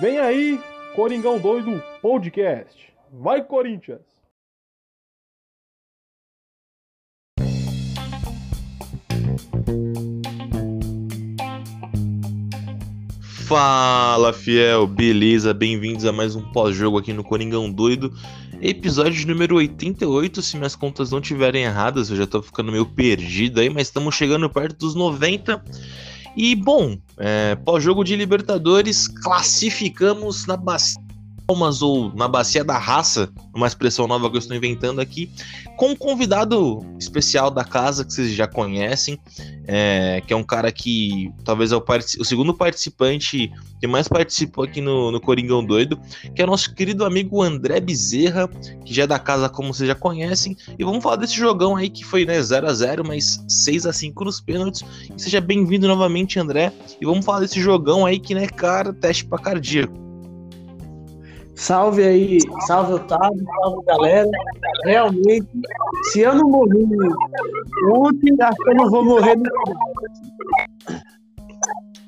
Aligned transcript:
Vem 0.00 0.18
aí, 0.18 0.60
Coringão 0.94 1.38
Doido 1.38 1.82
Podcast. 2.02 2.92
Vai, 3.10 3.42
Corinthians! 3.42 4.02
Fala, 13.46 14.32
fiel, 14.32 14.86
beleza? 14.86 15.54
Bem-vindos 15.54 16.04
a 16.04 16.12
mais 16.12 16.36
um 16.36 16.42
pós-jogo 16.52 16.98
aqui 16.98 17.14
no 17.14 17.24
Coringão 17.24 17.70
Doido. 17.70 18.12
Episódio 18.60 19.26
número 19.26 19.56
88, 19.56 20.42
se 20.42 20.56
minhas 20.56 20.76
contas 20.76 21.12
não 21.12 21.20
estiverem 21.20 21.62
erradas, 21.62 22.10
eu 22.10 22.16
já 22.16 22.26
tô 22.26 22.42
ficando 22.42 22.72
meio 22.72 22.84
perdido 22.84 23.60
aí, 23.60 23.70
mas 23.70 23.86
estamos 23.86 24.14
chegando 24.14 24.50
perto 24.50 24.76
dos 24.78 24.94
90. 24.94 25.64
E 26.36 26.54
bom, 26.54 26.98
é, 27.16 27.56
pós-jogo 27.56 28.04
de 28.04 28.14
Libertadores, 28.14 29.08
classificamos 29.08 30.46
na 30.46 30.56
bacia 30.56 31.05
Almas 31.48 31.80
ou 31.80 32.12
na 32.12 32.26
Bacia 32.26 32.64
da 32.64 32.76
Raça, 32.76 33.30
uma 33.54 33.66
expressão 33.66 34.06
nova 34.08 34.28
que 34.28 34.36
eu 34.36 34.40
estou 34.40 34.56
inventando 34.56 35.00
aqui, 35.00 35.30
com 35.76 35.90
um 35.90 35.96
convidado 35.96 36.84
especial 36.98 37.50
da 37.50 37.64
casa 37.64 38.04
que 38.04 38.12
vocês 38.12 38.32
já 38.32 38.48
conhecem, 38.48 39.18
é, 39.66 40.22
que 40.26 40.32
é 40.32 40.36
um 40.36 40.42
cara 40.42 40.72
que 40.72 41.32
talvez 41.44 41.70
é 41.70 41.76
o, 41.76 41.84
o, 42.18 42.24
segundo 42.24 42.52
participante 42.52 43.52
que 43.80 43.86
mais 43.86 44.08
participou 44.08 44.64
aqui 44.64 44.80
no, 44.80 45.12
no 45.12 45.20
Coringão 45.20 45.64
Doido, 45.64 46.00
que 46.34 46.42
é 46.42 46.46
nosso 46.46 46.74
querido 46.74 47.04
amigo 47.04 47.42
André 47.42 47.78
Bezerra, 47.78 48.48
que 48.84 48.92
já 48.92 49.04
é 49.04 49.06
da 49.06 49.18
casa 49.18 49.48
como 49.48 49.72
vocês 49.72 49.86
já 49.86 49.94
conhecem, 49.94 50.56
e 50.76 50.84
vamos 50.84 51.02
falar 51.02 51.16
desse 51.16 51.36
jogão 51.36 51.76
aí 51.76 51.88
que 51.88 52.04
foi 52.04 52.24
né, 52.24 52.42
0 52.42 52.66
a 52.66 52.72
0 52.72 53.06
mas 53.06 53.44
6 53.48 53.86
a 53.86 53.92
5 53.92 54.24
nos 54.24 54.40
pênaltis. 54.40 54.84
E 55.16 55.20
seja 55.22 55.40
bem-vindo 55.40 55.86
novamente, 55.86 56.40
André, 56.40 56.72
e 57.00 57.04
vamos 57.04 57.24
falar 57.24 57.40
desse 57.40 57.60
jogão 57.60 58.04
aí 58.04 58.18
que, 58.18 58.34
né, 58.34 58.48
cara, 58.48 58.92
teste 58.92 59.24
para 59.24 59.38
cardíaco. 59.38 60.05
Salve 61.56 62.04
aí, 62.04 62.38
salve 62.66 62.92
Otávio, 62.92 63.44
salve 63.44 63.84
galera. 63.86 64.30
Realmente, 64.84 65.48
se 66.12 66.20
eu 66.20 66.34
não 66.34 66.50
morri 66.50 66.86
ontem, 67.94 68.36
acho 68.40 68.56
que 68.56 68.70
eu 68.70 68.74
não 68.74 68.90
vou 68.90 69.04
morrer. 69.04 69.36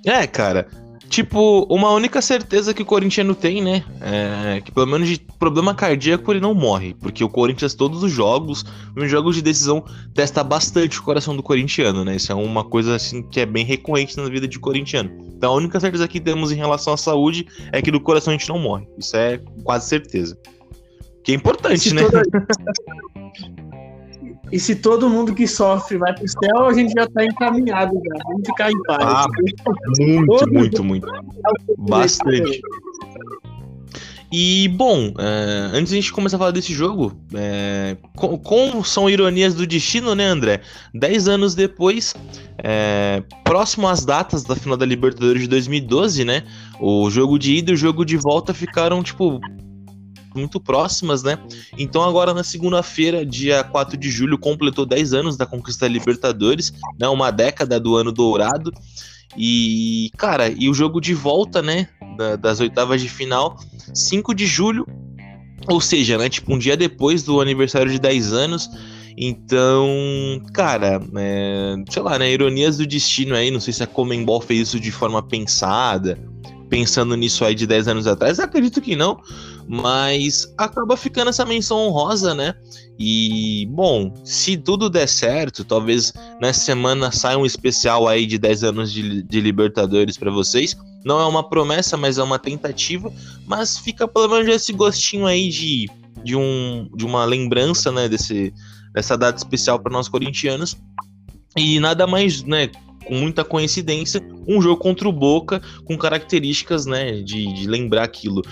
É, 0.05 0.27
cara. 0.27 0.69
Tipo, 1.09 1.67
uma 1.71 1.91
única 1.93 2.21
certeza 2.21 2.75
que 2.75 2.83
o 2.83 2.85
corintiano 2.85 3.35
tem, 3.35 3.63
né? 3.63 3.83
É 4.01 4.61
que 4.61 4.71
pelo 4.71 4.87
menos 4.87 5.09
de 5.09 5.19
problema 5.39 5.75
cardíaco 5.75 6.31
ele 6.31 6.41
não 6.41 6.53
morre. 6.53 6.95
Porque 6.95 7.25
o 7.25 7.29
Corinthians, 7.29 7.75
todos 7.75 8.03
os 8.03 8.13
jogos, 8.13 8.65
nos 8.95 9.11
jogos 9.11 9.35
de 9.35 9.43
decisão, 9.43 9.83
testa 10.15 10.45
bastante 10.45 10.99
o 10.99 11.03
coração 11.03 11.35
do 11.35 11.43
corintiano, 11.43 12.05
né? 12.05 12.17
Isso 12.17 12.31
é 12.31 12.35
uma 12.35 12.63
coisa 12.63 12.95
assim 12.95 13.23
que 13.23 13.41
é 13.41 13.47
bem 13.47 13.65
recorrente 13.65 14.17
na 14.19 14.29
vida 14.29 14.47
de 14.47 14.59
corintiano. 14.59 15.11
Então 15.35 15.53
a 15.53 15.57
única 15.57 15.81
certeza 15.81 16.07
que 16.07 16.21
temos 16.21 16.53
em 16.53 16.57
relação 16.57 16.93
à 16.93 16.97
saúde 16.97 17.47
é 17.73 17.81
que 17.81 17.91
do 17.91 18.01
coração 18.01 18.33
a 18.35 18.37
gente 18.37 18.49
não 18.49 18.59
morre. 18.59 18.87
Isso 18.99 19.17
é 19.17 19.41
quase 19.65 19.89
certeza. 19.89 20.37
Que 21.25 21.33
é 21.33 21.35
importante, 21.35 21.95
né? 21.95 22.03
E 24.51 24.59
se 24.59 24.77
todo 24.77 25.09
mundo 25.09 25.35
que 25.35 25.47
sofre 25.47 25.99
vai 25.99 26.15
pro 26.15 26.27
céu, 26.29 26.67
a 26.67 26.73
gente 26.73 26.93
já 26.93 27.07
tá 27.07 27.25
encaminhado 27.25 27.95
já. 27.95 28.23
Vamos 28.25 28.47
ficar 28.47 28.71
em 28.71 28.83
paz. 28.85 29.03
Ah, 29.03 29.27
muito, 29.99 30.53
muito, 30.53 30.85
muito. 30.85 31.09
Bastante. 31.79 32.61
E, 34.31 34.69
bom, 34.69 35.15
é, 35.19 35.71
antes 35.73 35.89
de 35.89 35.99
a 35.99 36.01
gente 36.01 36.13
começar 36.13 36.37
a 36.37 36.39
falar 36.39 36.51
desse 36.51 36.75
jogo, 36.75 37.19
é, 37.35 37.97
com, 38.15 38.37
com, 38.39 38.85
são 38.85 39.09
ironias 39.09 39.55
do 39.55 39.67
destino, 39.67 40.15
né, 40.15 40.27
André? 40.27 40.61
Dez 40.93 41.27
anos 41.29 41.55
depois, 41.55 42.15
é, 42.59 43.23
próximo 43.43 43.89
às 43.89 44.05
datas 44.05 44.45
da 44.45 44.55
final 44.55 44.77
da 44.77 44.85
Libertadores 44.85 45.43
de 45.43 45.49
2012, 45.49 46.27
né? 46.27 46.43
O 46.79 47.09
jogo 47.09 47.39
de 47.39 47.55
ida 47.55 47.71
e 47.71 47.75
o 47.75 47.77
jogo 47.77 48.05
de 48.05 48.19
volta 48.19 48.53
ficaram, 48.53 49.03
tipo, 49.03 49.41
muito 50.39 50.61
próximas, 50.61 51.23
né? 51.23 51.39
Então 51.77 52.03
agora 52.03 52.33
na 52.33 52.45
segunda-feira, 52.45 53.27
dia 53.27 53.63
4 53.65 53.97
de 53.97 54.11
julho, 54.11 54.39
completou 54.39 54.87
10 54.87 55.13
anos 55.13 55.37
da 55.37 55.45
conquista 55.45 55.87
da 55.87 55.93
Libertadores, 55.93 56.73
né? 56.99 57.09
Uma 57.09 57.31
década 57.31 57.79
do 57.79 57.97
ano 57.97 58.13
dourado. 58.13 58.73
E, 59.37 60.11
cara, 60.17 60.49
e 60.49 60.69
o 60.69 60.75
jogo 60.75 61.01
de 61.01 61.15
volta, 61.15 61.61
né, 61.61 61.89
das 62.41 62.61
oitavas 62.61 63.01
de 63.01 63.09
final, 63.09 63.59
5 63.95 64.35
de 64.35 64.47
julho, 64.47 64.87
ou 65.69 65.81
seja, 65.81 66.17
né, 66.17 66.29
tipo 66.29 66.55
um 66.55 66.59
dia 66.59 66.77
depois 66.77 67.23
do 67.23 67.41
aniversário 67.41 67.91
de 67.91 67.99
10 67.99 68.33
anos. 68.33 68.71
Então, 69.17 70.41
cara, 70.53 71.01
é, 71.17 71.75
sei 71.91 72.03
lá, 72.03 72.19
né, 72.19 72.31
ironias 72.31 72.79
do 72.79 72.87
destino 72.87 73.35
aí, 73.35 73.51
não 73.51 73.61
sei 73.61 73.73
se 73.73 73.83
a 73.83 73.87
Comembol 73.87 74.41
fez 74.41 74.69
isso 74.69 74.81
de 74.81 74.93
forma 74.93 75.23
pensada, 75.23 76.19
pensando 76.69 77.17
nisso 77.17 77.45
aí 77.45 77.55
de 77.55 77.67
10 77.67 77.89
anos 77.89 78.07
atrás, 78.07 78.39
acredito 78.39 78.81
que 78.81 78.95
não, 78.95 79.21
mas 79.67 80.53
acaba 80.57 80.97
ficando 80.97 81.29
essa 81.29 81.45
menção 81.45 81.79
honrosa, 81.79 82.35
né? 82.35 82.55
E, 82.99 83.67
bom, 83.71 84.13
se 84.25 84.57
tudo 84.57 84.91
der 84.91 85.09
certo, 85.09 85.65
talvez 85.65 86.13
nessa 86.41 86.61
semana 86.61 87.13
saia 87.13 87.39
um 87.39 87.47
especial 87.47 88.09
aí 88.09 88.27
de 88.27 88.39
10 88.39 88.65
anos 88.65 88.93
de, 88.93 89.23
de 89.23 89.41
Libertadores 89.41 90.17
para 90.17 90.31
vocês. 90.31 90.77
Não 91.05 91.21
é 91.21 91.27
uma 91.27 91.49
promessa, 91.49 91.97
mas 91.97 92.19
é 92.19 92.23
uma 92.23 92.39
tentativa. 92.39 93.13
Mas 93.47 93.79
fica 93.79 94.09
pelo 94.09 94.29
menos 94.29 94.49
esse 94.49 94.73
gostinho 94.73 95.27
aí 95.27 95.49
de, 95.49 95.89
de, 96.25 96.35
um, 96.35 96.91
de 96.95 97.07
uma 97.07 97.25
lembrança, 97.25 97.93
né? 97.93 98.09
Desse, 98.09 98.53
dessa 98.93 99.17
data 99.17 99.39
especial 99.39 99.79
para 99.79 99.93
nós 99.93 100.09
corintianos. 100.09 100.77
E 101.57 101.79
nada 101.79 102.07
mais, 102.07 102.43
né? 102.43 102.71
Com 103.09 103.15
muita 103.15 103.43
coincidência, 103.43 104.21
um 104.47 104.61
jogo 104.61 104.81
contra 104.81 105.09
o 105.09 105.13
Boca 105.13 105.61
com 105.85 105.97
características, 105.97 106.87
né, 106.87 107.23
de, 107.23 107.53
de 107.53 107.67
lembrar 107.67 108.05
aquilo. 108.05 108.43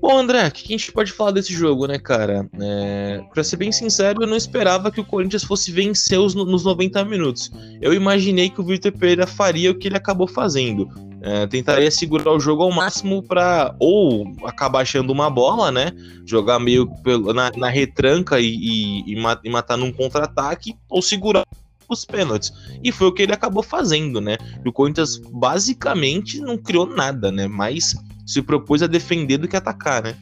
Bom, 0.00 0.16
André, 0.16 0.46
o 0.46 0.52
que 0.52 0.62
a 0.74 0.78
gente 0.78 0.92
pode 0.92 1.10
falar 1.10 1.32
desse 1.32 1.52
jogo, 1.52 1.86
né, 1.88 1.98
cara? 1.98 2.48
É, 2.60 3.20
pra 3.34 3.42
ser 3.42 3.56
bem 3.56 3.72
sincero, 3.72 4.22
eu 4.22 4.28
não 4.28 4.36
esperava 4.36 4.92
que 4.92 5.00
o 5.00 5.04
Corinthians 5.04 5.42
fosse 5.42 5.72
vencer 5.72 6.20
os, 6.20 6.36
nos 6.36 6.64
90 6.64 7.04
minutos. 7.04 7.50
Eu 7.80 7.92
imaginei 7.92 8.48
que 8.48 8.60
o 8.60 8.64
Vitor 8.64 8.92
Pereira 8.92 9.26
faria 9.26 9.72
o 9.72 9.74
que 9.74 9.88
ele 9.88 9.96
acabou 9.96 10.28
fazendo. 10.28 10.88
É, 11.20 11.48
tentaria 11.48 11.90
segurar 11.90 12.32
o 12.32 12.38
jogo 12.38 12.62
ao 12.62 12.70
máximo 12.70 13.24
para 13.24 13.74
ou 13.80 14.24
acabar 14.44 14.82
achando 14.82 15.12
uma 15.12 15.28
bola, 15.28 15.72
né? 15.72 15.90
Jogar 16.24 16.60
meio 16.60 16.86
pelo, 17.02 17.32
na, 17.32 17.50
na 17.56 17.68
retranca 17.68 18.38
e, 18.38 18.54
e, 18.54 19.14
e 19.42 19.50
matar 19.50 19.76
num 19.76 19.90
contra-ataque, 19.90 20.76
ou 20.88 21.02
segurar 21.02 21.42
os 21.88 22.04
pênaltis. 22.04 22.52
E 22.82 22.92
foi 22.92 23.08
o 23.08 23.12
que 23.12 23.22
ele 23.22 23.32
acabou 23.32 23.62
fazendo, 23.62 24.20
né? 24.20 24.36
O 24.64 24.72
Corinthians 24.72 25.16
basicamente 25.16 26.40
não 26.40 26.58
criou 26.58 26.86
nada, 26.86 27.32
né? 27.32 27.46
Mas 27.46 27.96
se 28.26 28.42
propôs 28.42 28.82
a 28.82 28.86
defender 28.86 29.38
do 29.38 29.48
que 29.48 29.56
atacar, 29.56 30.02
né? 30.02 30.14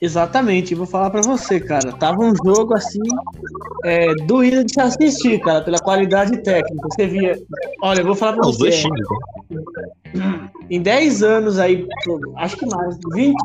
Exatamente, 0.00 0.74
vou 0.74 0.86
falar 0.86 1.10
para 1.10 1.22
você, 1.22 1.58
cara. 1.58 1.92
Tava 1.92 2.22
um 2.22 2.34
jogo 2.44 2.74
assim, 2.74 3.00
é, 3.84 4.14
doído 4.26 4.64
de 4.64 4.74
se 4.74 4.80
assistir, 4.80 5.40
cara, 5.40 5.62
pela 5.62 5.78
qualidade 5.78 6.36
técnica. 6.42 6.88
Você 6.90 7.06
via. 7.06 7.38
Olha, 7.82 8.00
eu 8.00 8.04
vou 8.04 8.14
falar 8.14 8.34
pra 8.34 8.46
Os 8.46 8.58
você. 8.58 8.64
Dois 8.64 8.82
times, 8.82 9.06
né? 9.50 9.86
Em 10.68 10.82
10 10.82 11.22
anos 11.22 11.58
aí, 11.58 11.86
acho 12.36 12.56
que 12.56 12.66
mais, 12.66 12.98
20, 13.14 13.36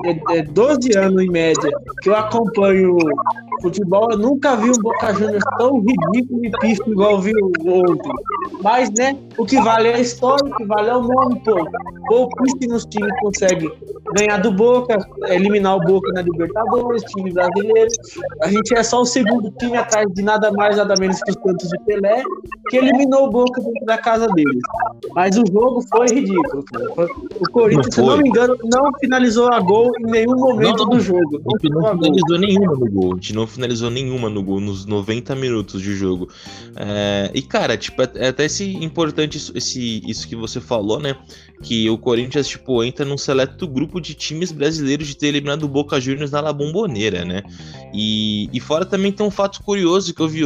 12 0.51 0.97
anos 0.97 1.21
em 1.21 1.29
média, 1.29 1.69
que 2.01 2.09
eu 2.09 2.15
acompanho 2.15 2.97
futebol, 3.61 4.09
eu 4.11 4.17
nunca 4.17 4.55
vi 4.55 4.69
um 4.69 4.81
Boca 4.81 5.13
Juniors 5.13 5.43
tão 5.57 5.79
ridículo 5.79 6.45
e 6.45 6.51
pífio 6.59 6.91
igual 6.91 7.21
vi 7.21 7.31
ontem. 7.65 8.11
Mas, 8.61 8.91
né, 8.91 9.17
o 9.37 9.45
que 9.45 9.59
vale 9.61 9.89
é 9.89 9.95
a 9.95 9.99
história, 9.99 10.45
o 10.45 10.55
que 10.55 10.65
vale 10.65 10.89
é 10.89 10.95
o 10.95 11.01
nome, 11.01 11.39
pô. 11.43 11.65
Pouquíssimos 12.07 12.85
times 12.85 13.13
conseguem 13.21 13.71
ganhar 14.15 14.37
do 14.37 14.51
Boca, 14.51 14.97
eliminar 15.27 15.77
o 15.77 15.79
Boca 15.79 16.11
na 16.13 16.21
Libertadores, 16.21 17.03
time 17.03 17.31
brasileiro. 17.31 17.89
A 18.41 18.47
gente 18.49 18.75
é 18.75 18.83
só 18.83 19.01
o 19.01 19.05
segundo 19.05 19.49
time 19.51 19.77
atrás 19.77 20.07
de 20.13 20.21
nada 20.21 20.51
mais, 20.51 20.77
nada 20.77 20.93
menos 20.99 21.21
que 21.21 21.31
os 21.31 21.37
Santos 21.41 21.69
de 21.69 21.79
Pelé, 21.85 22.23
que 22.69 22.77
eliminou 22.77 23.27
o 23.27 23.29
Boca 23.29 23.61
dentro 23.61 23.85
da 23.85 23.97
casa 23.97 24.27
deles. 24.27 24.61
Mas 25.15 25.37
o 25.37 25.43
jogo 25.51 25.81
foi 25.89 26.07
ridículo, 26.07 26.50
cara. 26.63 27.09
O 27.39 27.51
Corinthians, 27.51 27.95
se 27.95 28.01
não 28.01 28.17
me 28.17 28.29
engano, 28.29 28.57
não 28.63 28.91
finalizou 28.99 29.51
a 29.51 29.59
gol 29.59 29.91
em 29.99 30.11
nenhum 30.11 30.35
momento 30.35 30.77
não, 30.79 30.85
não, 30.85 30.97
do 30.97 30.99
jogo. 30.99 31.41
Não, 31.63 31.81
não 31.81 31.99
finalizou 31.99 32.37
nenhuma 32.39 32.75
no 32.75 32.91
gol. 32.91 33.13
A 33.13 33.15
gente 33.15 33.33
não 33.33 33.47
finalizou 33.47 33.89
nenhuma 33.89 34.29
no 34.29 34.43
gol 34.43 34.59
nos 34.59 34.85
90 34.85 35.35
minutos 35.35 35.81
de 35.81 35.95
jogo. 35.95 36.29
É, 36.75 37.31
e, 37.33 37.41
cara, 37.41 37.77
tipo, 37.77 38.01
é, 38.01 38.09
é 38.15 38.27
até 38.29 38.45
esse 38.45 38.73
importante 38.83 39.37
isso, 39.37 39.51
esse, 39.55 40.01
isso 40.07 40.27
que 40.27 40.35
você 40.35 40.59
falou, 40.59 40.99
né? 40.99 41.15
Que 41.61 41.89
o 41.89 41.97
Corinthians, 41.97 42.47
tipo, 42.47 42.83
entra 42.83 43.05
num 43.05 43.17
seleto 43.17 43.67
grupo 43.67 43.99
de 43.99 44.13
times 44.13 44.51
brasileiros 44.51 45.07
de 45.07 45.15
ter 45.15 45.27
eliminado 45.27 45.63
o 45.63 45.67
Boca 45.67 45.99
Juniors 45.99 46.31
na 46.31 46.41
La 46.41 46.53
Bombonera, 46.53 47.23
né? 47.23 47.43
E, 47.93 48.49
e 48.51 48.59
fora 48.59 48.85
também 48.85 49.11
tem 49.11 49.25
um 49.25 49.31
fato 49.31 49.61
curioso 49.63 50.13
que 50.13 50.21
eu 50.21 50.27
vi 50.27 50.45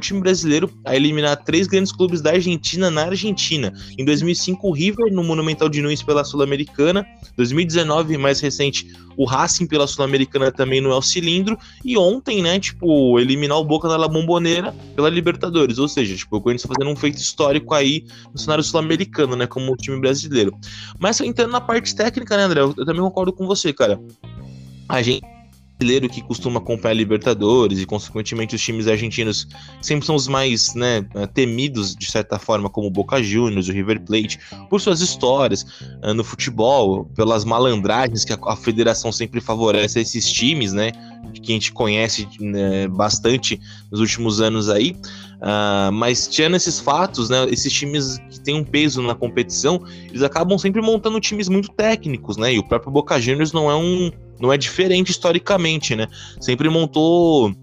time 0.00 0.20
brasileiro 0.20 0.70
a 0.84 0.96
eliminar 0.96 1.36
três 1.44 1.66
grandes 1.66 1.92
clubes 1.92 2.20
da 2.20 2.30
Argentina 2.30 2.90
na 2.90 3.04
Argentina. 3.04 3.72
Em 3.98 4.04
2005, 4.04 4.66
o 4.66 4.72
River 4.72 5.12
no 5.12 5.22
Monumental 5.22 5.68
de 5.68 5.80
Nunes 5.80 6.02
pela 6.02 6.24
Sul-Americana. 6.24 7.06
2019, 7.36 8.16
mais 8.18 8.40
recente, 8.40 8.86
o 9.16 9.24
Racing 9.24 9.66
pela 9.66 9.86
Sul-Americana 9.86 10.50
também 10.50 10.80
no 10.80 10.90
El 10.90 11.02
Cilindro. 11.02 11.58
E 11.84 11.96
ontem, 11.96 12.42
né, 12.42 12.58
tipo, 12.58 13.18
eliminar 13.20 13.58
o 13.58 13.64
Boca 13.64 13.88
na 13.88 13.96
La 13.96 14.08
Bombonera 14.08 14.74
pela 14.96 15.08
Libertadores. 15.08 15.78
Ou 15.78 15.88
seja, 15.88 16.16
tipo, 16.16 16.36
o 16.36 16.40
Corinthians 16.40 16.68
fazendo 16.68 16.90
um 16.90 16.96
feito 16.96 17.18
histórico 17.18 17.74
aí 17.74 18.04
no 18.32 18.38
cenário 18.38 18.64
sul-americano, 18.64 19.36
né, 19.36 19.46
como 19.46 19.72
o 19.72 19.76
time 19.76 20.00
brasileiro. 20.00 20.56
Mas 20.98 21.20
entrando 21.20 21.52
na 21.52 21.60
parte 21.60 21.94
técnica, 21.94 22.36
né, 22.36 22.44
André, 22.44 22.60
eu 22.60 22.74
também 22.74 23.02
concordo 23.02 23.32
com 23.32 23.46
você, 23.46 23.72
cara. 23.72 24.00
A 24.88 25.02
gente 25.02 25.39
brasileiro 25.80 26.08
que 26.08 26.20
costuma 26.20 26.58
acompanhar 26.58 26.94
Libertadores 26.94 27.80
e, 27.80 27.86
consequentemente, 27.86 28.54
os 28.54 28.60
times 28.60 28.86
argentinos 28.86 29.48
sempre 29.80 30.04
são 30.04 30.14
os 30.14 30.28
mais 30.28 30.74
né, 30.74 31.04
temidos, 31.32 31.96
de 31.96 32.10
certa 32.10 32.38
forma, 32.38 32.68
como 32.68 32.86
o 32.86 32.90
Boca 32.90 33.22
Juniors, 33.22 33.68
o 33.68 33.72
River 33.72 34.00
Plate, 34.02 34.38
por 34.68 34.80
suas 34.80 35.00
histórias 35.00 35.62
uh, 36.02 36.12
no 36.12 36.22
futebol, 36.22 37.06
pelas 37.16 37.44
malandragens 37.44 38.24
que 38.24 38.32
a, 38.32 38.38
a, 38.46 38.56
federação 38.56 39.10
sempre 39.10 39.40
favorece 39.40 39.98
a 39.98 40.02
esses 40.02 40.30
times, 40.30 40.74
né? 40.74 40.92
Que 41.42 41.52
a 41.52 41.54
gente 41.54 41.72
conhece 41.72 42.28
né, 42.38 42.86
bastante 42.88 43.58
nos 43.90 44.00
últimos 44.00 44.40
anos 44.40 44.68
aí. 44.68 44.94
Uh, 45.40 45.90
mas 45.92 46.28
tirando 46.28 46.56
esses 46.56 46.78
fatos, 46.78 47.30
né, 47.30 47.46
esses 47.50 47.72
times 47.72 48.18
que 48.30 48.40
têm 48.40 48.54
um 48.54 48.64
peso 48.64 49.00
na 49.00 49.14
competição, 49.14 49.82
eles 50.08 50.22
acabam 50.22 50.58
sempre 50.58 50.82
montando 50.82 51.18
times 51.18 51.48
muito 51.48 51.70
técnicos, 51.70 52.36
né? 52.36 52.52
E 52.52 52.58
o 52.58 52.62
próprio 52.62 52.92
Boca 52.92 53.18
Juniors 53.18 53.52
não 53.52 53.70
é 53.70 53.74
um 53.74 54.10
não 54.40 54.52
é 54.52 54.56
diferente 54.56 55.10
historicamente, 55.10 55.94
né? 55.94 56.06
Sempre 56.40 56.68
montou 56.68 57.54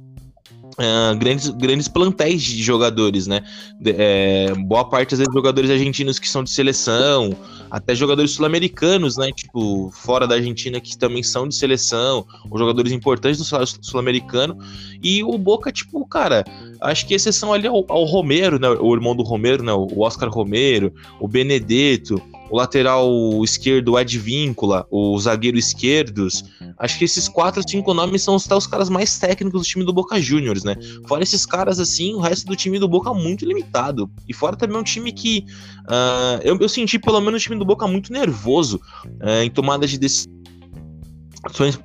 Uh, 0.78 1.18
grandes, 1.18 1.50
grandes 1.50 1.88
plantéis 1.88 2.44
de 2.44 2.62
jogadores, 2.62 3.26
né? 3.26 3.42
De, 3.82 3.96
é, 3.98 4.54
boa 4.54 4.88
parte 4.88 5.16
às 5.16 5.18
vezes 5.18 5.34
jogadores 5.34 5.72
argentinos 5.72 6.20
que 6.20 6.30
são 6.30 6.44
de 6.44 6.52
seleção, 6.52 7.36
até 7.72 7.96
jogadores 7.96 8.30
sul-americanos, 8.30 9.18
né? 9.18 9.32
Tipo, 9.32 9.90
fora 9.92 10.28
da 10.28 10.36
Argentina 10.36 10.80
que 10.80 10.96
também 10.96 11.24
são 11.24 11.48
de 11.48 11.56
seleção, 11.56 12.28
ou 12.48 12.60
jogadores 12.60 12.92
importantes 12.92 13.40
do 13.40 13.46
sul-americano. 13.82 14.56
E 15.02 15.24
o 15.24 15.36
Boca, 15.36 15.72
tipo, 15.72 16.06
cara, 16.06 16.46
acho 16.80 17.08
que 17.08 17.16
exceção 17.16 17.52
ali 17.52 17.66
ao, 17.66 17.84
ao 17.88 18.04
Romero, 18.04 18.60
né? 18.60 18.70
O 18.70 18.94
irmão 18.94 19.16
do 19.16 19.24
Romero, 19.24 19.64
né? 19.64 19.74
O 19.74 20.02
Oscar 20.02 20.30
Romero, 20.30 20.94
o 21.20 21.28
Benedetto, 21.28 22.22
o 22.50 22.58
lateral 22.58 23.10
esquerdo, 23.44 23.98
Ed 24.00 24.18
Víncula, 24.18 24.86
o 24.90 25.18
zagueiro 25.20 25.58
esquerdos. 25.58 26.44
Acho 26.78 26.98
que 26.98 27.06
esses 27.06 27.28
quatro, 27.28 27.68
cinco 27.68 27.94
nomes 27.94 28.22
são 28.22 28.36
os, 28.36 28.50
os 28.50 28.68
caras 28.68 28.90
mais 28.90 29.18
técnicos 29.18 29.62
do 29.62 29.68
time 29.68 29.86
do 29.86 29.94
Boca 29.94 30.20
Juniors, 30.22 30.64
né? 30.64 30.76
Fora 31.08 31.24
esses 31.24 31.46
caras, 31.46 31.80
assim, 31.80 32.14
o 32.14 32.20
resto 32.20 32.46
do 32.48 32.56
time 32.56 32.80
do 32.80 32.88
Boca 32.88 33.14
muito 33.14 33.46
limitado. 33.46 34.10
E 34.28 34.34
fora 34.34 34.56
também 34.56 34.78
um 34.78 34.84
time 34.84 35.12
que 35.12 35.46
uh, 35.86 36.42
eu, 36.44 36.58
eu, 36.60 36.70
senti, 36.70 37.00
pelo 37.00 37.20
menos, 37.22 37.42
o 37.42 37.44
time 37.44 37.58
do 37.58 37.66
Boca 37.66 37.88
muito 37.88 38.12
nervoso 38.12 38.80
uh, 39.06 39.44
em 39.44 39.50
tomadas 39.50 39.90
de 39.90 39.98
decisão 39.98 40.37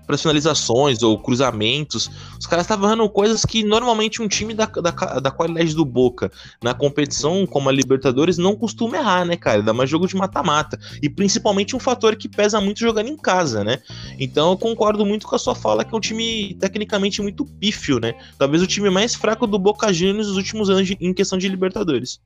para 0.06 0.18
finalizações 0.18 1.02
ou 1.02 1.18
cruzamentos. 1.18 2.10
Os 2.38 2.46
caras 2.46 2.64
estavam 2.64 2.88
errando 2.88 3.08
coisas 3.08 3.44
que 3.44 3.64
normalmente 3.64 4.22
um 4.22 4.28
time 4.28 4.54
da, 4.54 4.66
da, 4.66 4.90
da, 4.90 5.30
qualidade 5.30 5.74
do 5.74 5.84
Boca 5.84 6.30
na 6.62 6.74
competição 6.74 7.46
como 7.46 7.68
a 7.68 7.72
Libertadores 7.72 8.38
não 8.38 8.56
costuma 8.56 8.96
errar, 8.96 9.24
né, 9.24 9.36
cara? 9.36 9.62
Dá 9.62 9.72
mais 9.72 9.88
jogo 9.88 10.06
de 10.06 10.16
mata-mata. 10.16 10.78
E 11.02 11.08
principalmente 11.08 11.76
um 11.76 11.80
fator 11.80 12.16
que 12.16 12.28
pesa 12.28 12.60
muito 12.60 12.80
jogando 12.80 13.08
em 13.08 13.16
casa, 13.16 13.64
né? 13.64 13.78
Então 14.18 14.50
eu 14.50 14.56
concordo 14.56 15.04
muito 15.04 15.26
com 15.26 15.34
a 15.34 15.38
sua 15.38 15.54
fala 15.54 15.84
que 15.84 15.94
é 15.94 15.96
um 15.96 16.00
time 16.00 16.54
tecnicamente 16.60 17.22
muito 17.22 17.44
pífio, 17.44 17.98
né? 17.98 18.14
Talvez 18.38 18.62
o 18.62 18.66
time 18.66 18.90
mais 18.90 19.14
fraco 19.14 19.46
do 19.46 19.58
Boca 19.58 19.92
Juniors 19.92 20.28
nos 20.28 20.36
últimos 20.36 20.70
anos 20.70 20.86
de, 20.86 20.96
em 21.00 21.12
questão 21.12 21.38
de 21.38 21.48
Libertadores. 21.48 22.20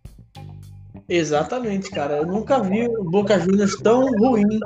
Exatamente, 1.08 1.88
cara. 1.90 2.18
Eu 2.18 2.26
nunca 2.26 2.58
vi 2.58 2.86
o 2.88 3.04
Boca 3.04 3.38
Juniors 3.38 3.76
tão 3.76 4.06
ruim. 4.18 4.58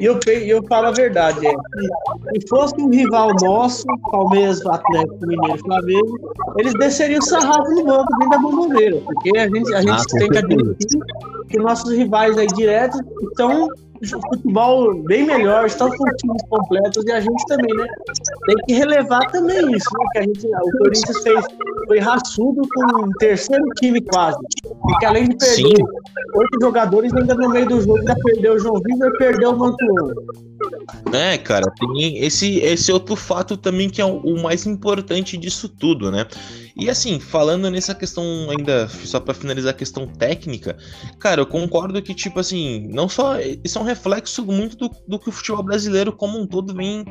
E 0.00 0.04
eu, 0.06 0.18
eu 0.26 0.66
falo 0.66 0.86
a 0.86 0.90
verdade, 0.90 1.46
é 1.46 1.52
se 2.40 2.48
fosse 2.48 2.74
um 2.80 2.88
rival 2.88 3.30
nosso, 3.42 3.84
Palmeiras, 4.10 4.64
Atlético 4.64 5.26
Mineiro 5.26 5.58
Flamengo, 5.58 6.34
eles 6.56 6.72
desceriam 6.74 7.18
o 7.18 7.22
sarrafo 7.22 7.70
no 7.74 7.84
banco 7.84 8.08
dentro 8.18 8.30
da 8.30 8.38
bomboneira. 8.38 9.00
Porque 9.02 9.36
a 9.36 9.48
gente, 9.48 9.74
a 9.74 9.80
gente 9.82 9.90
ah, 9.90 10.18
tem 10.18 10.28
que 10.30 10.38
admitir 10.38 11.00
que 11.48 11.58
nossos 11.58 11.92
rivais 11.92 12.38
aí 12.38 12.46
diretos 12.46 12.98
estão 13.28 13.68
futebol 14.10 14.94
bem 15.04 15.24
melhor, 15.24 15.66
estão 15.66 15.88
com 15.90 16.04
times 16.16 16.42
completos 16.48 17.04
e 17.06 17.12
a 17.12 17.20
gente 17.20 17.46
também, 17.46 17.74
né? 17.76 17.86
Tem 18.46 18.56
que 18.66 18.74
relevar 18.74 19.30
também 19.30 19.74
isso, 19.74 19.88
né? 19.98 20.04
Que 20.12 20.18
a 20.18 20.22
gente, 20.22 20.46
o 20.46 20.78
Corinthians 20.78 21.22
fez, 21.22 21.44
foi 21.86 21.98
raçudo 21.98 22.62
com 22.74 23.04
um 23.04 23.10
terceiro 23.18 23.64
time 23.80 24.00
quase. 24.00 24.38
Porque 24.82 25.06
além 25.06 25.28
de 25.28 25.36
perder 25.36 25.76
Sim. 25.76 25.84
oito 26.34 26.58
jogadores, 26.60 27.12
ainda 27.14 27.34
no 27.34 27.48
meio 27.48 27.68
do 27.68 27.80
jogo 27.80 27.98
ainda 27.98 28.16
perdeu 28.24 28.54
o 28.54 28.58
João 28.58 28.80
Vitor 28.82 29.08
e 29.14 29.18
perdeu 29.18 29.50
o 29.50 29.58
Mantuano. 29.58 30.14
É, 31.12 31.38
cara, 31.38 31.66
tem 31.78 32.18
esse, 32.18 32.58
esse 32.58 32.92
outro 32.92 33.16
fato 33.16 33.56
também 33.56 33.90
que 33.90 34.00
é 34.00 34.04
o, 34.04 34.18
o 34.18 34.42
mais 34.42 34.66
importante 34.66 35.36
disso 35.36 35.68
tudo, 35.68 36.10
né? 36.10 36.26
E 36.74 36.88
assim, 36.88 37.20
falando 37.20 37.70
nessa 37.70 37.94
questão 37.94 38.24
ainda, 38.50 38.88
só 38.88 39.20
para 39.20 39.34
finalizar 39.34 39.72
a 39.72 39.76
questão 39.76 40.06
técnica, 40.06 40.76
cara, 41.18 41.40
eu 41.40 41.46
concordo 41.46 42.00
que, 42.02 42.14
tipo 42.14 42.40
assim, 42.40 42.88
não 42.88 43.08
só. 43.08 43.38
Isso 43.62 43.78
é 43.78 43.80
um 43.80 43.84
reflexo 43.84 44.44
muito 44.46 44.76
do, 44.76 44.90
do 45.06 45.18
que 45.18 45.28
o 45.28 45.32
futebol 45.32 45.62
brasileiro 45.62 46.12
como 46.12 46.38
um 46.38 46.46
todo 46.46 46.74
vem, 46.74 47.04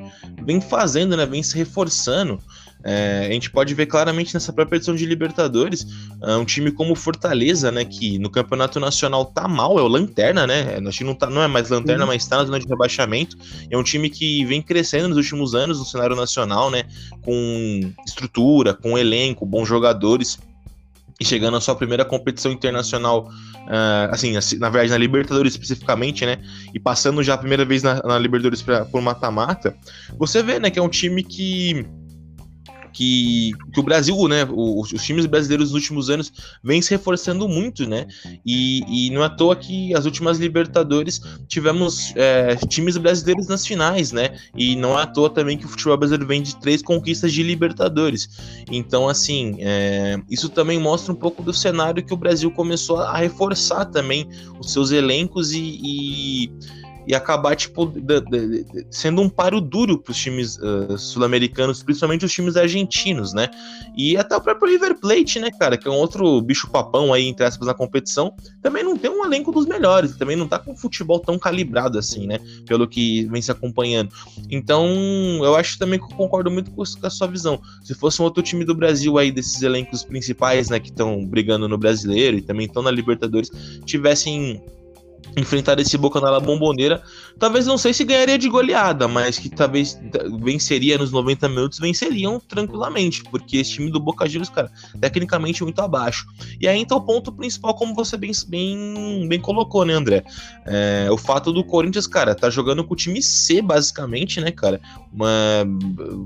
vem 0.43 0.59
fazendo, 0.59 1.15
né? 1.15 1.25
Vem 1.25 1.43
se 1.43 1.55
reforçando. 1.55 2.41
É, 2.83 3.27
a 3.29 3.33
gente 3.33 3.49
pode 3.51 3.73
ver 3.73 3.85
claramente 3.85 4.33
nessa 4.33 4.51
própria 4.51 4.77
edição 4.77 4.95
de 4.95 5.05
Libertadores, 5.05 5.85
é, 6.23 6.35
um 6.35 6.45
time 6.45 6.71
como 6.71 6.95
Fortaleza, 6.95 7.71
né, 7.71 7.85
que 7.85 8.17
no 8.17 8.29
campeonato 8.29 8.79
nacional 8.79 9.25
tá 9.25 9.47
mal, 9.47 9.77
é 9.77 9.81
o 9.81 9.87
Lanterna, 9.87 10.47
né? 10.47 10.79
Acho 10.87 10.99
que 10.99 11.03
não, 11.03 11.13
tá, 11.13 11.29
não 11.29 11.41
é 11.41 11.47
mais 11.47 11.69
Lanterna, 11.69 12.03
uhum. 12.03 12.09
mas 12.09 12.25
tá 12.27 12.37
na 12.37 12.45
zona 12.45 12.59
de 12.59 12.67
rebaixamento. 12.67 13.37
É 13.69 13.77
um 13.77 13.83
time 13.83 14.09
que 14.09 14.43
vem 14.45 14.61
crescendo 14.61 15.09
nos 15.09 15.17
últimos 15.17 15.53
anos 15.53 15.79
no 15.79 15.85
cenário 15.85 16.15
nacional, 16.15 16.71
né? 16.71 16.83
Com 17.23 17.93
estrutura, 18.05 18.73
com 18.73 18.97
elenco, 18.97 19.45
bons 19.45 19.67
jogadores 19.67 20.39
e 21.21 21.23
chegando 21.23 21.55
à 21.55 21.61
sua 21.61 21.75
primeira 21.75 22.03
competição 22.03 22.51
internacional, 22.51 23.27
uh, 23.27 24.09
assim, 24.09 24.33
na 24.57 24.69
verdade 24.71 24.89
na 24.89 24.97
Libertadores 24.97 25.53
especificamente, 25.53 26.25
né? 26.25 26.39
E 26.73 26.79
passando 26.79 27.21
já 27.21 27.35
a 27.35 27.37
primeira 27.37 27.63
vez 27.63 27.83
na, 27.83 28.01
na 28.01 28.17
Libertadores 28.17 28.63
pra, 28.63 28.85
por 28.85 29.03
mata-mata, 29.03 29.75
você 30.17 30.41
vê, 30.41 30.57
né, 30.57 30.71
que 30.71 30.79
é 30.79 30.81
um 30.81 30.89
time 30.89 31.21
que 31.21 31.85
que, 32.93 33.51
que 33.73 33.79
o 33.79 33.83
Brasil, 33.83 34.15
né, 34.27 34.47
os, 34.49 34.91
os, 34.91 35.03
times 35.03 35.25
brasileiros 35.25 35.71
nos 35.71 35.75
últimos 35.75 36.09
anos 36.09 36.31
vêm 36.63 36.81
se 36.81 36.91
reforçando 36.91 37.47
muito, 37.47 37.87
né? 37.87 38.07
E, 38.45 39.07
e 39.07 39.09
não 39.11 39.23
é 39.23 39.25
à 39.25 39.29
toa 39.29 39.55
que 39.55 39.93
as 39.95 40.05
últimas 40.05 40.37
Libertadores 40.37 41.21
tivemos 41.47 42.13
é, 42.15 42.55
times 42.67 42.97
brasileiros 42.97 43.47
nas 43.47 43.65
finais, 43.65 44.11
né? 44.11 44.37
E 44.55 44.75
não 44.75 44.97
é 44.99 45.03
à 45.03 45.05
toa 45.05 45.29
também 45.29 45.57
que 45.57 45.65
o 45.65 45.69
futebol 45.69 45.97
brasileiro 45.97 46.27
vem 46.27 46.41
de 46.41 46.55
três 46.57 46.81
conquistas 46.81 47.31
de 47.31 47.43
Libertadores. 47.43 48.29
Então, 48.71 49.07
assim, 49.07 49.57
é, 49.59 50.19
isso 50.29 50.49
também 50.49 50.79
mostra 50.79 51.11
um 51.11 51.15
pouco 51.15 51.41
do 51.43 51.53
cenário 51.53 52.03
que 52.03 52.13
o 52.13 52.17
Brasil 52.17 52.51
começou 52.51 52.97
a 52.97 53.17
reforçar 53.17 53.85
também 53.85 54.27
os 54.59 54.71
seus 54.71 54.91
elencos 54.91 55.51
e, 55.51 55.79
e 55.83 56.51
e 57.11 57.15
acabar, 57.15 57.57
tipo, 57.57 57.87
de, 57.87 58.21
de, 58.21 58.63
de, 58.63 58.87
sendo 58.89 59.21
um 59.21 59.27
paro 59.27 59.59
duro 59.59 59.97
para 59.97 60.11
os 60.11 60.17
times 60.17 60.57
uh, 60.59 60.97
sul-americanos, 60.97 61.83
principalmente 61.83 62.23
os 62.23 62.31
times 62.31 62.55
argentinos, 62.55 63.33
né? 63.33 63.49
E 63.97 64.15
até 64.15 64.33
o 64.33 64.39
próprio 64.39 64.71
River 64.71 64.97
Plate, 64.97 65.37
né, 65.37 65.51
cara, 65.51 65.77
que 65.77 65.89
é 65.89 65.91
um 65.91 65.95
outro 65.95 66.41
bicho-papão 66.41 67.11
aí, 67.13 67.27
entre 67.27 67.45
aspas, 67.45 67.67
na 67.67 67.73
competição, 67.73 68.33
também 68.61 68.81
não 68.81 68.97
tem 68.97 69.11
um 69.11 69.25
elenco 69.25 69.51
dos 69.51 69.65
melhores, 69.65 70.15
também 70.15 70.37
não 70.37 70.47
tá 70.47 70.57
com 70.57 70.73
futebol 70.73 71.19
tão 71.19 71.37
calibrado 71.37 71.99
assim, 71.99 72.25
né? 72.25 72.39
Pelo 72.65 72.87
que 72.87 73.25
vem 73.25 73.41
se 73.41 73.51
acompanhando. 73.51 74.15
Então, 74.49 74.87
eu 75.43 75.53
acho 75.57 75.77
também 75.77 75.99
que 75.99 76.05
eu 76.05 76.15
concordo 76.15 76.49
muito 76.49 76.71
com 76.71 76.81
a 76.81 77.09
sua 77.09 77.27
visão. 77.27 77.61
Se 77.83 77.93
fosse 77.93 78.21
um 78.21 78.23
outro 78.23 78.41
time 78.41 78.63
do 78.63 78.73
Brasil 78.73 79.17
aí, 79.17 79.33
desses 79.33 79.61
elencos 79.61 80.01
principais, 80.01 80.69
né, 80.69 80.79
que 80.79 80.89
estão 80.89 81.25
brigando 81.25 81.67
no 81.67 81.77
brasileiro 81.77 82.37
e 82.37 82.41
também 82.41 82.67
estão 82.67 82.81
na 82.81 82.89
Libertadores, 82.89 83.51
tivessem 83.83 84.63
enfrentar 85.37 85.79
esse 85.79 85.97
Boca 85.97 86.19
na 86.19 86.39
bomboneira, 86.39 87.01
talvez 87.39 87.65
não 87.65 87.77
sei 87.77 87.93
se 87.93 88.03
ganharia 88.03 88.37
de 88.37 88.49
goleada, 88.49 89.07
mas 89.07 89.37
que 89.37 89.49
talvez 89.49 89.99
venceria 90.39 90.97
nos 90.97 91.11
90 91.11 91.47
minutos, 91.49 91.79
venceriam 91.79 92.39
tranquilamente, 92.39 93.23
porque 93.23 93.57
esse 93.57 93.71
time 93.71 93.91
do 93.91 93.99
Boca 93.99 94.27
Juniors, 94.27 94.49
cara, 94.49 94.71
tecnicamente 94.99 95.63
muito 95.63 95.79
abaixo. 95.81 96.25
E 96.59 96.67
aí 96.67 96.79
então 96.79 96.97
o 96.97 97.01
ponto 97.01 97.31
principal, 97.31 97.73
como 97.75 97.93
você 97.93 98.17
bem, 98.17 98.31
bem, 98.47 99.27
bem 99.27 99.39
colocou, 99.39 99.85
né, 99.85 99.93
André? 99.93 100.23
É, 100.65 101.07
o 101.11 101.17
fato 101.17 101.51
do 101.51 101.63
Corinthians, 101.63 102.07
cara, 102.07 102.35
tá 102.35 102.49
jogando 102.49 102.83
com 102.83 102.93
o 102.93 102.97
time 102.97 103.21
C, 103.21 103.61
basicamente, 103.61 104.41
né, 104.41 104.51
cara? 104.51 104.81
Uma, 105.13 105.29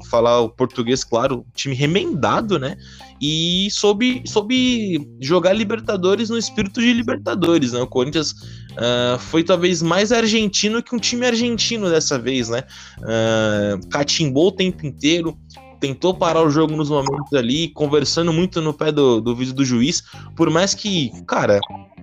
falar 0.10 0.42
o 0.42 0.50
português, 0.50 1.04
claro, 1.04 1.46
time 1.54 1.76
remendado, 1.76 2.58
né? 2.58 2.78
E 3.22 3.70
soube, 3.72 4.24
soube 4.26 5.08
jogar 5.22 5.54
Libertadores 5.54 6.30
no 6.30 6.38
espírito 6.38 6.82
de 6.82 6.94
Libertadores, 6.94 7.72
né? 7.72 7.82
O 7.82 7.88
Corinthians 7.88 8.32
uh, 8.32 9.18
foi 9.20 9.44
talvez 9.44 9.82
mais 9.82 10.12
argentino 10.12 10.84
que 10.84 10.94
um 10.94 11.00
time 11.00 11.26
argentino 11.26 11.90
dessa 11.90 12.20
vez, 12.20 12.50
né? 12.50 12.64
Uh, 13.00 13.88
catimbou 13.90 14.48
o 14.48 14.52
tempo 14.52 14.86
inteiro, 14.86 15.38
tentou 15.80 16.14
parar 16.14 16.44
o 16.44 16.50
jogo 16.50 16.76
nos 16.76 16.90
momentos 16.90 17.32
ali, 17.34 17.70
conversando 17.70 18.34
muito 18.34 18.62
no 18.62 18.74
pé 18.74 18.92
do, 18.92 19.22
do 19.22 19.36
vídeo 19.36 19.54
do 19.54 19.64
juiz, 19.64 20.04
por 20.36 20.50
mais 20.50 20.74
que, 20.74 21.12
cara, 21.26 21.60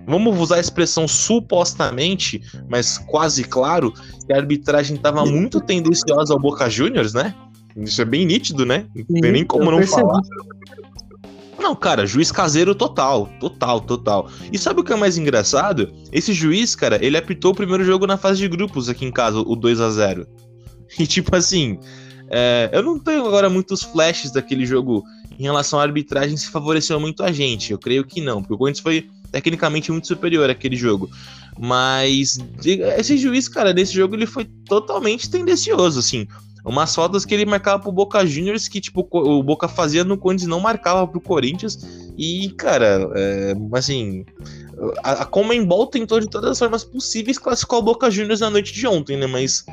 vamos 0.07 0.39
usar 0.39 0.55
a 0.55 0.59
expressão 0.59 1.07
supostamente, 1.07 2.41
mas 2.69 2.97
quase 2.97 3.43
claro, 3.43 3.93
que 4.25 4.33
a 4.33 4.37
arbitragem 4.37 4.95
estava 4.95 5.25
muito 5.25 5.61
tendenciosa 5.61 6.33
ao 6.33 6.39
Boca 6.39 6.69
Juniors, 6.69 7.13
né? 7.13 7.35
Isso 7.75 8.01
é 8.01 8.05
bem 8.05 8.25
nítido, 8.25 8.65
né? 8.65 8.85
Não 8.95 9.21
tem 9.21 9.31
nem 9.31 9.45
como 9.45 9.71
não 9.71 9.77
percebi. 9.79 10.01
falar. 10.01 10.21
Não, 11.63 11.73
cara, 11.73 12.05
juiz 12.05 12.29
caseiro 12.29 12.75
total, 12.75 13.29
total, 13.39 13.79
total. 13.79 14.29
E 14.51 14.57
sabe 14.57 14.81
o 14.81 14.83
que 14.83 14.91
é 14.91 14.97
mais 14.97 15.17
engraçado? 15.17 15.93
Esse 16.11 16.33
juiz, 16.33 16.75
cara, 16.75 16.99
ele 17.01 17.15
apitou 17.15 17.53
o 17.53 17.55
primeiro 17.55 17.85
jogo 17.85 18.05
na 18.05 18.17
fase 18.17 18.39
de 18.39 18.49
grupos 18.49 18.89
aqui 18.89 19.05
em 19.05 19.11
casa, 19.11 19.39
o 19.39 19.55
2 19.55 19.79
a 19.79 19.89
0 19.89 20.27
E 20.99 21.07
tipo 21.07 21.33
assim, 21.33 21.79
é, 22.29 22.69
eu 22.73 22.83
não 22.83 22.99
tenho 22.99 23.25
agora 23.25 23.49
muitos 23.49 23.81
flashes 23.81 24.29
daquele 24.29 24.65
jogo 24.65 25.05
em 25.39 25.43
relação 25.43 25.79
à 25.79 25.83
arbitragem 25.83 26.35
se 26.35 26.49
favoreceu 26.49 26.99
muito 26.99 27.23
a 27.23 27.31
gente. 27.31 27.71
Eu 27.71 27.79
creio 27.79 28.03
que 28.03 28.19
não, 28.19 28.41
porque 28.41 28.55
o 28.55 28.57
Corinthians 28.57 28.83
foi 28.83 29.09
tecnicamente 29.31 29.89
muito 29.89 30.05
superior 30.05 30.49
àquele 30.49 30.75
jogo. 30.75 31.09
Mas 31.57 32.39
esse 32.97 33.17
juiz, 33.17 33.47
cara, 33.47 33.71
nesse 33.71 33.93
jogo 33.93 34.15
ele 34.15 34.25
foi 34.25 34.43
totalmente 34.67 35.29
tendencioso, 35.29 35.99
assim. 35.99 36.27
Umas 36.65 36.95
faltas 36.95 37.25
que 37.25 37.33
ele 37.33 37.45
marcava 37.45 37.81
pro 37.81 37.91
Boca 37.91 38.25
Juniors 38.25 38.69
que, 38.69 38.79
tipo, 38.79 39.05
o 39.11 39.43
Boca 39.43 39.67
fazia 39.67 40.03
no 40.03 40.17
Corinthians 40.17 40.49
não 40.49 40.61
marcava 40.61 41.05
pro 41.05 41.19
Corinthians. 41.19 41.77
E, 42.17 42.51
cara, 42.51 43.09
é, 43.15 43.53
assim, 43.73 44.25
a, 45.03 45.23
a 45.23 45.25
Comembol 45.25 45.87
tentou 45.87 46.19
de 46.21 46.29
todas 46.29 46.51
as 46.51 46.59
formas 46.59 46.83
possíveis 46.83 47.37
classificar 47.37 47.79
o 47.79 47.83
Boca 47.83 48.09
Juniors 48.09 48.39
na 48.39 48.49
noite 48.49 48.71
de 48.71 48.87
ontem, 48.87 49.17
né? 49.17 49.27
Mas 49.27 49.65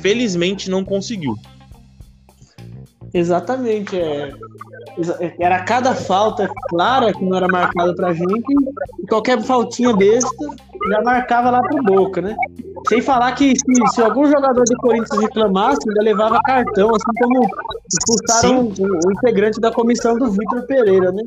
felizmente 0.00 0.70
não 0.70 0.82
conseguiu. 0.82 1.36
Exatamente, 3.12 3.96
é. 3.96 4.32
Era 5.38 5.62
cada 5.64 5.94
falta 5.94 6.48
clara 6.68 7.12
que 7.12 7.24
não 7.24 7.36
era 7.36 7.48
marcada 7.48 7.94
pra 7.94 8.12
gente, 8.12 8.44
e 9.02 9.06
qualquer 9.06 9.40
faltinha 9.42 9.94
besta 9.94 10.30
já 10.88 11.02
marcava 11.02 11.50
lá 11.50 11.60
pro 11.62 11.82
Boca, 11.82 12.20
né? 12.20 12.36
Sem 12.88 13.00
falar 13.00 13.32
que 13.32 13.54
se, 13.56 13.94
se 13.94 14.02
algum 14.02 14.26
jogador 14.26 14.62
do 14.62 14.76
Corinthians 14.76 15.20
reclamasse, 15.20 15.78
ainda 15.88 16.02
levava 16.02 16.38
cartão, 16.42 16.90
assim 16.90 17.12
como 17.22 17.48
expulsaram 17.90 18.64
o, 18.66 19.08
o, 19.08 19.12
integrante 19.12 19.58
da 19.58 19.72
comissão 19.72 20.18
do 20.18 20.30
Vitor 20.30 20.66
Pereira, 20.66 21.10
né? 21.10 21.22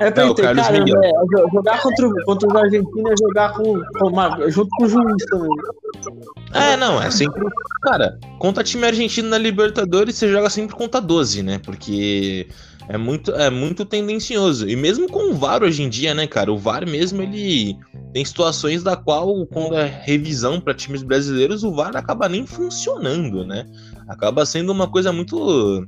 Aí 0.00 0.08
eu 0.08 0.34
pensei, 0.34 0.44
é, 0.44 0.54
caramba, 0.54 1.06
é, 1.06 1.10
jogar 1.52 1.80
contra, 1.80 2.24
contra 2.24 2.48
os 2.48 2.56
argentinos 2.56 3.10
é 3.12 3.14
jogar 3.24 3.52
com, 3.52 3.80
com 3.98 4.08
uma, 4.08 4.50
junto 4.50 4.68
com 4.76 4.84
o 4.84 4.88
juiz 4.88 5.24
também. 5.30 5.50
É, 6.52 6.76
não, 6.76 7.00
é 7.00 7.10
sempre. 7.10 7.44
Cara, 7.82 8.18
contra 8.40 8.64
time 8.64 8.86
argentino 8.86 9.28
na 9.28 9.38
Libertadores, 9.38 10.16
você 10.16 10.28
joga 10.28 10.50
sempre 10.50 10.74
contra 10.74 11.00
12, 11.00 11.42
né? 11.42 11.60
Porque 11.64 12.48
é 12.88 12.96
muito, 12.96 13.32
é 13.32 13.50
muito 13.50 13.84
tendencioso. 13.84 14.68
E 14.68 14.76
mesmo 14.76 15.08
com 15.08 15.30
o 15.30 15.34
VAR 15.34 15.62
hoje 15.62 15.82
em 15.82 15.88
dia, 15.88 16.14
né, 16.14 16.26
cara? 16.26 16.52
O 16.52 16.58
VAR 16.58 16.86
mesmo, 16.88 17.22
ele 17.22 17.76
tem 18.12 18.24
situações 18.24 18.82
da 18.82 18.96
qual, 18.96 19.46
quando 19.46 19.74
é 19.74 20.02
revisão 20.04 20.60
para 20.60 20.74
times 20.74 21.02
brasileiros, 21.02 21.64
o 21.64 21.72
VAR 21.72 21.96
acaba 21.96 22.28
nem 22.28 22.46
funcionando, 22.46 23.44
né? 23.44 23.66
Acaba 24.08 24.46
sendo 24.46 24.70
uma 24.70 24.88
coisa 24.88 25.12
muito, 25.12 25.86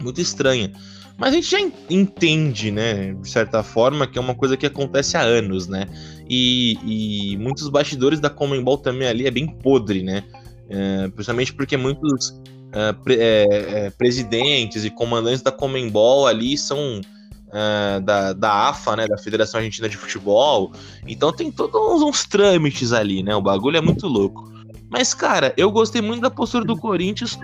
muito 0.00 0.20
estranha. 0.20 0.72
Mas 1.16 1.30
a 1.30 1.36
gente 1.36 1.50
já 1.50 1.60
entende, 1.88 2.72
né, 2.72 3.14
de 3.14 3.30
certa 3.30 3.62
forma, 3.62 4.04
que 4.04 4.18
é 4.18 4.20
uma 4.20 4.34
coisa 4.34 4.56
que 4.56 4.66
acontece 4.66 5.16
há 5.16 5.22
anos, 5.22 5.68
né? 5.68 5.86
E, 6.28 6.76
e 6.84 7.36
muitos 7.36 7.68
bastidores 7.68 8.18
da 8.18 8.28
Comembol 8.28 8.78
também 8.78 9.06
ali 9.06 9.26
é 9.26 9.30
bem 9.30 9.46
podre, 9.46 10.02
né? 10.02 10.24
É, 10.68 11.08
principalmente 11.08 11.52
porque 11.52 11.76
muitos 11.76 12.30
uh, 12.30 12.94
pre 13.02 13.16
é, 13.16 13.46
é, 13.50 13.90
presidentes 13.90 14.84
e 14.84 14.90
comandantes 14.90 15.42
da 15.42 15.52
Comembol 15.52 16.26
ali 16.26 16.56
são 16.56 17.00
uh, 17.00 18.00
da, 18.02 18.32
da 18.32 18.68
AFA, 18.68 18.96
né, 18.96 19.06
da 19.06 19.18
Federação 19.18 19.58
Argentina 19.58 19.88
de 19.88 19.96
Futebol. 19.96 20.72
Então 21.06 21.32
tem 21.32 21.50
todos 21.50 21.74
uns, 21.74 22.02
uns 22.02 22.24
trâmites 22.24 22.92
ali, 22.92 23.22
né? 23.22 23.34
O 23.34 23.42
bagulho 23.42 23.76
é 23.76 23.80
muito 23.80 24.06
louco. 24.06 24.52
Mas, 24.90 25.12
cara, 25.12 25.52
eu 25.56 25.70
gostei 25.70 26.00
muito 26.00 26.20
da 26.20 26.30
postura 26.30 26.64
do 26.64 26.76
Corinthians 26.76 27.38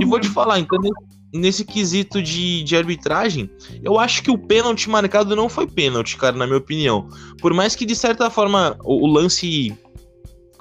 e 0.00 0.04
vou 0.04 0.20
te 0.20 0.28
falar, 0.28 0.60
então, 0.60 0.78
nesse 1.32 1.64
quesito 1.64 2.22
de, 2.22 2.62
de 2.62 2.76
arbitragem, 2.76 3.50
eu 3.82 3.98
acho 3.98 4.22
que 4.22 4.30
o 4.30 4.38
pênalti 4.38 4.88
marcado 4.88 5.34
não 5.34 5.48
foi 5.48 5.66
pênalti, 5.66 6.16
cara, 6.16 6.36
na 6.36 6.46
minha 6.46 6.58
opinião. 6.58 7.08
Por 7.40 7.52
mais 7.52 7.74
que, 7.74 7.84
de 7.84 7.96
certa 7.96 8.30
forma, 8.30 8.76
o, 8.84 9.04
o 9.04 9.06
lance 9.06 9.76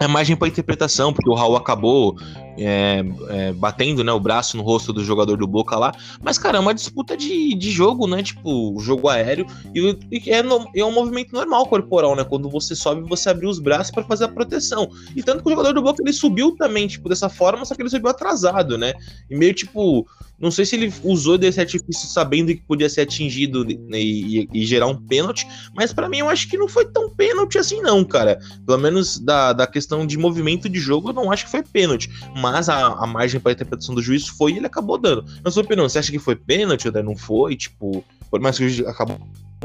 é 0.03 0.07
margem 0.07 0.35
para 0.35 0.47
interpretação, 0.47 1.13
porque 1.13 1.29
o 1.29 1.35
Raul 1.35 1.55
acabou 1.55 2.15
é, 2.57 3.03
é, 3.29 3.53
batendo 3.53 4.03
né, 4.03 4.11
o 4.11 4.19
braço 4.19 4.57
no 4.57 4.63
rosto 4.63 4.91
do 4.91 5.03
jogador 5.03 5.37
do 5.37 5.47
Boca 5.47 5.77
lá. 5.77 5.93
Mas, 6.21 6.37
cara, 6.37 6.57
é 6.57 6.59
uma 6.59 6.73
disputa 6.73 7.15
de, 7.15 7.53
de 7.55 7.71
jogo, 7.71 8.07
né? 8.07 8.23
Tipo, 8.23 8.77
jogo 8.79 9.09
aéreo. 9.09 9.45
E, 9.73 9.97
e 10.11 10.29
é, 10.29 10.43
no, 10.43 10.67
é 10.75 10.83
um 10.83 10.91
movimento 10.91 11.33
normal 11.33 11.65
corporal, 11.67 12.15
né? 12.15 12.23
Quando 12.23 12.49
você 12.49 12.75
sobe, 12.75 13.07
você 13.07 13.29
abre 13.29 13.47
os 13.47 13.59
braços 13.59 13.91
para 13.91 14.03
fazer 14.03 14.25
a 14.25 14.29
proteção. 14.29 14.89
E 15.15 15.23
tanto 15.23 15.43
que 15.43 15.47
o 15.47 15.51
jogador 15.51 15.73
do 15.73 15.81
Boca 15.81 16.01
ele 16.01 16.13
subiu 16.13 16.55
também, 16.55 16.87
tipo, 16.87 17.09
dessa 17.09 17.29
forma, 17.29 17.65
só 17.65 17.75
que 17.75 17.81
ele 17.81 17.89
subiu 17.89 18.09
atrasado, 18.09 18.77
né? 18.77 18.93
E 19.29 19.35
meio 19.35 19.53
tipo. 19.53 20.07
Não 20.39 20.49
sei 20.49 20.65
se 20.65 20.75
ele 20.75 20.91
usou 21.03 21.37
desse 21.37 21.59
artifício 21.59 22.07
sabendo 22.07 22.47
que 22.47 22.63
podia 22.63 22.89
ser 22.89 23.01
atingido 23.01 23.63
e, 23.69 23.79
e, 23.93 24.49
e 24.51 24.65
gerar 24.65 24.87
um 24.87 24.95
pênalti, 24.95 25.47
mas 25.75 25.93
para 25.93 26.09
mim 26.09 26.17
eu 26.17 26.29
acho 26.29 26.49
que 26.49 26.57
não 26.57 26.67
foi 26.67 26.83
tão 26.87 27.11
pênalti 27.11 27.59
assim, 27.59 27.79
não, 27.79 28.03
cara. 28.03 28.39
Pelo 28.65 28.79
menos 28.79 29.19
da, 29.19 29.53
da 29.53 29.67
questão 29.67 30.03
de 30.03 30.17
movimento 30.17 30.67
de 30.67 30.79
jogo, 30.79 31.09
eu 31.09 31.13
não 31.13 31.31
acho 31.31 31.45
que 31.45 31.51
foi 31.51 31.61
pênalti 31.61 32.09
mas 32.41 32.67
a, 32.67 32.87
a 32.87 33.07
margem 33.07 33.39
para 33.39 33.51
interpretação 33.51 33.93
do 33.93 34.01
juiz 34.01 34.27
foi 34.27 34.53
e 34.53 34.57
ele 34.57 34.65
acabou 34.65 34.97
dando. 34.97 35.23
Na 35.43 35.51
sua 35.51 35.63
opinião, 35.63 35.87
você 35.87 35.99
acha 35.99 36.11
que 36.11 36.19
foi 36.19 36.35
pênalti 36.35 36.87
ou 36.87 37.03
não 37.03 37.15
foi? 37.15 37.55
Tipo, 37.55 38.03
por 38.29 38.39
mais 38.39 38.57
que 38.57 38.65
o 38.65 38.69
juiz 38.69 38.87
acabou 38.87 39.17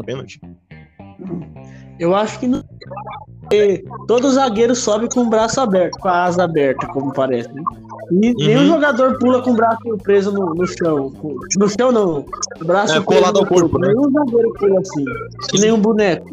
pênalti? 0.04 0.40
Eu 1.99 2.14
acho 2.14 2.38
que 2.38 2.47
não. 2.47 2.62
Todo 4.06 4.30
zagueiro 4.30 4.75
sobe 4.75 5.09
com 5.09 5.21
o 5.21 5.30
braço 5.30 5.61
aberto, 5.61 5.99
com 5.99 6.09
a 6.09 6.25
asa 6.25 6.45
aberta, 6.45 6.87
como 6.88 7.12
parece. 7.12 7.49
Né? 7.52 7.62
E 8.11 8.28
uhum. 8.28 8.35
nenhum 8.38 8.66
jogador 8.66 9.18
pula 9.18 9.42
com 9.42 9.52
o 9.52 9.54
braço 9.54 9.78
preso 10.02 10.33
no, 10.33 10.54
no 10.54 10.66
chão. 10.66 11.12
No 11.56 11.68
chão 11.68 11.90
não. 11.90 12.25
O 12.61 12.64
braço 12.64 12.95
é, 12.95 13.00
colado 13.00 13.38
ao 13.38 13.47
corpo, 13.47 13.78
né? 13.78 13.88
Nenhum 13.88 14.11
zagueiro 14.12 14.52
pula 14.54 14.80
assim. 14.80 15.04
Que 15.50 15.61
nem 15.61 15.73
um 15.73 15.80
boneco. 15.80 16.28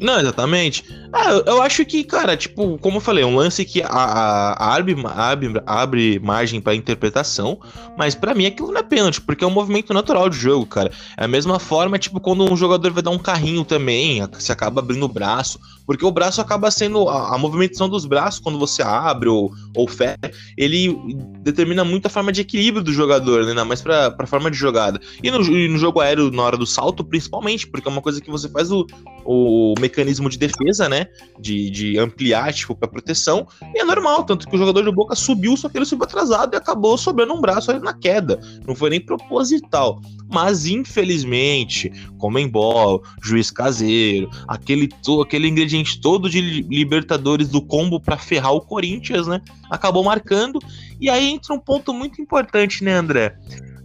Não, 0.00 0.20
exatamente. 0.20 0.84
Ah, 1.12 1.30
eu, 1.46 1.62
acho 1.62 1.84
que, 1.84 2.04
cara, 2.04 2.36
tipo, 2.36 2.78
como 2.78 2.98
eu 2.98 3.00
falei, 3.00 3.24
é 3.24 3.26
um 3.26 3.34
lance 3.34 3.64
que 3.64 3.82
a, 3.82 3.88
a, 3.88 4.74
abre, 4.76 4.96
abre, 5.04 5.62
abre 5.66 6.18
margem 6.18 6.60
para 6.60 6.74
interpretação, 6.74 7.58
mas 7.96 8.14
para 8.14 8.34
mim 8.34 8.46
aquilo 8.46 8.70
não 8.70 8.80
é 8.80 8.82
pênalti, 8.82 9.20
porque 9.20 9.42
é 9.42 9.46
um 9.46 9.50
movimento 9.50 9.92
natural 9.92 10.28
de 10.28 10.36
jogo, 10.36 10.66
cara. 10.66 10.90
É 11.16 11.24
a 11.24 11.28
mesma 11.28 11.58
forma, 11.58 11.98
tipo, 11.98 12.20
quando 12.20 12.50
um 12.50 12.56
jogador 12.56 12.92
vai 12.92 13.02
dar 13.02 13.10
um 13.10 13.18
carrinho 13.18 13.64
também, 13.64 14.22
você 14.32 14.52
acaba 14.52 14.80
abrindo 14.80 15.04
o 15.04 15.08
braço, 15.08 15.58
porque 15.86 16.04
o 16.04 16.10
braço 16.10 16.40
acaba 16.40 16.70
sendo. 16.70 17.08
A, 17.08 17.34
a 17.34 17.38
movimentação 17.38 17.88
dos 17.88 18.04
braços, 18.04 18.40
quando 18.40 18.58
você 18.58 18.82
abre 18.82 19.28
ou, 19.28 19.50
ou 19.74 19.88
fecha, 19.88 20.18
ele 20.56 20.94
determina 21.40 21.84
muito 21.84 22.06
a 22.06 22.10
forma 22.10 22.30
de 22.30 22.42
equilíbrio 22.42 22.84
do 22.84 22.92
jogador, 22.92 23.44
né? 23.44 23.50
Ainda 23.50 23.64
mais 23.64 23.80
pra, 23.80 24.10
pra 24.10 24.26
forma 24.26 24.50
de 24.50 24.56
jogada. 24.56 25.00
E 25.22 25.30
no, 25.30 25.40
e 25.42 25.68
no 25.68 25.78
jogo 25.78 26.00
aéreo, 26.00 26.30
na 26.30 26.42
hora 26.42 26.56
do 26.58 26.66
salto, 26.66 27.02
principalmente, 27.02 27.66
porque 27.66 27.88
é 27.88 27.90
uma 27.90 28.02
coisa 28.02 28.20
que 28.20 28.30
você 28.30 28.48
faz 28.50 28.70
o, 28.70 28.86
o 29.24 29.74
mecanismo 29.88 30.28
de 30.28 30.38
defesa, 30.38 30.88
né? 30.88 31.06
De, 31.40 31.70
de 31.70 31.98
ampliar, 31.98 32.52
tipo, 32.52 32.74
pra 32.74 32.86
proteção. 32.86 33.46
E 33.74 33.80
é 33.80 33.84
normal, 33.84 34.24
tanto 34.24 34.46
que 34.46 34.54
o 34.54 34.58
jogador 34.58 34.82
de 34.82 34.92
boca 34.92 35.16
subiu, 35.16 35.56
só 35.56 35.68
que 35.68 35.78
ele 35.78 35.84
subiu 35.84 36.04
atrasado 36.04 36.54
e 36.54 36.56
acabou 36.56 36.96
sobrando 36.96 37.34
um 37.34 37.40
braço 37.40 37.70
ali 37.70 37.80
na 37.80 37.92
queda. 37.92 38.38
Não 38.66 38.74
foi 38.74 38.90
nem 38.90 39.00
proposital. 39.00 40.00
Mas, 40.30 40.66
infelizmente, 40.66 41.90
Comembol, 42.18 43.02
juiz 43.22 43.50
caseiro, 43.50 44.28
aquele, 44.46 44.88
aquele 45.22 45.48
ingrediente 45.48 46.00
todo 46.00 46.28
de 46.28 46.40
Libertadores 46.40 47.48
do 47.48 47.62
combo 47.62 47.98
para 47.98 48.18
ferrar 48.18 48.52
o 48.52 48.60
Corinthians, 48.60 49.26
né? 49.26 49.40
Acabou 49.70 50.04
marcando. 50.04 50.58
E 51.00 51.08
aí 51.08 51.30
entra 51.30 51.54
um 51.54 51.58
ponto 51.58 51.94
muito 51.94 52.20
importante, 52.20 52.84
né, 52.84 52.94
André? 52.94 53.36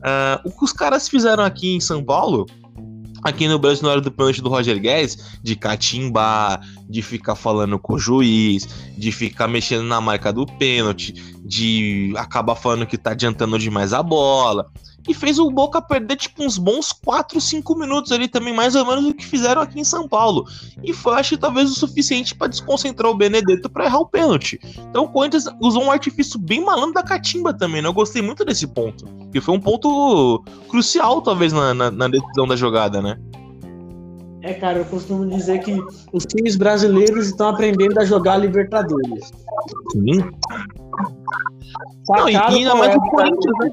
Uh, 0.04 0.50
o 0.50 0.52
que 0.52 0.66
os 0.66 0.74
caras 0.74 1.08
fizeram 1.08 1.44
aqui 1.44 1.74
em 1.74 1.80
São 1.80 2.04
Paulo 2.04 2.46
aqui 3.24 3.48
no 3.48 3.58
Brasil 3.58 3.84
na 3.84 3.92
hora 3.92 4.02
do 4.02 4.12
pênalti 4.12 4.42
do 4.42 4.50
Roger 4.50 4.80
Guedes, 4.80 5.40
de 5.42 5.56
catimbar, 5.56 6.62
de 6.90 7.02
ficar 7.02 7.36
falando 7.36 7.80
com 7.80 7.94
o 7.94 8.00
juiz, 8.00 8.68
de 8.98 9.12
ficar 9.12 9.48
mexendo 9.48 9.84
na 9.84 10.02
marca 10.02 10.34
do 10.34 10.46
pênalti, 10.46 11.14
de 11.46 12.14
acabar 12.18 12.56
falando 12.56 12.86
que 12.86 12.98
tá 12.98 13.12
adiantando 13.12 13.58
demais 13.58 13.94
a 13.94 14.04
bola. 14.04 14.72
E 15.08 15.14
fez 15.14 15.38
o 15.38 15.50
Boca 15.52 15.82
perder 15.82 16.16
tipo 16.16 16.44
uns 16.44 16.58
bons 16.58 16.92
4, 16.92 17.40
5 17.40 17.76
minutos 17.76 18.12
ali 18.12 18.28
também, 18.28 18.54
mais 18.54 18.76
ou 18.76 18.86
menos 18.86 19.06
o 19.06 19.14
que 19.14 19.26
fizeram 19.26 19.62
aqui 19.62 19.80
em 19.80 19.84
São 19.84 20.08
Paulo. 20.08 20.46
E 20.82 20.94
foi, 20.94 21.16
acho 21.16 21.38
talvez 21.38 21.70
o 21.70 21.76
suficiente 21.76 22.34
para 22.36 22.48
desconcentrar 22.48 23.12
o 23.12 23.16
Benedetto 23.16 23.70
para 23.70 23.86
errar 23.86 24.00
o 24.00 24.08
pênalti. 24.08 24.60
Então 24.90 25.06
o 25.06 25.10
Corinthians 25.10 25.46
usou 25.62 25.84
um 25.84 25.92
artifício 25.92 26.40
bem 26.40 26.64
malandro 26.64 26.94
da 26.94 27.04
catimba 27.04 27.54
também, 27.54 27.82
né? 27.82 27.88
Eu 27.88 27.94
gostei 27.94 28.22
muito 28.22 28.46
desse 28.46 28.68
ponto. 28.68 29.06
Que 29.32 29.42
foi 29.42 29.56
um 29.56 29.60
ponto 29.60 30.44
crucial, 30.70 31.22
talvez, 31.22 31.52
na, 31.52 31.74
na, 31.74 31.92
na 31.92 32.08
decisão 32.08 32.48
da 32.48 32.56
jogada, 32.56 33.02
né? 33.02 33.18
É, 34.44 34.54
cara, 34.54 34.80
eu 34.80 34.86
costumo 34.86 35.26
dizer 35.26 35.60
que 35.60 35.82
os 36.12 36.26
times 36.26 36.58
brasileiros 36.58 37.28
estão 37.28 37.48
aprendendo 37.48 37.98
a 37.98 38.04
jogar 38.04 38.38
Libertadores. 38.38 39.32
Sim. 39.94 40.20
Não, 42.10 42.28
e 42.28 42.36
ainda 42.36 42.76
mais 42.76 42.94
o 42.94 43.00
Corinthians, 43.00 43.58
né? 43.62 43.72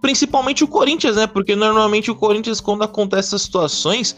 Principalmente 0.00 0.64
o 0.64 0.68
Corinthians, 0.68 1.16
né? 1.16 1.26
Porque 1.26 1.54
normalmente 1.54 2.10
o 2.10 2.14
Corinthians, 2.14 2.60
quando 2.60 2.82
acontece 2.82 3.28
essas 3.28 3.42
situações, 3.42 4.16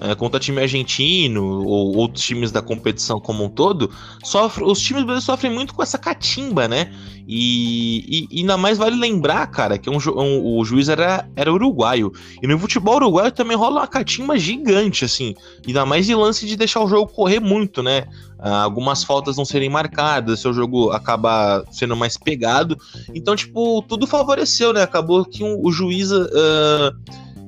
é, 0.00 0.14
contra 0.14 0.40
time 0.40 0.60
argentino 0.60 1.66
ou 1.66 1.96
outros 1.96 2.24
times 2.24 2.50
da 2.50 2.60
competição 2.60 3.20
como 3.20 3.44
um 3.44 3.48
todo, 3.48 3.90
sofre, 4.22 4.64
os 4.64 4.78
times 4.78 5.02
brasileiros 5.02 5.24
sofrem 5.24 5.52
muito 5.52 5.74
com 5.74 5.82
essa 5.82 5.98
catimba, 5.98 6.68
né? 6.68 6.92
E, 7.26 8.26
e, 8.30 8.38
e 8.38 8.40
ainda 8.40 8.56
mais 8.56 8.76
vale 8.76 8.96
lembrar, 8.96 9.46
cara, 9.46 9.78
que 9.78 9.88
um, 9.88 9.96
um, 9.96 10.58
o 10.58 10.64
juiz 10.64 10.88
era, 10.88 11.26
era 11.34 11.52
uruguaio. 11.52 12.12
E 12.42 12.46
no 12.46 12.58
futebol 12.58 12.96
uruguaio 12.96 13.32
também 13.32 13.56
rola 13.56 13.80
uma 13.80 13.86
catimba 13.86 14.38
gigante, 14.38 15.04
assim. 15.04 15.34
Ainda 15.66 15.86
mais 15.86 16.06
de 16.06 16.14
lance 16.14 16.46
de 16.46 16.56
deixar 16.56 16.80
o 16.80 16.88
jogo 16.88 17.10
correr 17.10 17.40
muito, 17.40 17.82
né? 17.82 18.04
Ah, 18.38 18.62
algumas 18.62 19.02
faltas 19.02 19.38
não 19.38 19.44
serem 19.44 19.70
marcadas, 19.70 20.40
seu 20.40 20.52
jogo 20.52 20.90
acaba 20.90 21.64
sendo 21.70 21.96
mais 21.96 22.18
pegado. 22.18 22.76
Então, 23.14 23.34
tipo, 23.34 23.82
tudo 23.88 24.06
favoreceu, 24.06 24.72
né? 24.74 24.82
Acabou 24.82 25.24
que 25.24 25.42
um, 25.42 25.58
o 25.64 25.72
juiz. 25.72 26.10
Uh, 26.10 26.92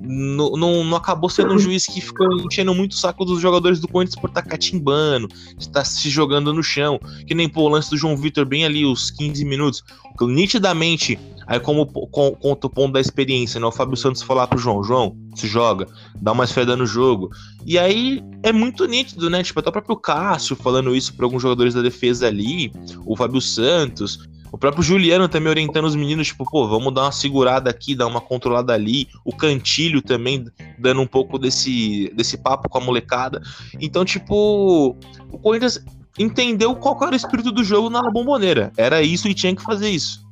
não, 0.03 0.85
não, 0.85 0.97
acabou 0.97 1.29
sendo 1.29 1.55
um 1.55 1.59
juiz 1.59 1.87
que 1.87 2.01
ficou 2.01 2.27
enchendo 2.41 2.75
muito 2.75 2.93
o 2.93 2.97
saco 2.97 3.25
dos 3.25 3.41
jogadores 3.41 3.81
do 3.81 3.89
Corinthians 3.89 4.21
por 4.21 4.29
estar 4.29 4.43
tá 4.43 4.49
catimbando, 4.49 5.29
estar 5.59 5.85
se 5.85 6.09
jogando 6.11 6.53
no 6.53 6.63
chão. 6.63 6.99
Que 7.27 7.35
nem 7.35 7.49
pô, 7.49 7.63
o 7.63 7.69
lance 7.69 7.91
do 7.91 7.97
João 7.97 8.17
Vitor, 8.17 8.45
bem 8.45 8.65
ali, 8.65 8.85
os 8.85 9.11
15 9.11 9.45
minutos. 9.45 9.83
Nitidamente, 10.21 11.19
aí 11.47 11.61
como 11.61 11.87
com, 11.87 12.33
conta 12.33 12.67
o 12.67 12.71
ponto 12.71 12.93
da 12.93 13.01
experiência, 13.01 13.61
né? 13.61 13.67
O 13.67 13.73
Fábio 13.73 13.97
Santos 13.97 14.23
falar 14.23 14.47
pro 14.47 14.59
João, 14.59 14.83
João, 14.83 15.17
se 15.35 15.47
joga, 15.47 15.87
dá 16.21 16.33
uma 16.33 16.45
esfera 16.45 16.77
no 16.77 16.87
jogo. 16.87 17.31
E 17.65 17.79
aí 17.79 18.23
é 18.43 18.53
muito 18.53 18.87
nítido, 18.87 19.29
né? 19.29 19.43
Tipo, 19.43 19.61
até 19.61 19.69
o 19.69 19.73
próprio 19.73 19.97
Cássio 19.97 20.57
falando 20.57 20.95
isso 20.95 21.15
para 21.15 21.27
alguns 21.27 21.43
jogadores 21.43 21.75
da 21.75 21.83
defesa 21.83 22.27
ali, 22.27 22.73
o 23.05 23.17
Fábio 23.17 23.41
Santos. 23.41 24.27
O 24.53 24.59
próprio 24.59 24.83
Juliano 24.83 25.29
também 25.29 25.51
orientando 25.51 25.85
os 25.85 25.95
meninos, 25.95 26.29
tipo, 26.29 26.45
pô, 26.49 26.67
vamos 26.69 26.95
dar 26.95 27.03
uma 27.03 27.13
segurada 27.13 27.69
aqui, 27.69 27.95
dar 27.95 28.07
uma 28.07 28.21
controlada 28.21 28.73
ali. 28.73 29.09
O 29.25 29.35
Cantilho 29.35 30.01
também 30.01 30.47
dando 30.79 31.01
um 31.01 31.07
pouco 31.07 31.39
desse, 31.39 32.13
desse 32.15 32.39
papo 32.39 32.69
com 32.69 32.79
a 32.79 32.81
molecada. 32.81 33.43
Então, 33.81 34.05
tipo, 34.05 34.97
o 35.31 35.39
Corinthians 35.39 35.85
entendeu 36.19 36.75
qual 36.77 36.99
era 37.03 37.13
o 37.13 37.17
espírito 37.17 37.53
do 37.53 37.65
jogo 37.65 37.91
na 37.91 38.03
bomboneira. 38.11 38.73
Era 38.77 39.03
isso 39.03 39.29
e 39.29 39.35
tinha 39.35 39.55
que 39.55 39.63
fazer 39.63 39.91
isso. 39.91 40.25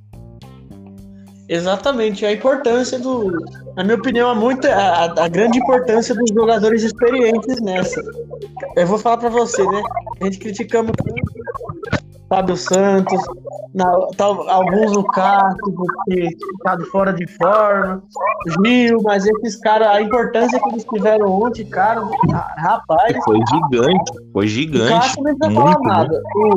Exatamente, 1.49 2.25
a 2.25 2.33
importância 2.33 2.99
do. 2.99 3.31
Na 3.77 3.83
minha 3.83 3.97
opinião, 3.97 4.31
é 4.31 4.35
muito, 4.35 4.67
a, 4.67 5.05
a 5.05 5.29
grande 5.29 5.59
importância 5.59 6.15
dos 6.15 6.31
jogadores 6.31 6.83
experientes 6.83 7.61
nessa. 7.61 8.01
Eu 8.77 8.87
vou 8.87 8.99
falar 8.99 9.19
para 9.19 9.29
você, 9.29 9.65
né? 9.65 9.83
A 10.21 10.25
gente 10.25 10.39
criticamos 10.39 10.93
Fábio 12.29 12.57
Santos, 12.57 13.21
na, 13.75 13.93
tal, 14.17 14.49
alguns 14.49 14.93
no 14.93 15.05
Castro, 15.05 15.73
porque 15.73 16.29
ficado 16.53 16.85
fora 16.87 17.13
de 17.13 17.27
forma, 17.37 18.03
Gil, 18.65 19.01
mas 19.03 19.27
esses 19.27 19.57
caras, 19.57 19.89
a 19.89 20.01
importância 20.01 20.61
que 20.61 20.69
eles 20.69 20.85
tiveram 20.85 21.27
ontem, 21.27 21.65
cara, 21.65 22.03
rapaz. 22.57 23.17
Foi 23.25 23.39
gigante, 23.51 24.13
foi 24.33 24.47
gigante. 24.47 25.19
O 25.19 25.23
não 25.23 25.37
precisa 25.37 25.61
falar 25.61 25.79
nada. 25.81 26.23
O, 26.35 26.57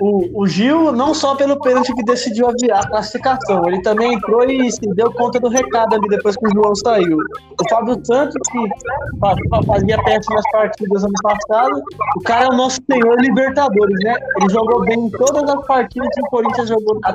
o, 0.00 0.42
o, 0.42 0.46
Gil, 0.46 0.92
não 0.92 1.12
só 1.12 1.34
pelo 1.34 1.60
pênalti 1.60 1.92
que 1.92 2.04
decidiu 2.04 2.48
aviar 2.48 2.84
a 2.84 2.88
classificação, 2.88 3.66
ele 3.66 3.82
também 3.82 4.14
entrou 4.14 4.44
e 4.44 4.70
se 4.70 4.80
deu 4.94 5.12
conta 5.12 5.40
do 5.40 5.48
recado 5.48 5.94
ali 5.94 6.08
depois 6.08 6.27
que 6.36 6.46
o 6.46 6.50
João 6.54 6.74
saiu. 6.74 7.18
O 7.18 7.68
Fábio 7.68 8.00
Santos, 8.04 8.34
que 8.50 9.66
fazia 9.66 10.02
péssimas 10.02 10.44
partidas 10.52 11.04
ano 11.04 11.12
passado, 11.22 11.82
o 12.16 12.22
cara 12.22 12.44
é 12.46 12.48
o 12.48 12.56
nosso 12.56 12.78
senhor 12.90 13.20
Libertadores, 13.20 13.98
né? 14.04 14.14
Ele 14.40 14.48
jogou 14.50 14.80
bem 14.82 15.06
em 15.06 15.10
todas 15.10 15.42
as 15.42 15.66
partidas 15.66 16.08
que 16.14 16.22
o 16.22 16.30
Corinthians 16.30 16.68
jogou 16.68 16.98
na 17.00 17.12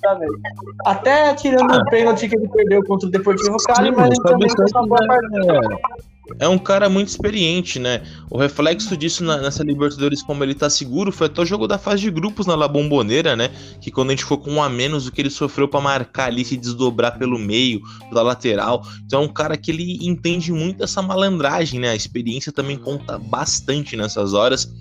também. 0.00 0.28
Até 0.84 1.34
tirando 1.34 1.74
o 1.74 1.84
pênalti 1.86 2.28
que 2.28 2.36
ele 2.36 2.48
perdeu 2.48 2.84
contra 2.84 3.08
o 3.08 3.10
Deportivo 3.10 3.56
Cali, 3.66 3.90
mas 3.90 4.06
ele 4.06 4.22
também 4.22 4.48
fez 4.50 4.72
uma 4.72 4.86
boa 4.86 5.06
partida 5.06 6.11
é 6.38 6.48
um 6.48 6.58
cara 6.58 6.88
muito 6.88 7.08
experiente, 7.08 7.78
né? 7.78 8.02
O 8.30 8.38
reflexo 8.38 8.96
disso 8.96 9.24
na, 9.24 9.38
nessa 9.38 9.62
Libertadores, 9.62 10.22
como 10.22 10.42
ele 10.42 10.54
tá 10.54 10.68
seguro, 10.70 11.12
foi 11.12 11.26
até 11.26 11.42
o 11.42 11.44
jogo 11.44 11.66
da 11.66 11.78
fase 11.78 12.02
de 12.02 12.10
grupos 12.10 12.46
na 12.46 12.54
La 12.54 12.68
Bombonera, 12.68 13.36
né? 13.36 13.50
Que 13.80 13.90
quando 13.90 14.10
a 14.10 14.12
gente 14.12 14.24
ficou 14.24 14.38
com 14.38 14.52
um 14.52 14.62
a 14.62 14.68
menos, 14.68 15.06
o 15.06 15.12
que 15.12 15.20
ele 15.20 15.30
sofreu 15.30 15.68
para 15.68 15.80
marcar 15.80 16.26
ali, 16.26 16.44
se 16.44 16.56
desdobrar 16.56 17.18
pelo 17.18 17.38
meio, 17.38 17.80
pela 18.08 18.22
lateral. 18.22 18.86
Então 19.04 19.22
é 19.22 19.24
um 19.24 19.32
cara 19.32 19.56
que 19.56 19.70
ele 19.70 19.98
entende 20.02 20.52
muito 20.52 20.82
essa 20.82 21.02
malandragem, 21.02 21.80
né? 21.80 21.90
A 21.90 21.96
experiência 21.96 22.52
também 22.52 22.76
conta 22.76 23.18
bastante 23.18 23.96
nessas 23.96 24.34
horas. 24.34 24.72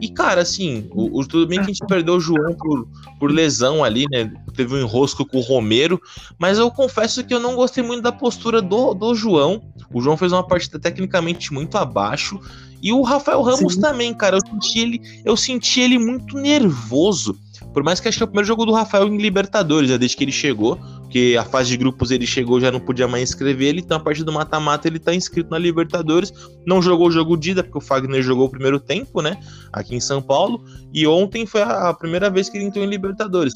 E, 0.00 0.08
cara, 0.08 0.42
assim, 0.42 0.88
o, 0.90 1.20
o 1.20 1.26
tudo 1.26 1.46
bem 1.46 1.58
que 1.58 1.64
a 1.64 1.68
gente 1.68 1.86
perdeu 1.86 2.14
o 2.14 2.20
João 2.20 2.54
por, 2.54 2.88
por 3.18 3.30
lesão 3.30 3.82
ali, 3.82 4.06
né? 4.10 4.32
Teve 4.54 4.74
um 4.74 4.80
enrosco 4.80 5.24
com 5.24 5.38
o 5.38 5.42
Romero, 5.42 6.00
mas 6.38 6.58
eu 6.58 6.70
confesso 6.70 7.24
que 7.24 7.34
eu 7.34 7.40
não 7.40 7.54
gostei 7.54 7.82
muito 7.82 8.02
da 8.02 8.12
postura 8.12 8.62
do, 8.62 8.94
do 8.94 9.14
João. 9.14 9.62
O 9.92 10.00
João 10.00 10.16
fez 10.16 10.32
uma 10.32 10.46
partida 10.46 10.78
tecnicamente 10.78 11.52
muito 11.52 11.76
abaixo. 11.76 12.40
E 12.80 12.92
o 12.92 13.02
Rafael 13.02 13.42
Ramos 13.42 13.74
Sim. 13.74 13.80
também, 13.80 14.14
cara. 14.14 14.36
Eu 14.36 14.40
senti, 14.46 14.78
ele, 14.78 15.00
eu 15.24 15.36
senti 15.36 15.80
ele 15.80 15.98
muito 15.98 16.36
nervoso. 16.36 17.36
Por 17.72 17.82
mais 17.82 18.00
que 18.00 18.08
acho 18.08 18.18
que 18.18 18.22
é 18.22 18.26
o 18.26 18.28
primeiro 18.28 18.46
jogo 18.46 18.64
do 18.64 18.72
Rafael 18.72 19.06
em 19.08 19.18
Libertadores, 19.18 19.90
né, 19.90 19.98
desde 19.98 20.16
que 20.16 20.24
ele 20.24 20.32
chegou. 20.32 20.76
Porque 21.02 21.36
a 21.38 21.44
fase 21.44 21.70
de 21.70 21.76
grupos 21.76 22.10
ele 22.10 22.26
chegou, 22.26 22.60
já 22.60 22.70
não 22.70 22.80
podia 22.80 23.08
mais 23.08 23.30
inscrever 23.30 23.68
ele. 23.68 23.80
Então, 23.80 23.96
a 23.96 24.00
partir 24.00 24.24
do 24.24 24.32
mata-mata, 24.32 24.88
ele 24.88 24.98
tá 24.98 25.14
inscrito 25.14 25.50
na 25.50 25.58
Libertadores. 25.58 26.32
Não 26.66 26.82
jogou 26.82 27.08
o 27.08 27.10
jogo 27.10 27.36
de 27.36 27.52
ida, 27.52 27.62
porque 27.62 27.78
o 27.78 27.80
Fagner 27.80 28.22
jogou 28.22 28.46
o 28.46 28.50
primeiro 28.50 28.78
tempo, 28.78 29.22
né? 29.22 29.38
Aqui 29.72 29.94
em 29.94 30.00
São 30.00 30.20
Paulo. 30.20 30.64
E 30.92 31.06
ontem 31.06 31.46
foi 31.46 31.62
a 31.62 31.92
primeira 31.94 32.30
vez 32.30 32.48
que 32.48 32.58
ele 32.58 32.66
entrou 32.66 32.84
em 32.84 32.88
Libertadores. 32.88 33.54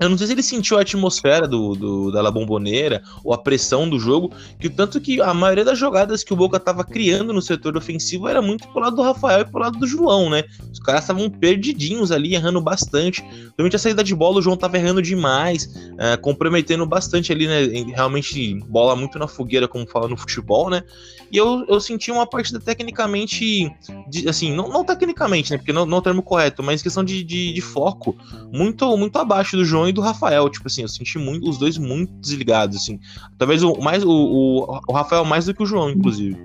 Eu 0.00 0.08
não 0.08 0.18
sei 0.18 0.26
se 0.26 0.32
ele 0.32 0.42
sentiu 0.42 0.76
a 0.76 0.80
atmosfera 0.80 1.46
do, 1.46 1.74
do, 1.74 2.10
da 2.10 2.20
La 2.20 2.30
Bomboneira 2.30 3.02
ou 3.22 3.32
a 3.32 3.38
pressão 3.38 3.88
do 3.88 3.98
jogo, 3.98 4.32
que 4.58 4.68
tanto 4.68 5.00
que 5.00 5.20
a 5.20 5.32
maioria 5.32 5.64
das 5.64 5.78
jogadas 5.78 6.24
que 6.24 6.32
o 6.32 6.36
Boca 6.36 6.56
estava 6.56 6.82
criando 6.82 7.32
no 7.32 7.40
setor 7.40 7.76
ofensivo 7.76 8.26
era 8.26 8.42
muito 8.42 8.66
pro 8.68 8.80
lado 8.80 8.96
do 8.96 9.02
Rafael 9.02 9.42
e 9.42 9.44
pro 9.44 9.60
lado 9.60 9.78
do 9.78 9.86
João, 9.86 10.28
né? 10.28 10.42
Os 10.72 10.80
caras 10.80 11.02
estavam 11.02 11.30
perdidinhos 11.30 12.10
ali, 12.10 12.34
errando 12.34 12.60
bastante. 12.60 13.22
Principalmente 13.22 13.76
a 13.76 13.78
saída 13.78 14.02
de 14.02 14.14
bola, 14.16 14.38
o 14.38 14.42
João 14.42 14.56
tava 14.56 14.76
errando 14.76 15.00
demais, 15.00 15.72
é, 15.96 16.16
comprometendo 16.16 16.84
bastante 16.84 17.30
ali, 17.30 17.46
né? 17.46 17.64
Realmente 17.94 18.54
bola 18.66 18.96
muito 18.96 19.16
na 19.16 19.28
fogueira, 19.28 19.68
como 19.68 19.86
fala 19.86 20.08
no 20.08 20.16
futebol, 20.16 20.68
né? 20.68 20.82
E 21.30 21.36
eu, 21.36 21.64
eu 21.68 21.80
senti 21.80 22.10
uma 22.10 22.26
partida 22.26 22.60
tecnicamente, 22.60 23.72
de, 24.08 24.28
assim, 24.28 24.52
não, 24.54 24.68
não 24.68 24.84
tecnicamente, 24.84 25.50
né? 25.50 25.56
Porque 25.56 25.72
não, 25.72 25.86
não 25.86 25.96
é 25.96 26.00
o 26.00 26.02
termo 26.02 26.22
correto, 26.22 26.62
mas 26.62 26.82
questão 26.82 27.02
de, 27.02 27.24
de, 27.24 27.52
de 27.52 27.60
foco, 27.60 28.16
muito, 28.52 28.96
muito 28.96 29.18
abaixo 29.18 29.56
do 29.56 29.64
João 29.64 29.83
e 29.88 29.92
do 29.92 30.00
Rafael. 30.00 30.48
Tipo 30.48 30.66
assim, 30.66 30.82
eu 30.82 30.88
senti 30.88 31.18
muito, 31.18 31.48
os 31.48 31.58
dois 31.58 31.78
muito 31.78 32.12
desligados, 32.20 32.76
assim. 32.76 32.98
Talvez 33.38 33.62
o, 33.62 33.76
mais, 33.80 34.04
o, 34.04 34.10
o, 34.10 34.80
o 34.88 34.92
Rafael 34.92 35.24
mais 35.24 35.46
do 35.46 35.54
que 35.54 35.62
o 35.62 35.66
João, 35.66 35.90
inclusive. 35.90 36.36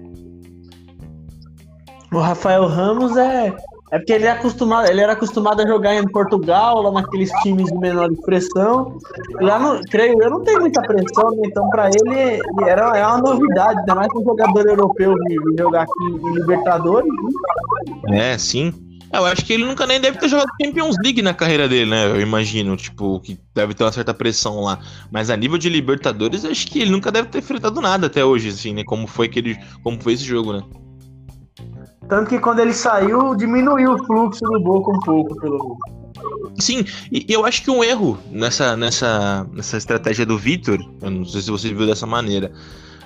O 2.12 2.20
Rafael 2.20 2.66
Ramos 2.68 3.16
é. 3.18 3.56
É 3.92 3.98
porque 3.98 4.14
ele, 4.14 4.26
é 4.26 4.32
acostumado, 4.32 4.88
ele 4.88 5.02
era 5.02 5.14
acostumado 5.14 5.62
a 5.64 5.68
jogar 5.68 5.96
em 5.96 6.08
Portugal, 6.10 6.80
lá 6.84 6.92
naqueles 6.92 7.32
times 7.42 7.66
de 7.66 7.78
menor 7.80 8.12
expressão. 8.12 9.00
Lá, 9.42 9.58
no, 9.58 9.82
creio 9.86 10.22
eu, 10.22 10.30
não 10.30 10.44
tem 10.44 10.60
muita 10.60 10.80
pressão, 10.82 11.32
né? 11.32 11.42
então 11.46 11.68
para 11.70 11.88
ele, 11.88 12.20
ele 12.20 12.70
era, 12.70 12.96
é 12.96 13.04
uma 13.04 13.18
novidade, 13.18 13.80
ainda 13.80 13.96
mais 13.96 14.08
um 14.16 14.24
jogador 14.24 14.68
europeu 14.68 15.16
de 15.16 15.38
jogar 15.58 15.84
aqui 15.84 16.04
em 16.04 16.34
Libertadores. 16.36 17.12
Né? 18.04 18.34
É, 18.34 18.38
sim. 18.38 18.89
É, 19.12 19.18
eu 19.18 19.26
acho 19.26 19.44
que 19.44 19.54
ele 19.54 19.66
nunca 19.66 19.88
nem 19.88 20.00
deve 20.00 20.20
ter 20.20 20.28
jogado 20.28 20.50
Champions 20.62 20.96
League 21.04 21.22
na 21.22 21.34
carreira 21.34 21.68
dele, 21.68 21.90
né? 21.90 22.08
Eu 22.08 22.22
imagino, 22.22 22.78
tipo, 22.78 23.20
que 23.20 23.40
deve 23.56 23.74
ter 23.74 23.84
uma 23.84 23.92
certa 23.92 24.14
pressão 24.14 24.62
lá. 24.62 24.80
Mas 25.12 25.30
a 25.30 25.36
nível 25.36 25.58
de 25.58 25.70
Libertadores, 25.70 26.44
eu 26.44 26.52
acho 26.52 26.68
que 26.68 26.80
ele 26.80 26.92
nunca 26.92 27.12
deve 27.12 27.28
ter 27.30 27.40
enfrentado 27.40 27.82
nada 27.82 28.08
até 28.08 28.24
hoje, 28.24 28.50
assim, 28.50 28.74
né? 28.74 28.84
Como 28.84 29.08
foi 29.08 29.28
que 29.28 29.40
ele, 29.40 29.58
como 29.84 30.00
foi 30.02 30.14
esse 30.14 30.24
jogo, 30.24 30.54
né? 30.54 30.64
Tanto 32.08 32.30
que 32.30 32.40
quando 32.40 32.60
ele 32.60 32.74
saiu, 32.74 33.36
diminuiu 33.36 33.94
o 33.94 34.06
fluxo 34.06 34.44
do 34.44 34.60
Boca 34.60 34.92
um 34.92 35.00
pouco 35.00 35.36
pelo 35.40 35.78
Sim, 36.58 36.84
e 37.12 37.26
eu 37.30 37.46
acho 37.46 37.64
que 37.64 37.72
um 37.72 37.84
erro 37.84 38.18
nessa, 38.32 38.76
nessa, 38.76 39.48
nessa 39.54 39.78
estratégia 39.78 40.26
do 40.26 40.38
Vitor, 40.38 40.80
eu 41.02 41.10
não 41.10 41.24
sei 41.24 41.42
se 41.42 41.52
você 41.52 41.74
viu 41.74 41.86
dessa 41.86 42.06
maneira, 42.06 42.52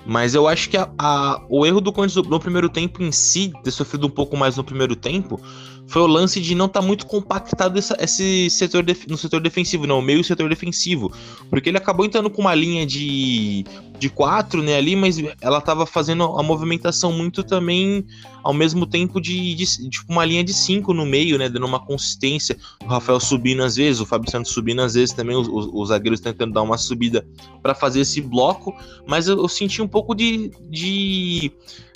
mas 0.05 0.33
eu 0.33 0.47
acho 0.47 0.69
que 0.69 0.77
a, 0.77 0.89
a, 0.97 1.41
o 1.49 1.65
erro 1.65 1.79
do 1.79 1.91
Corinthians 1.91 2.25
no 2.27 2.39
primeiro 2.39 2.69
tempo 2.69 3.03
em 3.03 3.11
si, 3.11 3.53
ter 3.63 3.71
sofrido 3.71 4.07
um 4.07 4.09
pouco 4.09 4.35
mais 4.35 4.57
no 4.57 4.63
primeiro 4.63 4.95
tempo, 4.95 5.39
foi 5.87 6.01
o 6.01 6.07
lance 6.07 6.39
de 6.39 6.55
não 6.55 6.65
estar 6.65 6.81
tá 6.81 6.85
muito 6.85 7.05
compactado 7.05 7.77
essa, 7.77 7.95
esse 7.99 8.49
setor 8.49 8.83
no 9.07 9.17
setor 9.17 9.41
defensivo, 9.41 9.85
não, 9.85 10.01
meio 10.01 10.23
setor 10.23 10.49
defensivo. 10.49 11.11
Porque 11.49 11.69
ele 11.69 11.77
acabou 11.77 12.05
entrando 12.05 12.29
com 12.29 12.41
uma 12.41 12.55
linha 12.55 12.85
de, 12.85 13.65
de 13.99 14.09
quatro, 14.09 14.63
né, 14.63 14.75
ali, 14.75 14.95
mas 14.95 15.17
ela 15.41 15.59
estava 15.59 15.85
fazendo 15.85 16.23
a 16.23 16.43
movimentação 16.43 17.11
muito 17.11 17.43
também 17.43 18.05
ao 18.43 18.53
mesmo 18.53 18.85
tempo 18.85 19.21
de, 19.21 19.55
de, 19.55 19.65
tipo 19.89 20.11
uma 20.11 20.25
linha 20.25 20.43
de 20.43 20.53
cinco 20.53 20.93
no 20.93 21.05
meio, 21.05 21.37
né, 21.37 21.47
dando 21.47 21.65
uma 21.65 21.79
consistência. 21.79 22.57
O 22.83 22.87
Rafael 22.87 23.19
subindo 23.19 23.63
às 23.63 23.75
vezes, 23.75 24.01
o 24.01 24.05
Fábio 24.05 24.29
Santos 24.31 24.51
subindo 24.51 24.81
às 24.81 24.95
vezes 24.95 25.13
também, 25.13 25.35
os, 25.35 25.47
os, 25.47 25.69
os 25.71 25.89
zagueiros 25.89 26.19
tentando 26.19 26.53
dar 26.53 26.61
uma 26.61 26.77
subida 26.77 27.25
para 27.61 27.75
fazer 27.75 28.01
esse 28.01 28.19
bloco, 28.19 28.73
mas 29.07 29.27
eu, 29.27 29.37
eu, 29.37 29.47
senti 29.47 29.81
um 29.81 29.87
pouco 29.87 30.15
de. 30.15 30.51
de 30.69 31.51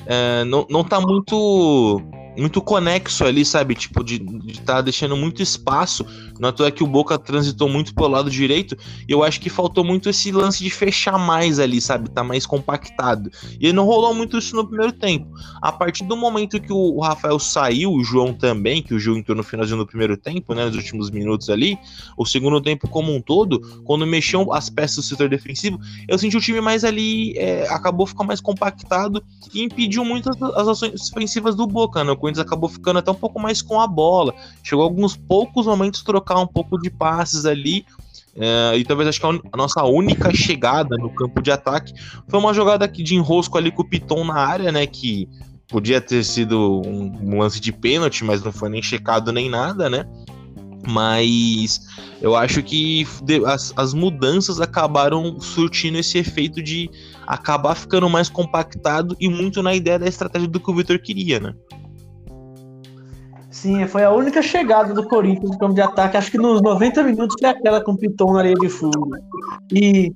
é, 0.05 0.43
não, 0.45 0.65
não 0.69 0.83
tá 0.83 1.01
muito 1.01 2.01
muito 2.37 2.61
conexo 2.61 3.25
ali, 3.25 3.43
sabe? 3.43 3.75
Tipo, 3.75 4.03
de 4.03 4.15
estar 4.47 4.75
tá 4.75 4.81
deixando 4.81 5.17
muito 5.17 5.41
espaço. 5.41 6.05
Não 6.39 6.49
é 6.65 6.71
que 6.71 6.83
o 6.83 6.87
Boca 6.87 7.17
transitou 7.17 7.67
muito 7.67 7.95
pelo 7.95 8.09
lado 8.09 8.29
direito. 8.29 8.77
E 9.07 9.11
eu 9.11 9.23
acho 9.23 9.39
que 9.39 9.49
faltou 9.49 9.83
muito 9.83 10.09
esse 10.09 10.31
lance 10.31 10.63
de 10.63 10.69
fechar 10.69 11.17
mais 11.17 11.59
ali, 11.59 11.81
sabe? 11.81 12.09
Tá 12.09 12.23
mais 12.23 12.45
compactado. 12.45 13.31
E 13.59 13.73
não 13.73 13.85
rolou 13.85 14.13
muito 14.13 14.37
isso 14.37 14.55
no 14.55 14.67
primeiro 14.67 14.93
tempo. 14.93 15.27
A 15.61 15.71
partir 15.71 16.03
do 16.03 16.15
momento 16.15 16.59
que 16.59 16.71
o 16.71 16.99
Rafael 16.99 17.39
saiu, 17.39 17.91
o 17.91 18.03
João 18.03 18.33
também, 18.33 18.83
que 18.83 18.93
o 18.93 18.99
João 18.99 19.17
entrou 19.17 19.35
no 19.35 19.43
finalzinho 19.43 19.77
do 19.77 19.87
primeiro 19.87 20.15
tempo, 20.15 20.53
né? 20.53 20.65
Nos 20.65 20.75
últimos 20.75 21.09
minutos 21.09 21.49
ali. 21.49 21.77
O 22.15 22.25
segundo 22.25 22.61
tempo 22.61 22.87
como 22.87 23.13
um 23.13 23.21
todo, 23.21 23.81
quando 23.83 24.05
mexeu 24.05 24.53
as 24.53 24.69
peças 24.69 24.97
do 24.97 25.03
setor 25.03 25.29
defensivo, 25.29 25.79
eu 26.07 26.17
senti 26.17 26.37
o 26.37 26.41
time 26.41 26.61
mais 26.61 26.83
ali. 26.83 27.35
É, 27.37 27.67
acabou 27.69 28.05
ficando 28.05 28.27
mais 28.27 28.41
compactado 28.41 29.23
e 29.53 29.63
impediu 29.63 30.05
muito 30.05 30.29
as, 30.29 30.41
as 30.41 30.67
ações 30.67 31.11
ofensivas 31.11 31.55
do 31.55 31.65
Boca, 31.65 32.03
né? 32.03 32.15
Corinthians 32.27 32.45
acabou 32.45 32.69
ficando 32.69 32.99
até 32.99 33.09
um 33.09 33.15
pouco 33.15 33.39
mais 33.39 33.61
com 33.61 33.79
a 33.79 33.87
bola. 33.87 34.33
Chegou 34.61 34.83
alguns 34.83 35.15
poucos 35.15 35.65
momentos 35.65 36.03
trocar 36.03 36.39
um 36.39 36.47
pouco 36.47 36.77
de 36.77 36.89
passes 36.89 37.45
ali. 37.45 37.85
É, 38.35 38.77
e 38.77 38.83
talvez 38.83 39.09
acho 39.09 39.19
que 39.19 39.25
a, 39.25 39.57
nossa 39.57 39.83
única 39.83 40.33
chegada 40.35 40.95
no 40.97 41.09
campo 41.09 41.41
de 41.41 41.51
ataque 41.51 41.93
foi 42.27 42.39
uma 42.39 42.53
jogada 42.53 42.85
aqui 42.85 43.01
de 43.01 43.15
enrosco 43.15 43.57
ali 43.57 43.71
com 43.71 43.81
o 43.81 43.89
Piton 43.89 44.25
na 44.25 44.35
área, 44.35 44.71
né? 44.71 44.85
Que 44.85 45.27
podia 45.67 45.99
ter 45.99 46.23
sido 46.23 46.81
um, 46.85 47.11
um 47.21 47.39
lance 47.39 47.59
de 47.59 47.71
pênalti, 47.71 48.23
mas 48.23 48.43
não 48.43 48.51
foi 48.51 48.69
nem 48.69 48.81
checado 48.81 49.31
nem 49.31 49.49
nada, 49.49 49.89
né? 49.89 50.05
Mas 50.87 51.81
eu 52.21 52.35
acho 52.35 52.61
que 52.63 53.05
as, 53.45 53.73
as, 53.75 53.93
mudanças 53.93 54.61
acabaram 54.61 55.39
surtindo 55.41 55.97
esse 55.97 56.17
efeito 56.17 56.61
de 56.61 56.89
acabar 57.25 57.75
ficando 57.75 58.09
mais 58.09 58.29
compactado 58.29 59.15
e 59.19 59.27
muito 59.27 59.61
na 59.61 59.75
ideia 59.75 59.99
da 59.99 60.07
estratégia 60.07 60.47
do 60.47 60.59
que 60.59 60.71
o 60.71 60.75
Vitor 60.75 60.99
queria, 60.99 61.39
né? 61.39 61.53
Sim, 63.57 63.87
foi 63.87 64.03
a 64.03 64.11
única 64.11 64.39
chegada 64.39 64.93
do 64.93 65.03
Corinthians 65.07 65.49
no 65.49 65.57
campo 65.57 65.73
de 65.73 65.81
ataque. 65.81 66.15
Acho 66.15 66.29
que 66.29 66.37
nos 66.37 66.61
90 66.61 67.01
minutos 67.01 67.35
foi 67.39 67.49
aquela 67.49 67.83
com 67.83 67.93
o 67.93 67.97
Piton 67.97 68.33
na 68.33 68.39
areia 68.39 68.53
de 68.53 68.69
fundo. 68.69 69.17
E 69.73 70.13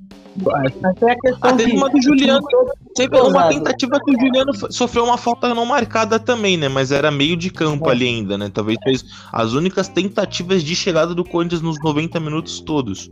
até 0.84 1.13
a 1.13 1.19
questão 1.19 1.49
ah, 1.49 1.54
teve 1.54 1.71
uma 1.75 1.89
do 1.89 1.99
Juliano. 1.99 2.45
Teve 2.95 3.19
uma 3.19 3.49
tentativa 3.49 3.99
que 3.99 4.15
o 4.15 4.19
Juliano 4.19 4.54
sofreu 4.71 5.06
uma 5.06 5.17
falta 5.17 5.56
não 5.56 5.65
marcada 5.65 6.19
também, 6.19 6.56
né? 6.56 6.69
Mas 6.69 6.91
era 6.91 7.10
meio 7.10 7.36
de 7.36 7.49
campo 7.49 7.89
é. 7.89 7.93
ali 7.93 8.06
ainda, 8.06 8.38
né? 8.38 8.51
Talvez 8.54 8.77
fez 8.84 9.04
as 9.34 9.54
únicas 9.54 9.88
tentativas 9.88 10.63
de 10.63 10.75
chegada 10.75 11.15
do 11.15 11.25
Corinthians 11.25 11.63
nos 11.63 11.82
90 11.84 12.19
minutos 12.19 12.60
todos. 12.60 13.10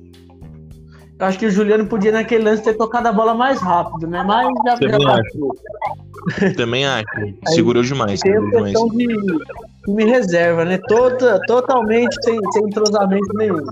Eu 1.18 1.26
acho 1.26 1.39
que 1.39 1.48
o 1.48 1.52
Juliano 1.52 1.88
podia 1.88 2.12
naquele 2.12 2.44
lance 2.44 2.63
ter 2.63 2.76
tocado 2.76 3.08
a 3.08 3.12
bola 3.12 3.34
mais 3.34 3.60
rápido, 3.60 4.06
né? 4.06 4.24
Mas 4.24 4.48
já, 4.63 4.78
Também 4.78 5.02
já 5.02 5.13
acho. 5.15 6.54
Também 6.56 6.86
acho. 6.86 7.06
Segurou 7.48 7.82
demais. 7.82 8.20
Tem 8.20 8.38
a 8.38 8.42
questão 8.42 8.89
de 8.89 9.08
time 9.86 10.06
reserva, 10.06 10.65
né? 10.65 10.78
Toda, 10.88 11.39
totalmente 11.48 12.15
sem, 12.24 12.39
sem 12.52 12.63
entrosamento 12.63 13.34
nenhum. 13.36 13.63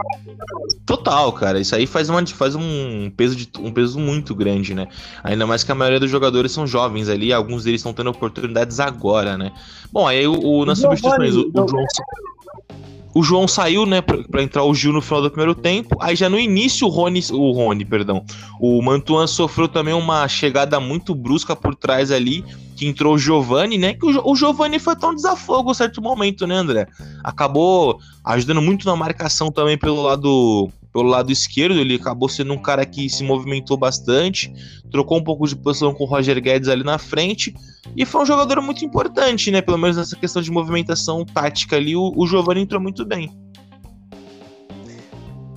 Total, 0.85 1.31
cara. 1.33 1.59
Isso 1.59 1.75
aí 1.75 1.85
faz, 1.85 2.09
uma, 2.09 2.25
faz 2.27 2.55
um, 2.55 3.11
peso 3.15 3.35
de, 3.35 3.49
um 3.59 3.71
peso 3.71 3.99
muito 3.99 4.33
grande, 4.33 4.73
né? 4.73 4.87
Ainda 5.23 5.45
mais 5.45 5.63
que 5.63 5.71
a 5.71 5.75
maioria 5.75 5.99
dos 5.99 6.09
jogadores 6.09 6.51
são 6.51 6.65
jovens 6.65 7.09
ali, 7.09 7.33
alguns 7.33 7.63
deles 7.63 7.79
estão 7.79 7.93
tendo 7.93 8.09
oportunidades 8.09 8.79
agora, 8.79 9.37
né? 9.37 9.51
Bom, 9.91 10.07
aí 10.07 10.27
o, 10.27 10.39
o 10.39 10.65
nas 10.65 10.79
substituições, 10.79 11.35
o, 11.35 11.49
o 11.53 11.67
João. 11.67 11.85
O 13.13 13.23
João 13.23 13.47
saiu, 13.47 13.83
né, 13.87 13.99
pra, 13.99 14.19
pra, 14.29 14.43
entrar 14.43 14.63
o 14.63 14.75
Gil 14.75 14.93
no 14.93 15.01
final 15.01 15.23
do 15.23 15.31
primeiro 15.31 15.55
tempo. 15.55 15.97
Aí 15.99 16.15
já 16.15 16.29
no 16.29 16.39
início 16.39 16.85
o 16.85 16.89
Rony, 16.89 17.19
o 17.31 17.51
Rony, 17.51 17.83
perdão, 17.83 18.23
o 18.59 18.79
Mantuan 18.79 19.25
sofreu 19.25 19.67
também 19.67 19.93
uma 19.95 20.27
chegada 20.27 20.79
muito 20.79 21.15
brusca 21.15 21.55
por 21.55 21.73
trás 21.73 22.11
ali, 22.11 22.45
que 22.77 22.87
entrou 22.87 23.15
o 23.15 23.17
Giovani, 23.17 23.77
né? 23.77 23.93
Que 23.95 24.05
o, 24.05 24.31
o 24.31 24.35
Giovani 24.35 24.77
foi 24.77 24.95
tão 24.95 25.13
desafogo 25.15 25.71
em 25.71 25.73
certo 25.73 25.99
momento, 25.99 26.45
né, 26.45 26.55
André? 26.55 26.87
Acabou 27.23 27.99
ajudando 28.23 28.61
muito 28.61 28.85
na 28.85 28.95
marcação 28.95 29.51
também 29.51 29.77
pelo 29.77 30.01
lado 30.03 30.69
pelo 30.93 31.09
lado 31.09 31.31
esquerdo, 31.31 31.79
ele 31.79 31.95
acabou 31.95 32.27
sendo 32.27 32.53
um 32.53 32.57
cara 32.57 32.83
que 32.83 33.07
se 33.07 33.23
movimentou 33.23 33.77
bastante, 33.77 34.51
trocou 34.89 35.19
um 35.19 35.23
pouco 35.23 35.47
de 35.47 35.55
posição 35.55 35.93
com 35.93 36.05
o 36.05 36.07
Roger 36.07 36.41
Guedes 36.41 36.69
ali 36.69 36.83
na 36.83 36.97
frente, 36.97 37.53
e 37.95 38.03
foi 38.03 38.23
um 38.23 38.25
jogador 38.25 38.61
muito 38.63 38.83
importante, 38.83 39.51
né? 39.51 39.61
Pelo 39.61 39.77
menos 39.77 39.95
nessa 39.97 40.15
questão 40.15 40.41
de 40.41 40.49
movimentação 40.49 41.23
tática 41.23 41.75
ali, 41.75 41.95
o, 41.95 42.13
o 42.15 42.25
Giovanni 42.25 42.61
entrou 42.61 42.81
muito 42.81 43.05
bem. 43.05 43.29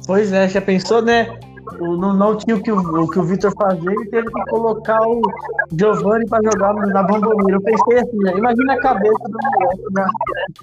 Pois 0.07 0.31
é, 0.31 0.47
já 0.47 0.61
pensou, 0.61 1.01
né? 1.01 1.39
Não, 1.79 2.15
não 2.15 2.37
tinha 2.37 2.57
o 2.57 2.63
que 2.63 2.71
o, 2.71 2.79
o, 2.79 3.09
que 3.09 3.19
o 3.19 3.23
Vitor 3.23 3.53
fazia 3.57 3.91
e 3.91 4.11
teve 4.11 4.31
que 4.31 4.45
colocar 4.47 5.01
o 5.03 5.21
Giovanni 5.79 6.27
para 6.29 6.41
jogar 6.43 6.75
na 6.75 7.03
Bombonera. 7.03 7.57
Eu 7.57 7.61
pensei 7.61 7.99
assim, 7.99 8.17
né? 8.19 8.33
imagina 8.37 8.75
a 8.75 8.81
cabeça 8.81 9.29
do 9.29 9.39
moleque 9.43 9.83
na 9.93 10.07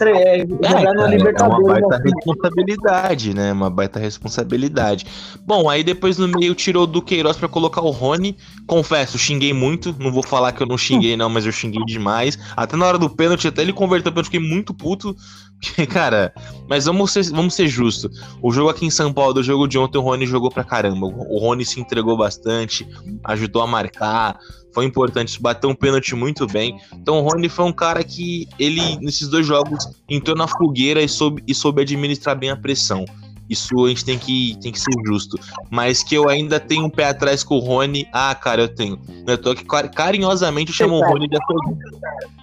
é, 0.01 0.39
jogar 0.39 0.93
na 0.93 1.07
Libertadores. 1.07 1.67
É 1.67 1.71
uma 1.71 1.79
baita 1.79 1.95
assim. 1.95 2.13
responsabilidade, 2.13 3.33
né? 3.33 3.51
Uma 3.51 3.69
baita 3.69 3.99
responsabilidade. 3.99 5.05
Bom, 5.45 5.69
aí 5.69 5.83
depois 5.83 6.17
no 6.17 6.27
meio 6.27 6.53
tirou 6.55 6.85
do 6.85 7.01
Queiroz 7.01 7.37
para 7.37 7.47
colocar 7.47 7.81
o 7.81 7.89
Rony. 7.89 8.35
Confesso, 8.65 9.17
xinguei 9.17 9.53
muito. 9.53 9.95
Não 9.99 10.11
vou 10.11 10.23
falar 10.23 10.51
que 10.51 10.61
eu 10.61 10.67
não 10.67 10.77
xinguei, 10.77 11.15
não, 11.15 11.29
mas 11.29 11.45
eu 11.45 11.51
xinguei 11.51 11.83
demais. 11.85 12.37
Até 12.55 12.75
na 12.75 12.85
hora 12.85 12.97
do 12.97 13.09
pênalti, 13.09 13.47
até 13.47 13.61
ele 13.61 13.73
converteu, 13.73 14.11
eu 14.15 14.23
fiquei 14.23 14.39
muito 14.39 14.73
puto. 14.73 15.15
Cara, 15.89 16.33
mas 16.67 16.85
vamos 16.85 17.11
ser, 17.11 17.23
vamos 17.31 17.53
ser 17.53 17.67
justos. 17.67 18.21
O 18.41 18.51
jogo 18.51 18.69
aqui 18.69 18.85
em 18.85 18.89
São 18.89 19.11
Paulo, 19.11 19.33
do 19.33 19.43
jogo 19.43 19.67
de 19.67 19.77
ontem, 19.77 19.97
o 19.97 20.01
Rony 20.01 20.25
jogou 20.25 20.51
pra 20.51 20.63
caramba. 20.63 21.07
O 21.07 21.39
Rony 21.39 21.65
se 21.65 21.79
entregou 21.79 22.15
bastante, 22.15 22.87
ajudou 23.23 23.61
a 23.61 23.67
marcar, 23.67 24.39
foi 24.73 24.85
importante, 24.85 25.41
bateu 25.41 25.69
um 25.69 25.75
pênalti 25.75 26.15
muito 26.15 26.45
bem. 26.45 26.79
Então 26.93 27.19
o 27.19 27.21
Rony 27.21 27.49
foi 27.49 27.65
um 27.65 27.73
cara 27.73 28.03
que 28.03 28.47
ele, 28.59 28.97
nesses 28.99 29.27
dois 29.27 29.45
jogos, 29.45 29.89
entrou 30.07 30.35
na 30.35 30.47
fogueira 30.47 31.01
e 31.01 31.09
soube, 31.09 31.43
e 31.47 31.55
soube 31.55 31.81
administrar 31.81 32.37
bem 32.37 32.51
a 32.51 32.55
pressão. 32.55 33.05
Isso 33.49 33.85
a 33.85 33.89
gente 33.89 34.03
tem 34.03 34.17
que, 34.17 34.57
tem 34.61 34.71
que 34.71 34.79
ser 34.79 34.93
justo. 35.05 35.39
Mas 35.69 36.03
que 36.03 36.15
eu 36.15 36.29
ainda 36.29 36.59
tenho 36.59 36.85
um 36.85 36.89
pé 36.89 37.05
atrás 37.05 37.43
com 37.43 37.55
o 37.55 37.59
Rony. 37.59 38.07
Ah, 38.11 38.35
cara, 38.35 38.61
eu 38.61 38.69
tenho. 38.69 38.99
Não 39.25 39.31
é 39.31 39.33
à 39.33 39.37
toa 39.37 39.55
que 39.55 39.63
carinhosamente 39.89 40.71
eu 40.71 40.75
chamo 40.75 40.95
o 40.95 41.01
Rony 41.01 41.27
de 41.27 41.37
açougueiro. 41.37 41.87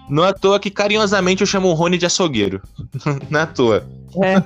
Não 0.09 0.25
é 0.25 0.29
à 0.29 0.33
toa 0.33 0.61
que 0.61 0.71
carinhosamente 0.71 1.41
eu 1.41 1.47
chamo 1.47 1.69
o 1.69 1.75
Rony 1.75 1.99
de 1.99 2.07
açougueiro. 2.07 2.61
Não 3.31 3.41
é 3.41 3.43
à 3.43 3.47
toa. 3.47 3.87
É. 4.23 4.37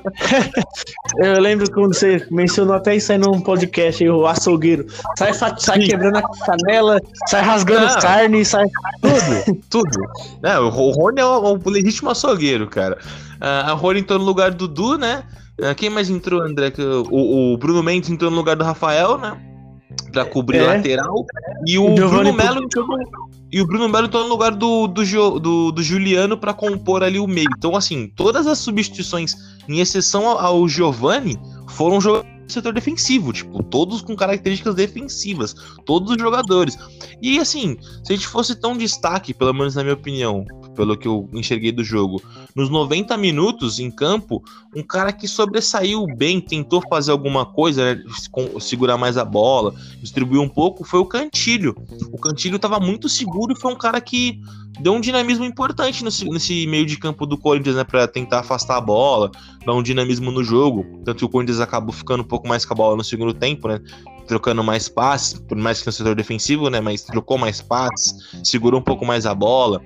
Eu 1.18 1.40
lembro 1.40 1.71
quando 1.71 1.94
você 1.94 2.27
mencionou 2.31 2.75
até 2.75 2.97
isso 2.97 3.12
aí 3.12 3.18
num 3.18 3.40
podcast, 3.40 4.03
aí, 4.03 4.09
o 4.09 4.27
açougueiro. 4.27 4.87
Sai, 5.18 5.35
sai 5.35 5.81
quebrando 5.81 6.16
a 6.16 6.23
canela, 6.23 7.01
sai 7.29 7.42
rasgando 7.42 7.87
Não. 7.87 8.01
carne, 8.01 8.44
sai. 8.44 8.66
Tudo, 9.03 9.62
tudo. 9.68 10.01
É, 10.42 10.59
o 10.59 10.68
Rony 10.68 11.21
é 11.21 11.25
o, 11.25 11.61
o 11.62 11.71
legítimo 11.71 12.11
açougueiro, 12.11 12.66
cara. 12.68 12.99
Uh, 13.40 13.71
a 13.71 13.73
Rony 13.73 14.01
entrou 14.01 14.18
no 14.18 14.25
lugar 14.25 14.51
do 14.51 14.68
Dudu, 14.68 14.99
né? 14.99 15.25
Uh, 15.61 15.75
quem 15.77 15.90
mais 15.90 16.09
entrou, 16.09 16.40
André? 16.40 16.73
O, 17.11 17.55
o 17.55 17.59
Bruno 17.59 17.83
Mendes 17.83 18.11
entrou 18.11 18.31
no 18.31 18.37
lugar 18.37 18.57
do 18.57 18.64
Rafael, 18.64 19.18
né? 19.18 19.37
Pra 20.12 20.25
cobrir 20.25 20.59
é. 20.59 20.66
lateral. 20.66 21.27
E 21.66 21.79
o 21.79 21.94
Bruno 21.94 22.33
Melo 22.33 22.62
entrou 22.62 22.87
no 22.87 22.99
e 23.51 23.62
o 23.62 23.66
Bruno 23.66 23.88
Melo 23.88 24.07
entrou 24.07 24.25
no 24.25 24.29
lugar 24.29 24.55
do, 24.55 24.87
do, 24.87 25.40
do, 25.40 25.73
do 25.73 25.83
Juliano 25.83 26.37
para 26.37 26.53
compor 26.53 27.03
ali 27.03 27.18
o 27.18 27.27
meio. 27.27 27.49
Então, 27.57 27.75
assim, 27.75 28.12
todas 28.14 28.47
as 28.47 28.59
substituições, 28.59 29.35
em 29.66 29.81
exceção 29.81 30.29
ao 30.38 30.68
Giovani, 30.68 31.38
foram 31.66 31.99
jogadores 31.99 32.38
do 32.47 32.53
setor 32.53 32.73
defensivo, 32.75 33.33
tipo, 33.33 33.62
todos 33.62 34.03
com 34.03 34.14
características 34.14 34.75
defensivas, 34.75 35.55
todos 35.87 36.11
os 36.11 36.18
jogadores. 36.18 36.77
E 37.23 37.38
assim, 37.38 37.77
se 38.05 38.12
a 38.12 38.16
gente 38.16 38.27
fosse 38.27 38.55
tão 38.55 38.77
destaque, 38.77 39.33
pelo 39.33 39.55
menos 39.55 39.75
na 39.75 39.83
minha 39.83 39.94
opinião, 39.94 40.44
pelo 40.79 40.97
que 40.97 41.09
eu 41.09 41.29
enxerguei 41.33 41.73
do 41.73 41.83
jogo. 41.83 42.23
Nos 42.55 42.71
90 42.71 43.17
minutos 43.17 43.81
em 43.81 43.91
campo, 43.91 44.41
um 44.75 44.81
cara 44.81 45.12
que 45.12 45.27
sobressaiu 45.27 46.07
bem, 46.07 46.41
tentou 46.41 46.81
fazer 46.88 47.11
alguma 47.11 47.45
coisa, 47.45 47.97
né, 47.97 48.05
segurar 48.61 48.97
mais 48.97 49.17
a 49.17 49.25
bola, 49.25 49.75
distribuir 50.01 50.41
um 50.41 50.49
pouco, 50.49 50.85
foi 50.85 51.01
o 51.01 51.05
Cantilho. 51.05 51.75
O 52.12 52.17
Cantilho 52.17 52.55
estava 52.55 52.79
muito 52.79 53.09
seguro 53.09 53.53
e 53.53 53.61
foi 53.61 53.73
um 53.73 53.77
cara 53.77 54.01
que 54.01 54.41
deu 54.79 54.93
um 54.93 55.01
dinamismo 55.01 55.45
importante 55.45 56.05
nesse, 56.05 56.25
nesse 56.27 56.64
meio 56.69 56.87
de 56.87 56.97
campo 56.97 57.27
do 57.27 57.37
Corinthians, 57.37 57.75
né, 57.75 57.83
para 57.83 58.07
tentar 58.07 58.38
afastar 58.38 58.77
a 58.77 58.81
bola, 58.81 59.33
dar 59.67 59.75
um 59.75 59.83
dinamismo 59.83 60.31
no 60.31 60.45
jogo. 60.45 60.87
Tanto 61.05 61.19
que 61.19 61.25
o 61.25 61.29
Corinthians 61.29 61.59
acabou 61.59 61.93
ficando 61.93 62.21
um 62.21 62.27
pouco 62.27 62.47
mais 62.47 62.64
com 62.64 62.73
a 62.73 62.77
bola 62.77 62.97
no 62.97 63.03
segundo 63.03 63.35
tempo, 63.35 63.67
né? 63.67 63.81
trocando 64.29 64.62
mais 64.62 64.91
passes, 64.91 65.41
por 65.41 65.57
mais 65.57 65.81
que 65.81 65.87
no 65.87 65.93
setor 65.93 66.14
defensivo, 66.14 66.69
né? 66.69 66.83
Mas 66.83 67.03
trocou 67.03 67.38
mais 67.38 67.62
passes, 67.62 68.14
segurou 68.45 68.79
um 68.79 68.85
pouco 68.85 69.05
mais 69.07 69.25
a 69.25 69.35
bola 69.35 69.81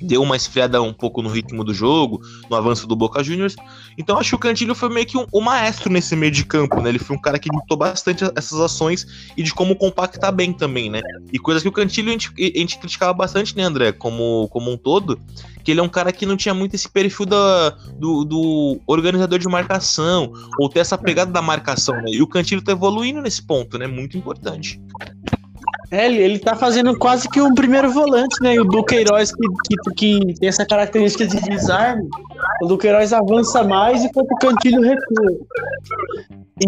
deu 0.00 0.22
uma 0.22 0.36
esfriada 0.36 0.80
um 0.82 0.92
pouco 0.92 1.22
no 1.22 1.28
ritmo 1.28 1.64
do 1.64 1.72
jogo, 1.72 2.20
no 2.50 2.56
avanço 2.56 2.86
do 2.86 2.96
Boca 2.96 3.22
Juniors. 3.22 3.56
Então 3.96 4.18
acho 4.18 4.30
que 4.30 4.36
o 4.36 4.38
Cantilho 4.38 4.74
foi 4.74 4.88
meio 4.88 5.06
que 5.06 5.16
um, 5.16 5.26
um, 5.32 5.40
maestro 5.40 5.90
nesse 5.90 6.14
meio 6.14 6.32
de 6.32 6.44
campo, 6.44 6.80
né? 6.80 6.88
Ele 6.90 6.98
foi 6.98 7.16
um 7.16 7.20
cara 7.20 7.38
que 7.38 7.48
lutou 7.50 7.76
bastante 7.76 8.24
essas 8.36 8.60
ações 8.60 9.06
e 9.36 9.42
de 9.42 9.52
como 9.54 9.76
compactar 9.76 10.32
bem 10.32 10.52
também, 10.52 10.90
né? 10.90 11.00
E 11.32 11.38
coisas 11.38 11.62
que 11.62 11.68
o 11.68 11.72
Cantilho 11.72 12.08
a 12.08 12.12
gente, 12.12 12.32
a 12.38 12.58
gente 12.58 12.78
criticava 12.78 13.12
bastante, 13.12 13.56
né, 13.56 13.62
André? 13.62 13.92
Como, 13.92 14.48
como 14.48 14.70
um 14.70 14.76
todo, 14.76 15.18
que 15.64 15.70
ele 15.70 15.80
é 15.80 15.82
um 15.82 15.88
cara 15.88 16.12
que 16.12 16.26
não 16.26 16.36
tinha 16.36 16.54
muito 16.54 16.74
esse 16.74 16.88
perfil 16.88 17.26
da, 17.26 17.70
do, 17.98 18.24
do 18.24 18.80
organizador 18.86 19.38
de 19.38 19.48
marcação, 19.48 20.32
ou 20.60 20.68
ter 20.68 20.80
essa 20.80 20.96
pegada 20.96 21.32
da 21.32 21.42
marcação, 21.42 21.96
né? 21.96 22.10
E 22.12 22.22
o 22.22 22.26
Cantilho 22.26 22.62
tá 22.62 22.72
evoluindo 22.72 23.20
nesse 23.20 23.42
ponto, 23.42 23.78
né? 23.78 23.86
Muito 23.86 24.16
importante. 24.16 24.80
É, 25.90 26.06
ele, 26.06 26.22
ele 26.22 26.38
tá 26.38 26.56
fazendo 26.56 26.98
quase 26.98 27.28
que 27.28 27.40
um 27.40 27.54
primeiro 27.54 27.90
volante, 27.92 28.42
né? 28.42 28.54
E 28.54 28.60
o 28.60 28.64
Duqueiroz, 28.64 29.32
que, 29.32 29.46
que, 29.68 29.94
que 29.94 30.34
tem 30.34 30.48
essa 30.48 30.66
característica 30.66 31.26
de 31.26 31.40
desarme, 31.42 32.08
o 32.62 32.66
Duqueiroz 32.66 33.12
avança 33.12 33.62
mais 33.62 34.04
enquanto 34.04 34.32
o 34.32 34.38
Cantilho 34.38 34.80
recua. 34.82 35.38
E 36.60 36.66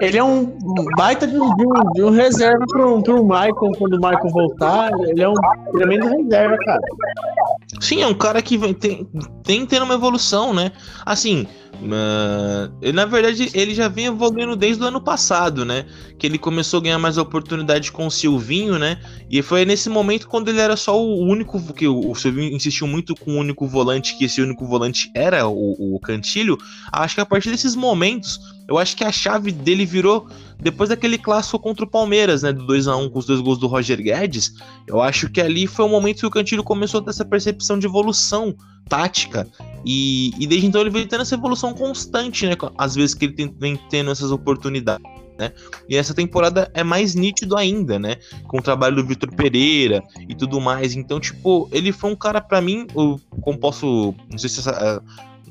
ele 0.00 0.16
é 0.16 0.24
um 0.24 0.56
baita 0.96 1.26
de 1.26 1.36
um, 1.38 1.54
de 1.92 2.02
um, 2.02 2.10
reserva 2.10 2.64
pro, 2.66 3.02
pro 3.02 3.24
Michael 3.24 3.72
quando 3.78 3.94
o 3.94 4.00
Michael 4.00 4.30
voltar. 4.30 4.90
Ele 5.08 5.22
é 5.22 5.28
um 5.28 5.34
tremendo 5.72 6.06
reserva, 6.08 6.56
cara. 6.64 6.80
Sim, 7.80 8.02
é 8.02 8.06
um 8.06 8.14
cara 8.14 8.40
que 8.40 8.56
vem, 8.56 8.72
tem, 8.72 9.06
tem 9.42 9.66
tendo 9.66 9.84
uma 9.84 9.94
evolução, 9.94 10.54
né? 10.54 10.70
Assim, 11.04 11.48
uh, 11.82 12.92
na 12.92 13.06
verdade, 13.06 13.50
ele 13.54 13.74
já 13.74 13.88
vem 13.88 14.06
evoluindo 14.06 14.54
desde 14.54 14.82
o 14.82 14.86
ano 14.86 15.00
passado, 15.00 15.64
né? 15.64 15.84
Que 16.16 16.26
ele 16.26 16.38
começou 16.38 16.78
a 16.78 16.82
ganhar 16.82 16.98
mais 16.98 17.18
oportunidade 17.18 17.90
com 17.90 18.06
o 18.06 18.10
Silvinho, 18.10 18.78
né? 18.78 19.00
E 19.28 19.42
foi 19.42 19.64
nesse 19.64 19.88
momento 19.88 20.28
quando 20.28 20.48
ele 20.48 20.60
era 20.60 20.76
só 20.76 20.96
o 20.96 21.24
único, 21.24 21.60
que 21.74 21.88
o, 21.88 22.10
o 22.10 22.14
Silvinho 22.14 22.54
insistiu 22.54 22.86
muito 22.86 23.16
com 23.16 23.32
o 23.32 23.38
único 23.38 23.66
volante, 23.66 24.16
que 24.16 24.26
esse 24.26 24.40
único 24.40 24.64
volante 24.64 25.10
era 25.14 25.48
o, 25.48 25.96
o 25.96 25.98
Cantilho. 25.98 26.56
Acho 26.92 27.16
que 27.16 27.20
a 27.20 27.26
partir 27.26 27.50
desses 27.50 27.74
momentos 27.74 28.38
eu 28.68 28.78
acho 28.78 28.96
que 28.96 29.04
a 29.04 29.12
chave 29.12 29.52
dele 29.52 29.84
virou 29.84 30.28
depois 30.58 30.88
daquele 30.88 31.18
clássico 31.18 31.58
contra 31.58 31.84
o 31.84 31.88
Palmeiras, 31.88 32.42
né? 32.42 32.52
Do 32.52 32.64
2 32.66 32.86
a 32.86 32.96
1 32.96 33.10
com 33.10 33.18
os 33.18 33.26
dois 33.26 33.40
gols 33.40 33.58
do 33.58 33.66
Roger 33.66 34.00
Guedes. 34.00 34.54
Eu 34.86 35.00
acho 35.00 35.28
que 35.28 35.40
ali 35.40 35.66
foi 35.66 35.84
o 35.84 35.88
momento 35.88 36.20
que 36.20 36.26
o 36.26 36.30
Cantilho 36.30 36.62
começou 36.62 37.00
a 37.00 37.04
ter 37.04 37.10
essa 37.10 37.24
percepção 37.24 37.78
de 37.78 37.86
evolução 37.86 38.54
tática. 38.88 39.48
E, 39.84 40.32
e 40.38 40.46
desde 40.46 40.66
então 40.66 40.80
ele 40.80 40.90
veio 40.90 41.06
tendo 41.08 41.22
essa 41.22 41.34
evolução 41.34 41.74
constante, 41.74 42.46
né? 42.46 42.54
Às 42.78 42.94
vezes 42.94 43.14
que 43.14 43.24
ele 43.24 43.34
tem, 43.34 43.54
vem 43.58 43.76
tendo 43.90 44.10
essas 44.10 44.30
oportunidades. 44.30 45.04
Né? 45.38 45.50
E 45.88 45.96
essa 45.96 46.14
temporada 46.14 46.70
é 46.74 46.84
mais 46.84 47.14
nítido 47.14 47.56
ainda, 47.56 47.98
né? 47.98 48.16
Com 48.46 48.58
o 48.58 48.62
trabalho 48.62 48.96
do 48.96 49.04
Vitor 49.04 49.34
Pereira 49.34 50.02
e 50.28 50.34
tudo 50.34 50.60
mais. 50.60 50.94
Então, 50.94 51.18
tipo, 51.18 51.68
ele 51.72 51.90
foi 51.90 52.12
um 52.12 52.16
cara 52.16 52.40
para 52.40 52.60
mim, 52.60 52.86
eu, 52.94 53.20
como 53.40 53.58
posso, 53.58 54.14
não 54.30 54.38
sei 54.38 54.48
se 54.48 54.60
essa, 54.60 55.02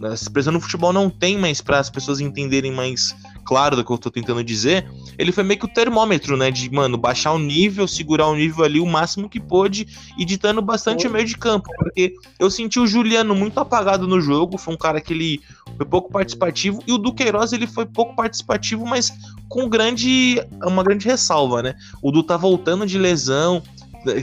essa 0.07 0.23
expressão 0.23 0.53
no 0.53 0.61
futebol 0.61 0.91
não 0.91 1.09
tem, 1.09 1.37
mas 1.37 1.61
para 1.61 1.79
as 1.79 1.89
pessoas 1.89 2.19
entenderem 2.19 2.71
mais 2.71 3.15
claro 3.43 3.75
do 3.75 3.83
que 3.83 3.91
eu 3.91 3.97
tô 3.97 4.09
tentando 4.09 4.43
dizer, 4.43 4.89
ele 5.17 5.31
foi 5.31 5.43
meio 5.43 5.59
que 5.59 5.65
o 5.65 5.73
termômetro, 5.73 6.37
né? 6.37 6.51
De, 6.51 6.71
mano, 6.71 6.97
baixar 6.97 7.33
o 7.33 7.39
nível, 7.39 7.87
segurar 7.87 8.27
o 8.27 8.35
nível 8.35 8.63
ali 8.63 8.79
o 8.79 8.85
máximo 8.85 9.29
que 9.29 9.39
pôde 9.39 9.87
e 10.17 10.23
ditando 10.23 10.61
bastante 10.61 11.07
o 11.07 11.11
meio 11.11 11.25
de 11.25 11.37
campo. 11.37 11.69
Porque 11.77 12.13
eu 12.39 12.49
senti 12.49 12.79
o 12.79 12.87
Juliano 12.87 13.35
muito 13.35 13.59
apagado 13.59 14.07
no 14.07 14.21
jogo, 14.21 14.57
foi 14.57 14.73
um 14.73 14.77
cara 14.77 15.01
que 15.01 15.13
ele 15.13 15.41
foi 15.77 15.85
pouco 15.85 16.11
participativo, 16.11 16.83
e 16.85 16.91
o 16.91 16.97
Duqueiroz 16.97 17.53
ele 17.53 17.67
foi 17.67 17.85
pouco 17.85 18.15
participativo, 18.15 18.85
mas 18.85 19.11
com 19.49 19.67
grande, 19.67 20.41
uma 20.63 20.83
grande 20.83 21.05
ressalva, 21.05 21.61
né? 21.61 21.75
O 22.01 22.11
Du 22.11 22.23
tá 22.23 22.37
voltando 22.37 22.85
de 22.85 22.97
lesão, 22.97 23.61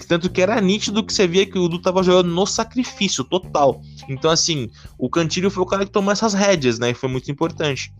tanto 0.08 0.30
que 0.30 0.42
era 0.42 0.60
nítido 0.60 1.04
que 1.04 1.12
você 1.12 1.26
via 1.26 1.46
que 1.46 1.58
o 1.58 1.68
Du 1.68 1.80
tava 1.80 2.02
jogando 2.02 2.32
no 2.32 2.46
sacrifício 2.46 3.24
total. 3.24 3.80
Então, 4.08 4.30
assim, 4.30 4.70
o 4.98 5.08
Cantilho 5.08 5.50
foi 5.50 5.62
o 5.62 5.66
cara 5.66 5.84
que 5.84 5.92
tomou 5.92 6.12
essas 6.12 6.34
rédeas, 6.34 6.78
né? 6.78 6.90
E 6.90 6.94
foi 6.94 7.08
muito 7.08 7.30
importante. 7.30 7.92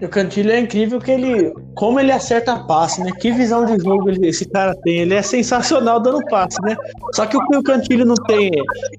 O 0.00 0.08
Cantilho 0.08 0.52
é 0.52 0.60
incrível 0.60 1.00
que 1.00 1.10
ele. 1.10 1.52
Como 1.74 1.98
ele 1.98 2.12
acerta 2.12 2.56
passe, 2.56 3.02
né? 3.02 3.10
Que 3.20 3.32
visão 3.32 3.64
de 3.64 3.82
jogo 3.82 4.08
esse 4.24 4.48
cara 4.48 4.72
tem. 4.82 5.00
Ele 5.00 5.14
é 5.14 5.22
sensacional 5.22 5.98
dando 5.98 6.24
passe, 6.26 6.56
né? 6.62 6.76
Só 7.12 7.26
que 7.26 7.36
o 7.36 7.44
que 7.48 7.56
o 7.56 7.62
Cantilho 7.62 8.04
não 8.04 8.14
tem, 8.14 8.50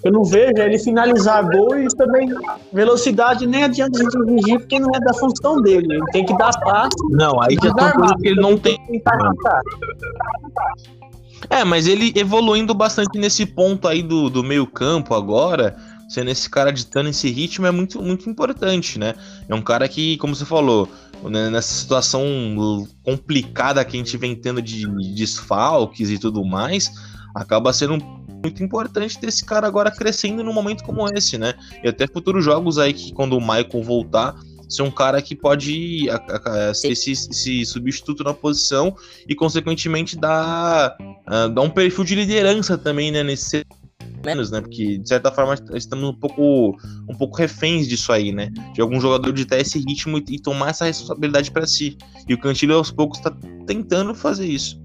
eu 0.03 0.11
não 0.11 0.25
vejo, 0.25 0.57
é 0.57 0.65
ele 0.65 0.77
finalizar 0.77 1.49
gol 1.49 1.77
e 1.77 1.87
também 1.95 2.29
velocidade 2.73 3.47
nem 3.47 3.63
adianta 3.63 3.97
a 3.97 4.03
gente 4.03 4.17
exigir, 4.17 4.59
porque 4.59 4.79
não 4.79 4.89
é 4.93 4.99
da 4.99 5.13
função 5.13 5.61
dele. 5.61 5.87
Ele 5.93 6.05
tem 6.11 6.25
que 6.25 6.37
dar 6.37 6.51
passe. 6.59 6.97
Não, 7.11 7.41
aí 7.41 7.55
já 7.63 7.73
são 7.73 7.91
coisas 7.93 8.17
que 8.21 8.27
ele 8.27 8.41
não 8.41 8.57
tem. 8.57 8.77
É, 11.49 11.63
mas 11.63 11.87
ele 11.87 12.11
evoluindo 12.15 12.73
bastante 12.73 13.17
nesse 13.19 13.45
ponto 13.45 13.87
aí 13.87 14.01
do, 14.01 14.29
do 14.29 14.43
meio 14.43 14.65
campo 14.65 15.13
agora, 15.13 15.77
sendo 16.09 16.31
esse 16.31 16.49
cara 16.49 16.71
ditando 16.71 17.09
esse 17.09 17.29
ritmo 17.29 17.65
é 17.65 17.71
muito, 17.71 18.01
muito 18.01 18.29
importante, 18.29 18.97
né? 18.97 19.13
É 19.47 19.53
um 19.53 19.61
cara 19.61 19.87
que, 19.87 20.17
como 20.17 20.35
você 20.35 20.43
falou, 20.43 20.89
né, 21.23 21.49
nessa 21.49 21.73
situação 21.73 22.25
complicada 23.03 23.83
que 23.85 23.95
a 23.95 23.99
gente 23.99 24.17
vem 24.17 24.35
tendo 24.35 24.61
de, 24.61 24.85
de 24.85 25.13
desfalques 25.13 26.09
e 26.09 26.17
tudo 26.17 26.43
mais, 26.43 26.91
acaba 27.35 27.71
sendo 27.71 27.97
muito 28.43 28.63
importante 28.63 29.19
ter 29.19 29.27
esse 29.27 29.45
cara 29.45 29.67
agora 29.67 29.91
crescendo 29.91 30.43
num 30.43 30.53
momento 30.53 30.83
como 30.83 31.07
esse, 31.13 31.37
né? 31.37 31.53
E 31.83 31.89
até 31.89 32.07
futuros 32.07 32.43
jogos 32.43 32.77
aí 32.77 32.93
que 32.93 33.13
quando 33.13 33.37
o 33.37 33.41
Michael 33.41 33.83
voltar, 33.83 34.35
ser 34.69 34.83
um 34.83 34.91
cara 34.91 35.21
que 35.21 35.35
pode 35.35 36.07
a, 36.09 36.15
a, 36.15 36.69
a, 36.69 36.73
ser 36.73 36.91
esse, 36.91 37.11
esse, 37.11 37.65
substituto 37.65 38.23
na 38.23 38.33
posição 38.33 38.95
e, 39.27 39.35
consequentemente, 39.35 40.15
dar, 40.15 40.95
uh, 41.01 41.49
dar 41.49 41.61
um 41.61 41.69
perfil 41.69 42.03
de 42.03 42.15
liderança 42.15 42.77
também, 42.77 43.11
né, 43.11 43.23
nesse 43.23 43.65
menos, 44.23 44.51
né? 44.51 44.61
Porque 44.61 44.97
de 44.97 45.07
certa 45.07 45.31
forma 45.31 45.55
estamos 45.73 46.09
um 46.09 46.13
pouco 46.13 46.77
um 47.07 47.15
pouco 47.15 47.37
reféns 47.37 47.87
disso 47.87 48.11
aí, 48.11 48.31
né? 48.31 48.51
De 48.73 48.81
algum 48.81 48.99
jogador 48.99 49.31
de 49.31 49.45
ter 49.45 49.61
esse 49.61 49.79
ritmo 49.79 50.17
e, 50.17 50.23
e 50.29 50.39
tomar 50.39 50.69
essa 50.69 50.85
responsabilidade 50.85 51.51
para 51.51 51.65
si. 51.65 51.97
E 52.27 52.33
o 52.33 52.37
Cantilho 52.37 52.75
aos 52.75 52.91
poucos 52.91 53.17
está 53.17 53.35
tentando 53.65 54.13
fazer 54.13 54.45
isso. 54.45 54.79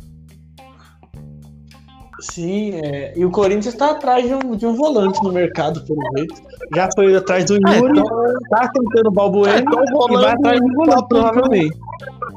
Sim, 2.32 2.70
é. 2.82 3.12
e 3.14 3.24
o 3.24 3.30
Corinthians 3.30 3.74
está 3.74 3.90
atrás 3.90 4.26
de 4.26 4.34
um, 4.34 4.56
de 4.56 4.64
um 4.64 4.74
volante 4.74 5.22
no 5.22 5.30
mercado, 5.30 5.84
pelo 5.84 6.00
jeito. 6.16 6.34
Já 6.74 6.88
foi 6.94 7.14
atrás 7.14 7.44
do 7.44 7.54
é, 7.54 7.78
Yuri, 7.78 8.00
é, 8.00 8.02
tá 8.50 8.70
tentando 8.72 9.08
o 9.08 9.12
Balbuena 9.12 9.58
é, 9.58 9.60
e 9.60 10.16
vai 10.16 10.32
atrás 10.32 10.60
do 10.60 10.72
volante, 10.72 11.08
provavelmente. 11.08 11.78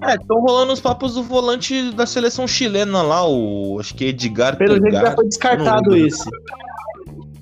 É, 0.04 0.16
estão 0.16 0.42
rolando 0.42 0.74
os 0.74 0.82
papos 0.82 1.16
do 1.16 1.24
volante 1.24 1.92
da 1.92 2.06
seleção 2.06 2.46
chilena 2.48 3.02
lá, 3.02 3.28
o 3.28 3.78
acho 3.80 3.96
que 3.96 4.06
é 4.06 4.08
Edgar. 4.10 4.58
Pelo 4.58 4.76
jeito 4.76 4.92
já 4.92 5.16
foi 5.16 5.26
descartado 5.26 5.96
esse. 5.96 6.30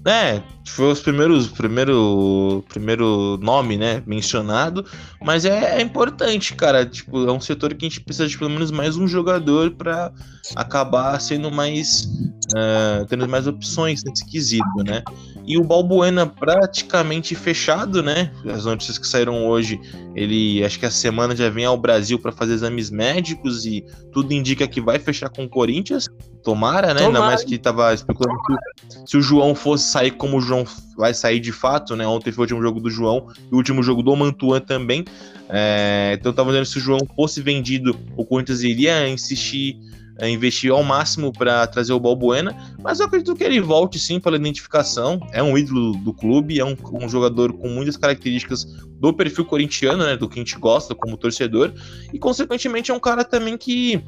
É, 0.08 0.40
foi 0.68 0.92
os 0.92 1.00
primeiros, 1.00 1.48
primeiro, 1.48 2.64
primeiro 2.70 3.40
nome, 3.42 3.76
né, 3.76 4.04
mencionado, 4.06 4.86
mas 5.20 5.46
é, 5.46 5.80
é, 5.80 5.82
importante, 5.82 6.54
cara, 6.54 6.86
tipo, 6.86 7.28
é 7.28 7.32
um 7.32 7.40
setor 7.40 7.74
que 7.74 7.88
a 7.88 7.90
gente 7.90 8.02
precisa 8.02 8.28
de 8.28 8.38
pelo 8.38 8.52
menos 8.52 8.70
mais 8.70 8.98
um 8.98 9.08
jogador 9.08 9.72
para 9.72 10.12
acabar 10.56 11.20
sendo 11.20 11.50
mais, 11.50 12.08
uh, 12.56 13.06
tendo 13.06 13.28
mais 13.28 13.48
opções 13.48 14.04
nesse 14.04 14.26
quesito, 14.26 14.84
né, 14.86 15.04
e 15.46 15.58
o 15.58 15.64
Balbuena 15.64 16.26
praticamente 16.26 17.36
fechado, 17.36 18.02
né, 18.02 18.32
as 18.46 18.66
notícias 18.66 18.98
que 18.98 19.08
saíram 19.08 19.46
hoje, 19.46 19.80
ele, 20.16 20.64
acho 20.64 20.80
que 20.80 20.86
a 20.86 20.92
semana 20.92 21.36
já 21.36 21.50
vem 21.50 21.66
ao 21.66 21.78
Brasil 21.78 22.18
para 22.18 22.32
fazer 22.32 22.54
exames 22.54 22.90
médicos 22.90 23.66
e 23.66 23.84
tudo 24.12 24.34
indica 24.34 24.68
que 24.68 24.80
vai 24.80 24.98
fechar 24.98 25.30
com 25.30 25.44
o 25.44 25.50
Corinthians, 25.50 26.08
tomara, 26.44 26.94
né, 26.94 27.02
Tomara. 27.02 27.06
ainda 27.06 27.22
mais 27.22 27.44
que 27.44 27.58
tava 27.58 27.94
especulando 27.94 28.40
que 28.48 29.10
se 29.10 29.18
o 29.18 29.22
João 29.22 29.54
fosse 29.56 29.86
sair 29.86 30.12
como 30.12 30.38
o 30.38 30.42
João 30.42 30.64
vai 30.96 31.14
sair 31.14 31.40
de 31.40 31.52
fato, 31.52 31.96
né? 31.96 32.08
Ontem 32.08 32.32
foi 32.32 32.44
o 32.44 32.46
último 32.46 32.62
jogo 32.62 32.80
do 32.80 32.90
João 32.90 33.28
e 33.52 33.54
o 33.54 33.58
último 33.58 33.84
jogo 33.84 34.02
do 34.02 34.16
Mantuan 34.16 34.62
também. 34.62 35.04
É, 35.50 36.16
então 36.18 36.32
tava 36.32 36.52
dizendo 36.52 36.66
se 36.66 36.78
o 36.78 36.82
João 36.82 37.00
fosse 37.16 37.42
vendido, 37.42 37.98
o 38.16 38.26
Corinthians 38.26 38.62
iria 38.62 39.08
insistir 39.10 39.78
é, 40.20 40.30
investir 40.30 40.72
ao 40.72 40.84
máximo 40.84 41.32
para 41.32 41.66
trazer 41.68 41.94
o 41.94 42.00
Balbuena, 42.00 42.56
mas 42.82 43.00
eu 43.00 43.06
acredito 43.06 43.36
que 43.36 43.44
ele 43.44 43.60
volte 43.60 44.00
sim 44.00 44.20
pela 44.20 44.36
identificação. 44.36 45.20
É 45.32 45.42
um 45.42 45.58
ídolo 45.58 45.94
do 45.98 46.14
clube, 46.14 46.60
é 46.60 46.66
um, 46.66 46.76
um, 46.94 47.10
jogador 47.10 47.54
com 47.54 47.68
muitas 47.68 47.98
características 47.98 48.66
do 49.00 49.14
perfil 49.14 49.46
corintiano, 49.46 50.04
né? 50.04 50.16
Do 50.16 50.30
que 50.30 50.40
a 50.40 50.44
gente 50.44 50.58
gosta 50.58 50.96
como 50.96 51.18
torcedor, 51.18 51.74
e 52.14 52.20
consequentemente 52.20 52.92
é 52.92 52.94
um 52.94 53.00
cara 53.00 53.24
também 53.24 53.58
que 53.58 54.04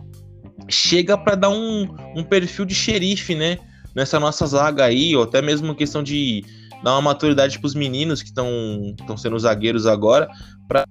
chega 0.69 1.17
para 1.17 1.35
dar 1.35 1.49
um, 1.49 1.87
um 2.15 2.23
perfil 2.23 2.65
de 2.65 2.73
xerife, 2.73 3.35
né? 3.35 3.57
nessa 3.97 4.19
nossa 4.19 4.45
zaga 4.45 4.85
aí, 4.85 5.15
ou 5.15 5.23
até 5.23 5.41
mesmo 5.41 5.73
questão 5.73 6.03
de 6.03 6.45
dar 6.83 6.91
uma 6.91 7.01
maturidade 7.01 7.57
para 7.57 7.65
os 7.65 7.73
meninos 7.73 8.21
que 8.21 8.29
estão 8.29 9.17
sendo 9.17 9.39
zagueiros 9.39 9.87
agora, 9.87 10.29
para 10.67 10.85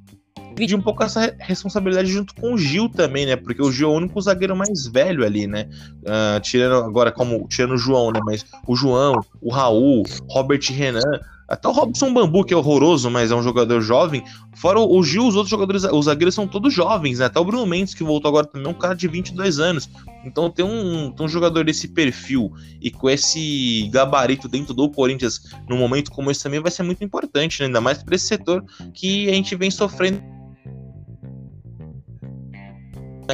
dividir 0.56 0.76
um 0.76 0.82
pouco 0.82 1.04
essa 1.04 1.36
responsabilidade 1.38 2.10
junto 2.10 2.34
com 2.34 2.54
o 2.54 2.58
Gil 2.58 2.88
também, 2.88 3.26
né? 3.26 3.36
Porque 3.36 3.62
o 3.62 3.70
Gil 3.70 3.90
é 3.90 3.92
o 3.92 3.96
único 3.96 4.20
zagueiro 4.20 4.56
mais 4.56 4.86
velho 4.86 5.24
ali, 5.24 5.46
né? 5.46 5.68
Uh, 6.02 6.40
tirando 6.40 6.82
agora, 6.82 7.12
como 7.12 7.46
tirando 7.46 7.74
o 7.74 7.78
João, 7.78 8.10
né? 8.10 8.20
Mas 8.24 8.44
o 8.66 8.74
João, 8.74 9.20
o 9.40 9.52
Raul, 9.52 10.02
Robert 10.30 10.62
Renan, 10.70 11.20
até 11.46 11.68
o 11.68 11.72
Robson 11.72 12.12
Bambu, 12.12 12.42
que 12.42 12.52
é 12.52 12.56
horroroso, 12.56 13.08
mas 13.10 13.30
é 13.30 13.34
um 13.34 13.42
jogador 13.42 13.80
jovem. 13.80 14.24
Fora 14.56 14.80
o 14.80 15.02
Gil, 15.02 15.28
os 15.28 15.36
outros 15.36 15.50
jogadores, 15.50 15.84
os 15.84 16.06
zagueiros 16.06 16.34
são 16.34 16.48
todos 16.48 16.72
jovens, 16.72 17.18
né? 17.18 17.26
Até 17.26 17.38
o 17.38 17.44
Bruno 17.44 17.66
Mendes, 17.66 17.94
que 17.94 18.02
voltou 18.02 18.30
agora 18.30 18.46
também, 18.46 18.66
é 18.66 18.70
um 18.70 18.74
cara 18.74 18.94
de 18.94 19.06
22 19.06 19.60
anos. 19.60 19.88
Então 20.24 20.50
ter 20.50 20.64
um, 20.64 21.12
ter 21.12 21.22
um 21.22 21.28
jogador 21.28 21.64
desse 21.64 21.86
perfil 21.88 22.52
e 22.80 22.90
com 22.90 23.08
esse 23.08 23.88
gabarito 23.92 24.48
dentro 24.48 24.74
do 24.74 24.90
Corinthians 24.90 25.40
num 25.68 25.78
momento 25.78 26.10
como 26.10 26.30
esse 26.30 26.42
também 26.42 26.58
vai 26.58 26.70
ser 26.70 26.82
muito 26.82 27.04
importante, 27.04 27.60
né? 27.60 27.66
ainda 27.66 27.80
mais 27.80 28.02
para 28.02 28.16
esse 28.16 28.26
setor 28.26 28.64
que 28.92 29.28
a 29.28 29.32
gente 29.32 29.54
vem 29.54 29.70
sofrendo 29.70 30.20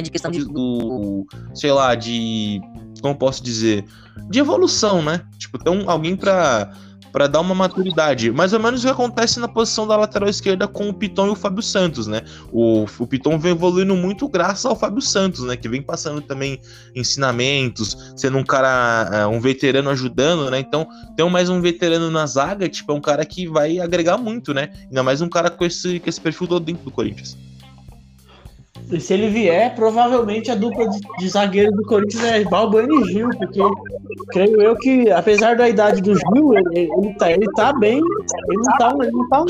de 0.01 0.11
questão 0.11 0.31
de, 0.31 0.43
do, 0.45 1.25
sei 1.53 1.71
lá, 1.71 1.95
de 1.95 2.61
como 3.01 3.15
posso 3.15 3.43
dizer, 3.43 3.85
de 4.29 4.39
evolução, 4.39 5.01
né? 5.01 5.21
Tipo, 5.37 5.57
ter 5.57 5.69
um, 5.69 5.89
alguém 5.89 6.15
para 6.15 6.71
para 7.11 7.27
dar 7.27 7.41
uma 7.41 7.53
maturidade. 7.53 8.31
Mais 8.31 8.53
ou 8.53 8.59
menos 8.59 8.81
o 8.81 8.87
que 8.87 8.91
acontece 8.91 9.39
na 9.39 9.47
posição 9.47 9.85
da 9.85 9.95
lateral 9.95 10.27
esquerda 10.27 10.67
com 10.67 10.89
o 10.89 10.93
Piton 10.93 11.27
e 11.27 11.29
o 11.29 11.35
Fábio 11.35 11.61
Santos, 11.61 12.07
né? 12.07 12.23
O, 12.51 12.85
o 12.97 13.05
Piton 13.05 13.37
vem 13.37 13.51
evoluindo 13.51 13.95
muito 13.95 14.27
graças 14.27 14.65
ao 14.65 14.75
Fábio 14.75 14.99
Santos, 14.99 15.41
né? 15.41 15.55
Que 15.55 15.69
vem 15.69 15.79
passando 15.79 16.21
também 16.21 16.59
ensinamentos, 16.95 18.15
sendo 18.17 18.39
um 18.39 18.43
cara, 18.43 19.11
é, 19.13 19.27
um 19.27 19.39
veterano 19.39 19.91
ajudando, 19.91 20.49
né? 20.49 20.57
Então, 20.57 20.87
ter 21.15 21.23
mais 21.25 21.49
um 21.49 21.61
veterano 21.61 22.09
na 22.09 22.25
zaga, 22.25 22.67
tipo, 22.67 22.91
é 22.91 22.95
um 22.95 23.01
cara 23.01 23.23
que 23.23 23.47
vai 23.47 23.79
agregar 23.79 24.17
muito, 24.17 24.51
né? 24.51 24.73
Ainda 24.87 25.03
mais 25.03 25.21
um 25.21 25.29
cara 25.29 25.51
com 25.51 25.63
esse, 25.63 25.99
com 25.99 26.09
esse 26.09 26.19
perfil 26.19 26.47
todo 26.47 26.65
dentro 26.65 26.83
do 26.83 26.89
Corinthians. 26.89 27.37
E 28.91 28.99
se 28.99 29.13
ele 29.13 29.29
vier, 29.29 29.73
provavelmente 29.75 30.51
a 30.51 30.55
dupla 30.55 30.87
de, 30.89 30.99
de 31.19 31.29
zagueiro 31.29 31.71
do 31.71 31.83
Corinthians 31.83 32.23
é 32.23 32.43
Balbuena 32.43 32.93
e 32.93 33.11
Gil, 33.11 33.29
porque 33.29 33.59
creio 34.31 34.61
eu 34.61 34.75
que, 34.75 35.09
apesar 35.11 35.55
da 35.55 35.67
idade 35.67 36.01
do 36.01 36.13
Gil, 36.15 36.53
ele, 36.53 36.89
ele, 36.97 37.13
tá, 37.15 37.31
ele 37.31 37.45
tá 37.55 37.73
bem, 37.73 37.97
ele 37.97 38.57
não 38.57 38.77
tá, 38.77 38.95
ele 39.01 39.11
não 39.11 39.29
tá 39.29 39.41
um 39.41 39.47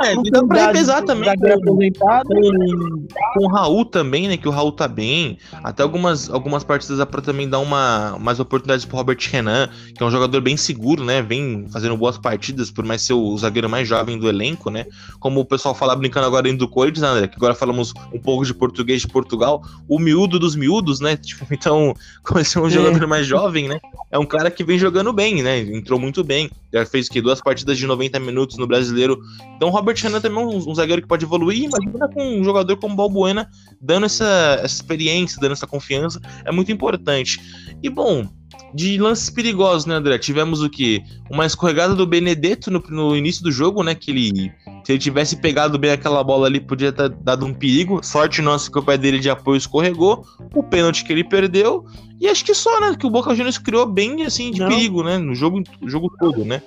é, 0.00 0.14
não 0.14 0.22
dá 0.22 0.42
pra 0.44 0.66
revezar 0.68 1.04
também 1.04 1.30
com, 1.36 1.58
com, 1.58 3.06
com, 3.34 3.44
o 3.44 3.48
Raul 3.48 3.84
também, 3.84 4.26
né? 4.26 4.36
Que 4.36 4.48
o 4.48 4.50
Raul 4.50 4.72
tá 4.72 4.88
bem. 4.88 5.36
Até 5.62 5.82
algumas, 5.82 6.30
algumas 6.30 6.64
partidas 6.64 6.98
dá 6.98 7.04
pra 7.04 7.20
também 7.20 7.48
dar 7.48 7.58
uma, 7.58 8.16
mais 8.18 8.40
oportunidades 8.40 8.86
pro 8.86 8.96
Robert 8.96 9.18
Renan, 9.30 9.68
que 9.94 10.02
é 10.02 10.06
um 10.06 10.10
jogador 10.10 10.40
bem 10.40 10.56
seguro, 10.56 11.04
né? 11.04 11.20
Vem 11.20 11.66
fazendo 11.70 11.96
boas 11.96 12.16
partidas, 12.16 12.70
por 12.70 12.84
mais 12.84 13.02
ser 13.02 13.12
o, 13.12 13.36
zagueiro 13.36 13.68
mais 13.68 13.86
jovem 13.86 14.18
do 14.18 14.28
elenco, 14.28 14.70
né? 14.70 14.86
Como 15.20 15.40
o 15.40 15.44
pessoal 15.44 15.74
fala 15.74 15.94
brincando 15.94 16.26
agora 16.26 16.44
dentro 16.44 16.60
do 16.60 16.68
Corinthians, 16.68 17.02
né, 17.02 17.08
André? 17.08 17.28
Que 17.28 17.36
agora 17.36 17.54
falamos 17.54 17.92
um 18.12 18.18
pouco 18.18 18.31
de 18.40 18.54
português 18.54 19.02
de 19.02 19.08
Portugal, 19.08 19.62
o 19.88 19.98
miúdo 19.98 20.38
dos 20.38 20.56
miúdos, 20.56 21.00
né? 21.00 21.16
Tipo, 21.22 21.46
então, 21.50 21.94
como 22.22 22.40
esse 22.40 22.56
é 22.58 22.60
um 22.60 22.66
é. 22.66 22.70
jogador 22.70 23.06
mais 23.06 23.26
jovem, 23.26 23.68
né? 23.68 23.78
É 24.10 24.18
um 24.18 24.26
cara 24.26 24.50
que 24.50 24.64
vem 24.64 24.78
jogando 24.78 25.12
bem, 25.12 25.42
né? 25.42 25.60
Entrou 25.60 25.98
muito 25.98 26.22
bem. 26.24 26.50
Já 26.72 26.84
fez 26.84 27.08
que 27.08 27.20
duas 27.20 27.40
partidas 27.40 27.78
de 27.78 27.86
90 27.86 28.18
minutos 28.18 28.56
no 28.58 28.66
brasileiro. 28.66 29.20
Então, 29.56 29.68
o 29.68 29.70
Robert 29.70 29.96
Renan 29.98 30.20
também 30.20 30.42
é 30.42 30.46
um, 30.46 30.70
um 30.70 30.74
zagueiro 30.74 31.02
que 31.02 31.08
pode 31.08 31.24
evoluir. 31.24 31.64
Imagina 31.64 32.08
com 32.08 32.40
um 32.40 32.44
jogador 32.44 32.76
como 32.76 32.94
o 32.94 32.96
Balbuena 32.96 33.48
dando 33.80 34.06
essa, 34.06 34.60
essa 34.62 34.74
experiência, 34.74 35.40
dando 35.40 35.52
essa 35.52 35.66
confiança. 35.66 36.20
É 36.44 36.52
muito 36.52 36.72
importante. 36.72 37.40
E 37.82 37.88
bom, 37.88 38.26
de 38.74 38.98
lances 38.98 39.30
perigosos, 39.30 39.86
né, 39.86 39.94
André? 39.94 40.18
Tivemos 40.18 40.62
o 40.62 40.70
que? 40.70 41.02
Uma 41.30 41.46
escorregada 41.46 41.94
do 41.94 42.06
Benedetto 42.06 42.70
no, 42.70 42.82
no, 42.88 43.16
início 43.16 43.42
do 43.42 43.52
jogo, 43.52 43.82
né? 43.82 43.94
Que 43.94 44.10
ele, 44.10 44.52
se 44.84 44.92
ele 44.92 44.98
tivesse 44.98 45.36
pegado 45.36 45.78
bem 45.78 45.92
aquela 45.92 46.22
bola 46.24 46.46
ali, 46.46 46.60
podia 46.60 46.92
ter 46.92 47.08
dado 47.08 47.46
um 47.46 47.54
perigo. 47.54 48.00
Sorte 48.02 48.42
nossa 48.42 48.70
que 48.70 48.78
o 48.78 48.82
pé 48.82 48.98
dele 48.98 49.20
de 49.20 49.30
apoio 49.30 49.56
escorregou. 49.56 50.24
O 50.54 50.62
pênalti 50.62 51.04
que 51.04 51.12
ele 51.12 51.24
perdeu. 51.24 51.84
E 52.20 52.28
acho 52.28 52.44
que 52.44 52.54
só, 52.54 52.80
né? 52.80 52.96
Que 52.98 53.06
o 53.06 53.10
Boca 53.10 53.34
Juniors 53.34 53.58
criou 53.58 53.86
bem, 53.86 54.24
assim, 54.24 54.50
de 54.50 54.60
Não. 54.60 54.68
perigo, 54.68 55.02
né? 55.02 55.18
No 55.18 55.34
jogo, 55.34 55.62
no 55.80 55.88
jogo 55.88 56.12
todo, 56.18 56.44
né? 56.44 56.62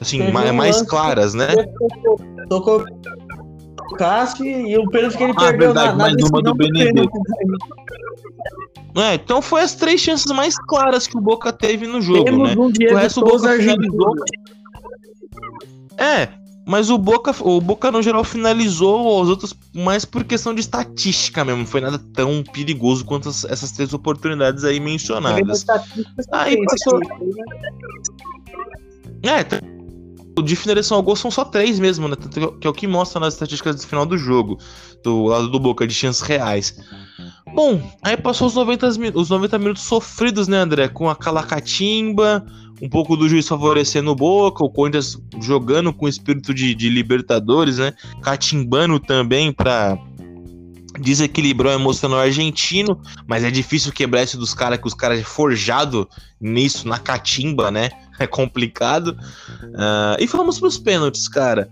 Assim, 0.00 0.30
mais, 0.32 0.50
mais 0.52 0.82
claras, 0.82 1.34
né? 1.34 1.48
Tocou 2.48 2.84
o 3.90 3.94
Cássio 3.94 4.44
e 4.44 4.76
o 4.76 4.88
pênalti 4.88 5.16
que 5.16 5.22
ele 5.22 5.32
ah, 5.36 5.40
perdeu 5.40 5.72
verdade, 5.72 5.88
na, 5.88 5.96
na 5.96 6.04
mais 6.04 6.28
uma 6.28 6.42
do 6.42 6.54
Benedetto. 6.54 7.10
É, 8.96 9.14
então 9.14 9.40
foi 9.40 9.62
as 9.62 9.74
três 9.74 10.00
chances 10.00 10.30
mais 10.32 10.56
claras 10.66 11.06
que 11.06 11.16
o 11.16 11.20
Boca 11.20 11.52
teve 11.52 11.86
no 11.86 12.00
jogo, 12.00 12.24
Temos 12.24 12.50
né? 12.50 12.56
Um 12.56 12.66
o 12.66 12.96
resto 12.96 13.20
o 13.20 13.24
Boca 13.24 13.56
finalizou. 13.56 14.14
É, 15.96 16.28
mas 16.72 16.88
o 16.88 16.96
Boca, 16.96 17.34
o 17.40 17.60
Boca 17.60 17.92
no 17.92 18.00
geral 18.00 18.24
finalizou 18.24 19.20
os 19.20 19.28
outros 19.28 19.54
mais 19.74 20.06
por 20.06 20.24
questão 20.24 20.54
de 20.54 20.62
estatística 20.62 21.44
mesmo. 21.44 21.58
Não 21.58 21.66
foi 21.66 21.82
nada 21.82 21.98
tão 22.14 22.42
perigoso 22.42 23.04
quanto 23.04 23.28
essas 23.28 23.72
três 23.72 23.92
oportunidades 23.92 24.64
aí 24.64 24.80
mencionadas. 24.80 25.66
Aí 26.32 26.56
passou. 26.64 26.98
É, 29.22 30.42
de 30.42 30.56
finalização 30.56 30.96
ao 30.96 31.02
gol 31.02 31.14
são 31.14 31.30
só 31.30 31.44
três 31.44 31.78
mesmo, 31.78 32.08
né? 32.08 32.16
Que 32.58 32.66
é 32.66 32.70
o 32.70 32.72
que 32.72 32.86
mostra 32.86 33.20
nas 33.20 33.34
estatísticas 33.34 33.76
do 33.76 33.86
final 33.86 34.06
do 34.06 34.16
jogo, 34.16 34.58
do 35.04 35.26
lado 35.26 35.50
do 35.50 35.60
Boca, 35.60 35.86
de 35.86 35.92
chances 35.92 36.22
reais. 36.22 36.74
Bom, 37.54 37.82
aí 38.02 38.16
passou 38.16 38.46
os 38.46 38.54
90, 38.54 38.88
os 39.14 39.28
90 39.28 39.58
minutos 39.58 39.82
sofridos, 39.82 40.48
né, 40.48 40.56
André? 40.56 40.88
Com 40.88 41.10
aquela 41.10 41.42
catimba, 41.42 42.46
um 42.82 42.88
pouco 42.88 43.16
do 43.16 43.28
juiz 43.28 43.46
favorecendo 43.46 44.10
o 44.10 44.14
Boca, 44.14 44.64
o 44.64 44.70
Corinthians 44.70 45.16
jogando 45.40 45.92
com 45.92 46.08
espírito 46.08 46.52
de, 46.52 46.74
de 46.74 46.88
Libertadores, 46.88 47.78
né? 47.78 47.94
Catimbando 48.20 48.98
também 48.98 49.52
para 49.52 49.96
desequilibrar 51.00 51.74
emocional 51.74 52.18
argentino, 52.18 53.00
mas 53.26 53.44
é 53.44 53.50
difícil 53.50 53.92
quebrar 53.92 54.24
isso 54.24 54.36
dos 54.36 54.52
caras, 54.52 54.80
que 54.80 54.86
os 54.86 54.94
caras 54.94 55.20
é 55.20 55.22
forjado 55.22 56.08
nisso, 56.40 56.88
na 56.88 56.98
catimba, 56.98 57.70
né? 57.70 57.90
É 58.18 58.26
complicado. 58.26 59.16
Uh, 59.64 60.20
e 60.20 60.26
vamos 60.26 60.60
pros 60.60 60.78
pênaltis, 60.78 61.26
cara. 61.26 61.68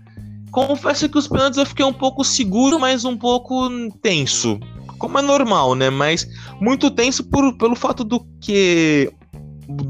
Confesso 0.51 1.07
que 1.07 1.17
os 1.17 1.27
pênaltis 1.27 1.57
eu 1.57 1.65
fiquei 1.65 1.85
um 1.85 1.93
pouco 1.93 2.25
seguro, 2.25 2.77
mas 2.77 3.05
um 3.05 3.15
pouco 3.15 3.69
tenso 4.01 4.59
como 5.01 5.17
é 5.17 5.21
normal, 5.21 5.73
né? 5.73 5.89
Mas 5.89 6.27
muito 6.59 6.91
tenso 6.91 7.23
por, 7.23 7.57
pelo 7.57 7.75
fato 7.75 8.03
do 8.03 8.23
que 8.39 9.11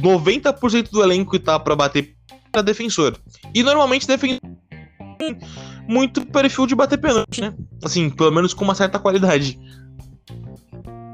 90% 0.01 0.89
do 0.91 1.03
elenco 1.03 1.37
tá 1.39 1.59
para 1.59 1.75
bater 1.75 2.15
para 2.51 2.61
defensor. 2.61 3.17
E 3.53 3.63
normalmente 3.63 4.07
defensor 4.07 4.39
muito 5.87 6.25
perfil 6.25 6.65
de 6.65 6.75
bater 6.75 6.97
pênalti, 6.97 7.41
né? 7.41 7.53
Assim, 7.83 8.09
pelo 8.09 8.31
menos 8.31 8.53
com 8.53 8.63
uma 8.63 8.75
certa 8.75 8.99
qualidade. 8.99 9.59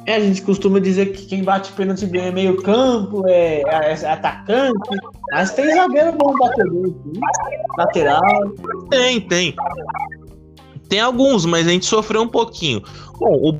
É, 0.05 0.15
a 0.15 0.19
gente 0.21 0.41
costuma 0.41 0.79
dizer 0.79 1.11
que 1.11 1.25
quem 1.25 1.43
bate 1.43 1.71
pênalti 1.73 2.05
bem 2.05 2.27
é 2.27 2.31
meio 2.31 2.61
campo, 2.61 3.27
é, 3.27 3.61
é, 3.61 3.91
é 3.91 4.09
atacante, 4.09 4.89
mas 5.31 5.51
tem 5.51 5.75
zagueiro 5.75 6.13
bom 6.13 6.33
batedor, 6.37 6.95
lateral. 7.77 8.21
Tem, 8.89 9.19
tem. 9.19 9.53
Tem 10.87 11.01
alguns, 11.01 11.45
mas 11.45 11.67
a 11.67 11.71
gente 11.71 11.85
sofreu 11.85 12.21
um 12.21 12.27
pouquinho. 12.27 12.81
Bom, 13.19 13.33
o 13.33 13.59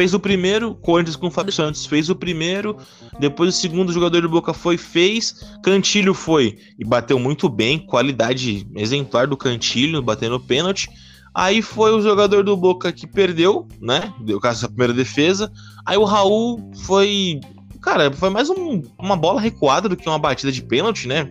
Fez 0.00 0.14
o 0.14 0.18
primeiro, 0.18 0.74
Corinthians 0.76 1.14
com 1.14 1.26
o 1.26 1.30
Fábio 1.30 1.52
Santos 1.52 1.84
fez 1.84 2.08
o 2.08 2.16
primeiro, 2.16 2.74
depois 3.18 3.50
o 3.50 3.58
segundo 3.58 3.92
jogador 3.92 4.22
do 4.22 4.30
Boca 4.30 4.54
foi, 4.54 4.78
fez, 4.78 5.44
Cantilho 5.62 6.14
foi 6.14 6.56
e 6.78 6.86
bateu 6.86 7.18
muito 7.18 7.50
bem, 7.50 7.78
qualidade 7.78 8.66
exemplar 8.76 9.26
do 9.26 9.36
Cantilho, 9.36 10.00
batendo 10.00 10.40
pênalti. 10.40 10.88
Aí 11.34 11.60
foi 11.60 11.92
o 11.92 12.00
jogador 12.00 12.42
do 12.42 12.56
Boca 12.56 12.90
que 12.90 13.06
perdeu, 13.06 13.68
né? 13.78 14.10
Deu 14.22 14.40
caso 14.40 14.62
da 14.62 14.68
primeira 14.68 14.94
defesa. 14.94 15.52
Aí 15.84 15.98
o 15.98 16.04
Raul 16.04 16.70
foi. 16.86 17.38
Cara, 17.82 18.10
foi 18.10 18.30
mais 18.30 18.48
um, 18.48 18.80
uma 18.98 19.18
bola 19.18 19.38
recuada 19.38 19.86
do 19.86 19.98
que 19.98 20.08
uma 20.08 20.18
batida 20.18 20.50
de 20.50 20.62
pênalti, 20.62 21.06
né? 21.06 21.30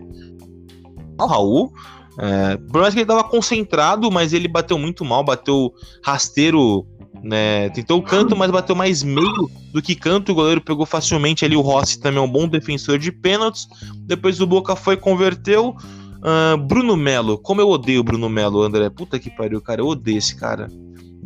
O 1.20 1.26
Raul. 1.26 1.72
É, 2.16 2.56
por 2.56 2.82
mais 2.82 2.94
que 2.94 3.00
ele 3.00 3.06
tava 3.06 3.24
concentrado, 3.24 4.12
mas 4.12 4.32
ele 4.32 4.46
bateu 4.46 4.78
muito 4.78 5.04
mal, 5.04 5.24
bateu 5.24 5.74
rasteiro 6.04 6.86
né? 7.22 7.68
Tentou 7.70 8.02
canto, 8.02 8.36
mas 8.36 8.50
bateu 8.50 8.74
mais 8.74 9.02
meio 9.02 9.50
do 9.72 9.82
que 9.82 9.94
canto. 9.94 10.32
O 10.32 10.34
goleiro 10.34 10.60
pegou 10.60 10.86
facilmente 10.86 11.44
ali. 11.44 11.56
O 11.56 11.60
Rossi 11.60 12.00
também 12.00 12.18
é 12.18 12.22
um 12.22 12.30
bom 12.30 12.48
defensor 12.48 12.98
de 12.98 13.12
pênaltis. 13.12 13.66
Depois 14.06 14.40
o 14.40 14.46
Boca 14.46 14.76
foi 14.76 14.96
converteu. 14.96 15.76
Uh, 16.20 16.56
Bruno 16.58 16.96
Melo, 16.96 17.38
como 17.38 17.62
eu 17.62 17.68
odeio 17.68 18.00
o 18.00 18.04
Bruno 18.04 18.28
Melo, 18.28 18.62
André. 18.62 18.88
Puta 18.90 19.18
que 19.18 19.30
pariu, 19.30 19.60
cara. 19.60 19.80
Eu 19.80 19.86
odeio 19.86 20.18
esse 20.18 20.36
cara. 20.36 20.68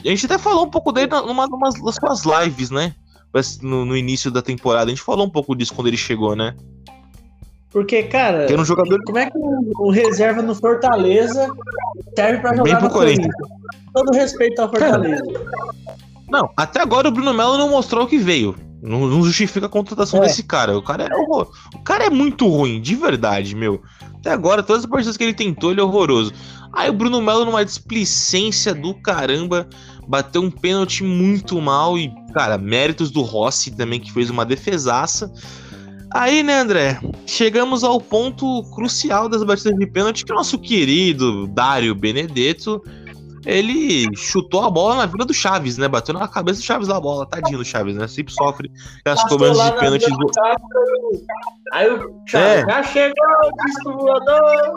A 0.05 0.09
gente 0.09 0.27
até 0.27 0.39
falou 0.39 0.65
um 0.65 0.71
pouco 0.71 0.93
dele 0.93 1.09
numa, 1.09 1.47
numa 1.47 1.71
das 1.71 1.97
suas 1.97 2.25
lives, 2.25 2.71
né? 2.71 2.95
No, 3.63 3.85
no, 3.85 3.97
início 3.97 4.31
da 4.31 4.41
temporada. 4.41 4.87
A 4.87 4.95
gente 4.95 5.03
falou 5.03 5.27
um 5.27 5.31
pouco 5.31 5.57
disso 5.57 5.75
quando 5.75 5.89
ele 5.89 5.97
chegou, 5.97 6.37
né? 6.37 6.55
Porque, 7.75 8.05
cara, 8.05 8.47
um 8.57 8.65
jogador... 8.65 9.03
como 9.05 9.19
é 9.19 9.29
que 9.29 9.37
o, 9.37 9.91
reserva 9.91 10.41
no 10.41 10.55
Fortaleza 10.55 11.53
serve 12.15 12.39
pra 12.39 12.55
jogar 12.55 12.63
Bem 12.63 12.77
pro 12.77 12.85
no 12.85 12.91
Corinthians? 12.91 13.35
Todo 13.93 14.17
respeito 14.17 14.63
ao 14.63 14.71
Fortaleza. 14.71 15.25
Não, 16.31 16.49
até 16.57 16.81
agora 16.81 17.09
o 17.09 17.11
Bruno 17.11 17.35
Melo 17.35 17.59
não 17.59 17.71
mostrou 17.71 18.05
o 18.05 18.07
que 18.07 18.17
veio. 18.17 18.55
Não, 18.81 19.09
não 19.09 19.25
justifica 19.25 19.67
a 19.67 19.69
contratação 19.69 20.23
é. 20.23 20.27
desse 20.27 20.45
cara. 20.45 20.79
O 20.79 20.83
cara 20.83 21.09
é 21.11 21.17
horror... 21.17 21.51
O 21.75 21.81
cara 21.81 22.05
é 22.05 22.11
muito 22.11 22.47
ruim, 22.47 22.81
de 22.81 22.95
verdade, 22.95 23.57
meu. 23.57 23.83
Até 24.19 24.31
agora, 24.31 24.63
todas 24.63 24.85
as 24.85 24.89
partidas 24.89 25.17
que 25.17 25.25
ele 25.25 25.35
tentou, 25.35 25.73
ele 25.73 25.81
é 25.81 25.83
horroroso. 25.83 26.33
Aí 26.73 26.89
o 26.89 26.93
Bruno 26.93 27.21
Melo, 27.21 27.45
numa 27.45 27.65
displicência 27.65 28.73
do 28.73 28.95
caramba, 28.95 29.69
bateu 30.07 30.43
um 30.43 30.51
pênalti 30.51 31.03
muito 31.03 31.61
mal. 31.61 31.99
E, 31.99 32.09
cara, 32.33 32.57
méritos 32.57 33.11
do 33.11 33.23
Rossi 33.23 33.73
também, 33.73 33.99
que 33.99 34.13
fez 34.13 34.31
uma 34.31 34.45
defesaça. 34.45 35.33
Aí, 36.15 36.45
né, 36.45 36.61
André? 36.61 37.01
Chegamos 37.27 37.83
ao 37.83 38.01
ponto 38.01 38.63
crucial 38.73 39.29
das 39.29 39.43
batidas 39.43 39.75
de 39.77 39.85
pênalti 39.85 40.25
que 40.25 40.33
o 40.33 40.37
nosso 40.37 40.57
querido 40.61 41.49
Dário 41.49 41.93
Benedetto 41.93 42.81
ele 43.45 44.07
chutou 44.17 44.63
a 44.63 44.71
bola 44.71 44.95
na 44.95 45.07
vida 45.07 45.25
do 45.25 45.35
Chaves, 45.35 45.77
né? 45.77 45.89
Bateu 45.89 46.15
na 46.15 46.29
cabeça 46.29 46.61
do 46.61 46.65
Chaves 46.65 46.89
a 46.89 47.01
bola. 47.01 47.27
Tadinho 47.27 47.59
do 47.59 47.65
Chaves, 47.65 47.97
né? 47.97 48.07
Sempre 48.07 48.33
sofre 48.33 48.71
as 49.05 49.23
cobranças 49.25 49.65
de 49.67 49.79
pênalti. 49.79 50.09
Do... 50.09 50.31
Aí 51.73 51.91
o 51.91 52.23
Chaves 52.27 52.63
é. 52.63 52.67
já 52.67 52.83
chegou, 52.85 53.51
distribuidor. 53.67 54.73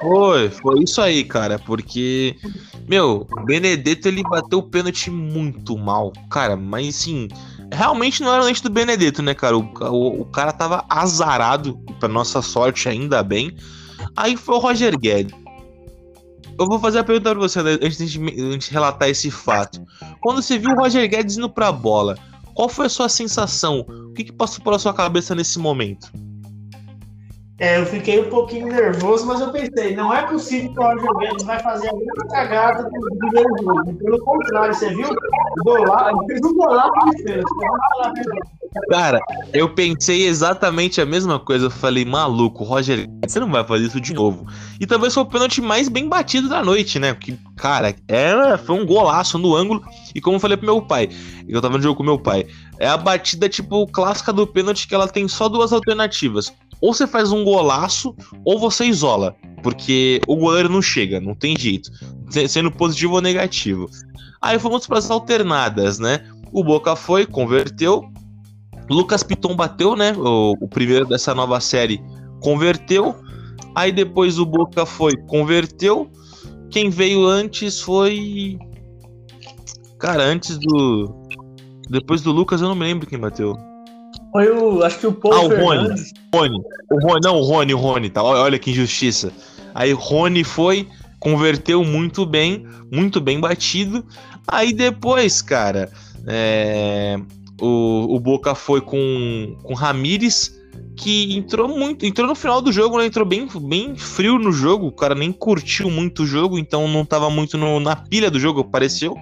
Foi, 0.00 0.50
foi 0.50 0.82
isso 0.82 1.00
aí, 1.00 1.22
cara. 1.22 1.58
Porque, 1.60 2.36
meu, 2.88 3.26
o 3.30 3.44
Benedetto 3.44 4.08
ele 4.08 4.22
bateu 4.24 4.58
o 4.58 4.62
pênalti 4.62 5.08
muito 5.08 5.78
mal. 5.78 6.12
Cara, 6.28 6.56
mas 6.56 6.88
assim 6.88 7.28
realmente 7.72 8.22
não 8.22 8.32
era 8.32 8.42
o 8.42 8.46
lente 8.46 8.62
do 8.62 8.70
Benedetto, 8.70 9.22
né, 9.22 9.34
cara? 9.34 9.56
O, 9.56 9.62
o, 9.62 10.22
o, 10.22 10.24
cara 10.26 10.52
tava 10.52 10.84
azarado, 10.88 11.78
pra 11.98 12.08
nossa 12.08 12.42
sorte, 12.42 12.88
ainda 12.88 13.22
bem. 13.22 13.56
Aí 14.16 14.36
foi 14.36 14.56
o 14.56 14.58
Roger 14.58 14.98
Guedes. 14.98 15.34
Eu 16.58 16.66
vou 16.66 16.78
fazer 16.80 16.98
a 16.98 17.04
pergunta 17.04 17.30
pra 17.30 17.38
você, 17.38 17.62
né, 17.62 17.78
antes 17.80 18.10
de, 18.10 18.20
antes 18.42 18.68
de 18.68 18.74
relatar 18.74 19.08
esse 19.08 19.30
fato. 19.30 19.80
Quando 20.20 20.42
você 20.42 20.58
viu 20.58 20.70
o 20.70 20.80
Roger 20.80 21.08
Guedes 21.08 21.36
indo 21.36 21.48
pra 21.48 21.70
bola, 21.70 22.18
qual 22.54 22.68
foi 22.68 22.86
a 22.86 22.90
sua 22.90 23.08
sensação? 23.08 23.86
O 23.88 24.12
que, 24.12 24.24
que 24.24 24.32
passou 24.32 24.64
pela 24.64 24.78
sua 24.78 24.92
cabeça 24.92 25.34
nesse 25.34 25.58
momento? 25.58 26.10
É, 27.60 27.80
eu 27.80 27.86
fiquei 27.86 28.20
um 28.20 28.30
pouquinho 28.30 28.68
nervoso, 28.68 29.26
mas 29.26 29.40
eu 29.40 29.50
pensei, 29.50 29.96
não 29.96 30.14
é 30.14 30.22
possível 30.22 30.72
que 30.72 30.78
o 30.78 30.82
Roger 30.82 31.12
Guedes 31.18 31.44
vai 31.44 31.58
fazer 31.58 31.88
a 31.88 31.92
mesma 31.92 32.28
cagada 32.30 32.84
do 32.84 33.18
primeiro 33.18 33.48
jogo. 33.60 33.94
Pelo 33.94 34.18
contrário, 34.20 34.74
você 34.74 34.94
viu? 34.94 35.08
Golar, 35.64 36.12
fez 36.28 36.40
um 36.44 36.54
golaço. 36.54 36.90
Cara, 38.90 39.18
eu 39.52 39.74
pensei 39.74 40.28
exatamente 40.28 41.00
a 41.00 41.06
mesma 41.06 41.40
coisa. 41.40 41.66
Eu 41.66 41.70
falei, 41.70 42.04
maluco, 42.04 42.62
Roger, 42.62 43.08
você 43.26 43.40
não 43.40 43.50
vai 43.50 43.64
fazer 43.64 43.86
isso 43.86 44.00
de 44.00 44.14
novo. 44.14 44.46
E 44.78 44.86
talvez 44.86 45.12
foi 45.12 45.24
o 45.24 45.26
pênalti 45.26 45.60
mais 45.60 45.88
bem 45.88 46.08
batido 46.08 46.48
da 46.48 46.62
noite, 46.62 47.00
né? 47.00 47.12
Porque, 47.12 47.36
cara, 47.56 47.92
era, 48.06 48.56
foi 48.56 48.76
um 48.76 48.86
golaço 48.86 49.36
no 49.36 49.56
ângulo. 49.56 49.82
E 50.14 50.20
como 50.20 50.36
eu 50.36 50.40
falei 50.40 50.56
pro 50.56 50.66
meu 50.66 50.80
pai, 50.80 51.08
eu 51.48 51.60
tava 51.60 51.76
no 51.76 51.82
jogo 51.82 51.96
com 51.96 52.04
meu 52.04 52.20
pai, 52.20 52.46
é 52.78 52.86
a 52.86 52.96
batida, 52.96 53.48
tipo, 53.48 53.84
clássica 53.88 54.32
do 54.32 54.46
pênalti 54.46 54.86
que 54.86 54.94
ela 54.94 55.08
tem 55.08 55.26
só 55.26 55.48
duas 55.48 55.72
alternativas 55.72 56.52
ou 56.80 56.94
você 56.94 57.06
faz 57.06 57.32
um 57.32 57.44
golaço 57.44 58.14
ou 58.44 58.58
você 58.58 58.84
isola, 58.84 59.34
porque 59.62 60.20
o 60.26 60.36
goleiro 60.36 60.68
não 60.68 60.82
chega, 60.82 61.20
não 61.20 61.34
tem 61.34 61.56
jeito, 61.56 61.90
sendo 62.48 62.70
positivo 62.70 63.14
ou 63.14 63.20
negativo. 63.20 63.88
Aí 64.40 64.58
fomos 64.58 64.86
para 64.86 64.98
as 64.98 65.10
alternadas, 65.10 65.98
né? 65.98 66.24
O 66.52 66.62
Boca 66.62 66.94
foi, 66.94 67.26
converteu. 67.26 68.08
Lucas 68.88 69.22
Piton 69.22 69.54
bateu, 69.54 69.96
né? 69.96 70.12
O, 70.16 70.54
o 70.60 70.68
primeiro 70.68 71.04
dessa 71.04 71.34
nova 71.34 71.60
série 71.60 72.00
converteu. 72.40 73.14
Aí 73.74 73.92
depois 73.92 74.38
o 74.38 74.46
Boca 74.46 74.86
foi, 74.86 75.16
converteu. 75.26 76.10
Quem 76.70 76.88
veio 76.90 77.26
antes 77.26 77.80
foi. 77.80 78.58
Cara, 79.98 80.22
antes 80.22 80.58
do. 80.58 81.14
Depois 81.90 82.22
do 82.22 82.30
Lucas, 82.30 82.60
eu 82.60 82.68
não 82.68 82.74
me 82.74 82.84
lembro 82.84 83.06
quem 83.06 83.18
bateu. 83.18 83.56
Foi 84.32 84.50
o. 84.50 84.82
Acho 84.82 84.98
que 85.00 85.06
o 85.06 85.12
Paul 85.12 85.34
Ah, 85.34 85.42
o 85.42 85.48
Rony. 86.34 86.60
O 86.90 87.00
Rony. 87.00 87.20
Não, 87.22 87.36
o 87.36 87.42
Rony, 87.42 87.74
o 87.74 87.78
Rony, 87.78 88.10
tá? 88.10 88.22
Olha, 88.22 88.40
olha 88.40 88.58
que 88.58 88.70
injustiça. 88.70 89.32
Aí 89.74 89.92
Rony 89.92 90.44
foi, 90.44 90.88
converteu 91.18 91.84
muito 91.84 92.26
bem, 92.26 92.66
muito 92.90 93.20
bem 93.20 93.40
batido. 93.40 94.04
Aí 94.46 94.72
depois, 94.72 95.42
cara, 95.42 95.90
é, 96.26 97.18
o, 97.60 98.16
o 98.16 98.20
Boca 98.20 98.54
foi 98.54 98.80
com, 98.80 99.56
com 99.62 99.74
Ramires, 99.74 100.58
que 100.96 101.36
entrou 101.36 101.68
muito. 101.68 102.04
Entrou 102.04 102.26
no 102.26 102.34
final 102.34 102.60
do 102.60 102.72
jogo, 102.72 102.98
né? 102.98 103.06
Entrou 103.06 103.26
bem, 103.26 103.48
bem 103.62 103.96
frio 103.96 104.38
no 104.38 104.52
jogo. 104.52 104.86
O 104.86 104.92
cara 104.92 105.14
nem 105.14 105.32
curtiu 105.32 105.90
muito 105.90 106.22
o 106.22 106.26
jogo, 106.26 106.58
então 106.58 106.88
não 106.88 107.04
tava 107.04 107.30
muito 107.30 107.56
no, 107.56 107.78
na 107.78 107.94
pilha 107.94 108.30
do 108.30 108.40
jogo, 108.40 108.64
pareceu. 108.64 109.16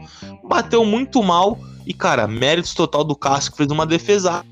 Bateu 0.48 0.84
muito 0.84 1.22
mal. 1.22 1.58
E, 1.86 1.94
cara, 1.94 2.26
méritos 2.26 2.74
total 2.74 3.04
do 3.04 3.14
Casco, 3.14 3.56
fez 3.56 3.70
uma 3.70 3.86
defesa 3.86 4.44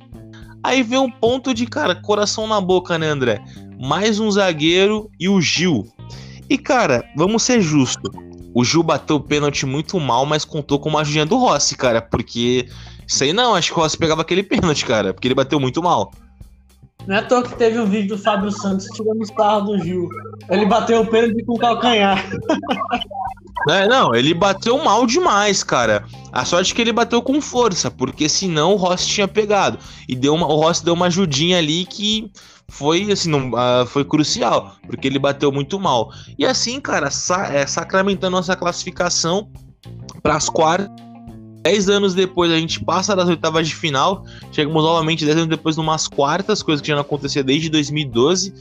Aí 0.65 0.83
vem 0.83 0.99
um 0.99 1.11
ponto 1.11 1.53
de, 1.53 1.67
cara, 1.67 1.95
coração 1.95 2.47
na 2.47 2.59
boca, 2.59 2.99
né, 2.99 3.07
André? 3.07 3.45
Mais 3.79 4.19
um 4.19 4.31
zagueiro 4.31 5.11
e 5.21 5.29
o 5.29 5.39
Gil. 5.39 5.87
E, 6.49 6.57
cara, 6.57 7.05
vamos 7.15 7.43
ser 7.43 7.61
justos. 7.61 8.11
O 8.55 8.65
Gil 8.65 8.83
bateu 8.83 9.17
o 9.17 9.21
pênalti 9.21 9.67
muito 9.67 10.01
mal, 10.01 10.25
mas 10.25 10.43
contou 10.43 10.79
com 10.79 10.89
uma 10.89 11.03
ajudinha 11.03 11.27
do 11.27 11.37
Rossi, 11.37 11.77
cara. 11.77 12.01
Porque. 12.01 12.67
Aí 13.21 13.35
não, 13.35 13.55
acho 13.55 13.75
que 13.75 13.79
o 13.79 13.83
Rossi 13.83 13.99
pegava 13.99 14.23
aquele 14.23 14.43
pênalti, 14.43 14.87
cara. 14.87 15.13
Porque 15.13 15.29
ele 15.29 15.35
bateu 15.35 15.61
muito 15.61 15.83
mal. 15.83 16.11
Não 17.07 17.17
é 17.17 17.19
à 17.19 17.23
toa 17.23 17.43
que 17.43 17.55
teve 17.57 17.79
um 17.79 17.87
vídeo 17.87 18.17
do 18.17 18.23
Fábio 18.23 18.51
Santos 18.51 18.87
tirando 18.95 19.21
os 19.21 19.31
carros 19.31 19.67
do 19.67 19.79
Gil. 19.79 20.09
Ele 20.49 20.67
bateu 20.67 21.01
o 21.03 21.07
pênalti 21.07 21.45
com 21.45 21.55
o 21.55 21.59
calcanhar. 21.59 22.25
É, 23.69 23.87
não, 23.89 24.15
ele 24.15 24.35
bateu 24.35 24.77
mal 24.85 25.07
demais, 25.07 25.65
cara. 25.65 26.05
A 26.31 26.45
sorte 26.45 26.73
é 26.73 26.77
que 26.77 26.83
ele 26.83 26.93
bateu 26.93 27.23
com 27.23 27.41
força, 27.41 27.91
porque 27.91 28.29
senão 28.29 28.75
o 28.75 28.77
Rossi 28.77 29.07
tinha 29.07 29.27
pegado. 29.27 29.79
E 30.07 30.15
deu 30.15 30.35
uma, 30.35 30.47
o 30.47 30.57
Rossi 30.57 30.85
deu 30.85 30.93
uma 30.93 31.07
ajudinha 31.07 31.59
ali 31.59 31.87
que 31.87 32.31
foi 32.69 33.11
assim, 33.11 33.31
não, 33.31 33.51
uh, 33.53 33.87
foi 33.87 34.05
crucial, 34.05 34.75
porque 34.87 35.07
ele 35.07 35.19
bateu 35.19 35.51
muito 35.51 35.81
mal. 35.81 36.11
E 36.39 36.45
assim, 36.45 36.79
cara, 36.79 37.11
sa 37.11 37.47
é, 37.55 37.67
sacramentando 37.67 38.37
nossa 38.37 38.55
classificação 38.55 39.49
para 40.23 40.37
as 40.37 40.49
quartas. 40.51 40.91
Dez 41.65 41.89
anos 41.89 42.13
depois 42.15 42.53
a 42.53 42.59
gente 42.59 42.85
passa 42.85 43.17
das 43.17 43.27
oitavas 43.27 43.67
de 43.67 43.75
final, 43.75 44.23
chegamos 44.53 44.85
novamente 44.85 45.25
dez 45.25 45.35
anos 45.35 45.49
depois 45.49 45.79
numas 45.79 46.07
quartas, 46.07 46.63
coisa 46.63 46.83
que 46.83 46.89
já 46.89 46.95
não 46.95 47.01
acontecia 47.01 47.43
desde 47.43 47.71
2012. 47.71 48.53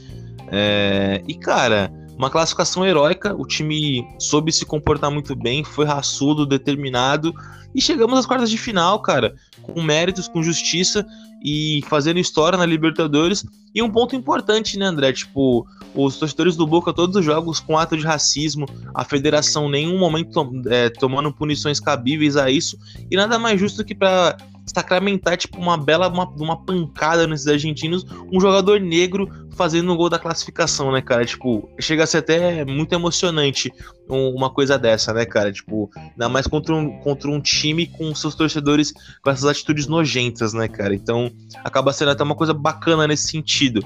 É, 0.50 1.22
e 1.28 1.34
cara, 1.34 1.92
uma 2.16 2.30
classificação 2.30 2.86
heróica, 2.86 3.34
o 3.34 3.46
time 3.46 4.06
soube 4.18 4.52
se 4.52 4.64
comportar 4.64 5.10
muito 5.10 5.34
bem, 5.34 5.64
foi 5.64 5.84
raçudo, 5.84 6.46
determinado 6.46 7.34
e 7.74 7.80
chegamos 7.80 8.18
às 8.18 8.26
quartas 8.26 8.50
de 8.50 8.56
final, 8.56 9.00
cara, 9.00 9.34
com 9.62 9.82
méritos, 9.82 10.28
com 10.28 10.42
justiça 10.42 11.04
e 11.44 11.82
fazendo 11.88 12.20
história 12.20 12.56
na 12.56 12.64
Libertadores. 12.64 13.44
E 13.74 13.82
um 13.82 13.90
ponto 13.90 14.14
importante, 14.14 14.78
né, 14.78 14.86
André? 14.86 15.12
Tipo, 15.12 15.66
os 15.94 16.16
torcedores 16.16 16.54
do 16.54 16.66
Boca, 16.66 16.92
todos 16.92 17.16
os 17.16 17.24
jogos 17.24 17.58
com 17.58 17.76
ato 17.76 17.96
de 17.96 18.04
racismo, 18.04 18.66
a 18.94 19.04
federação 19.04 19.68
nenhum 19.68 19.98
momento 19.98 20.52
é, 20.66 20.88
tomando 20.88 21.32
punições 21.32 21.80
cabíveis 21.80 22.36
a 22.36 22.48
isso, 22.48 22.78
e 23.10 23.16
nada 23.16 23.38
mais 23.38 23.58
justo 23.58 23.84
que 23.84 23.94
para 23.94 24.36
sacramentar, 24.66 25.36
tipo, 25.36 25.58
uma 25.58 25.76
bela 25.76 26.08
uma, 26.08 26.28
uma 26.28 26.64
pancada 26.64 27.26
nesses 27.26 27.46
argentinos, 27.46 28.06
um 28.32 28.40
jogador 28.40 28.80
negro 28.80 29.28
fazendo 29.54 29.92
o 29.92 29.96
gol 29.96 30.08
da 30.08 30.18
classificação, 30.18 30.92
né, 30.92 31.00
cara? 31.00 31.24
Tipo, 31.24 31.68
chega 31.78 32.04
a 32.04 32.06
ser 32.06 32.18
até 32.18 32.64
muito 32.64 32.92
emocionante 32.92 33.72
uma 34.08 34.50
coisa 34.50 34.78
dessa, 34.78 35.12
né, 35.12 35.24
cara? 35.24 35.52
Tipo, 35.52 35.90
ainda 35.96 36.28
mais 36.28 36.46
contra 36.46 36.74
um, 36.74 36.98
contra 36.98 37.30
um 37.30 37.40
time 37.40 37.86
com 37.86 38.14
seus 38.14 38.34
torcedores 38.34 38.92
com 39.22 39.30
essas 39.30 39.44
atitudes 39.44 39.86
nojentas, 39.86 40.52
né, 40.52 40.68
cara? 40.68 40.94
Então, 40.94 41.30
acaba 41.62 41.92
sendo 41.92 42.10
até 42.10 42.22
uma 42.22 42.34
coisa 42.34 42.52
bacana 42.52 43.06
nesse 43.06 43.28
sentido. 43.28 43.84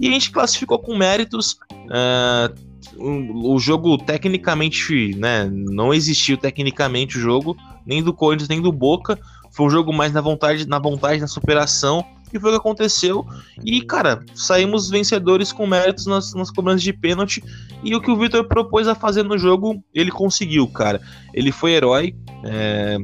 E 0.00 0.08
a 0.08 0.10
gente 0.10 0.30
classificou 0.30 0.78
com 0.78 0.96
méritos. 0.96 1.56
Uh, 1.72 2.74
o 2.96 3.58
jogo 3.58 3.96
tecnicamente, 3.98 5.14
né, 5.16 5.48
não 5.50 5.92
existiu 5.92 6.36
tecnicamente 6.36 7.16
o 7.16 7.20
jogo, 7.20 7.56
nem 7.86 8.02
do 8.02 8.12
Corinthians, 8.12 8.48
nem 8.48 8.60
do 8.60 8.70
Boca. 8.70 9.18
Foi 9.54 9.66
um 9.66 9.70
jogo 9.70 9.92
mais 9.92 10.12
na 10.12 10.20
vontade, 10.20 10.66
na 10.66 10.78
vontade, 10.78 11.20
na 11.20 11.28
superação. 11.28 12.04
E 12.32 12.40
foi 12.40 12.50
o 12.50 12.52
que 12.54 12.58
aconteceu. 12.58 13.24
E, 13.64 13.80
cara, 13.80 14.24
saímos 14.34 14.90
vencedores 14.90 15.52
com 15.52 15.66
méritos 15.66 16.06
nas, 16.06 16.34
nas 16.34 16.50
cobranças 16.50 16.82
de 16.82 16.92
pênalti. 16.92 17.42
E 17.82 17.94
o 17.94 18.00
que 18.00 18.10
o 18.10 18.16
Vitor 18.16 18.44
propôs 18.48 18.88
a 18.88 18.94
fazer 18.94 19.22
no 19.22 19.38
jogo, 19.38 19.80
ele 19.94 20.10
conseguiu, 20.10 20.66
cara. 20.66 21.00
Ele 21.32 21.52
foi 21.52 21.72
herói. 21.72 22.16
É, 22.44 22.98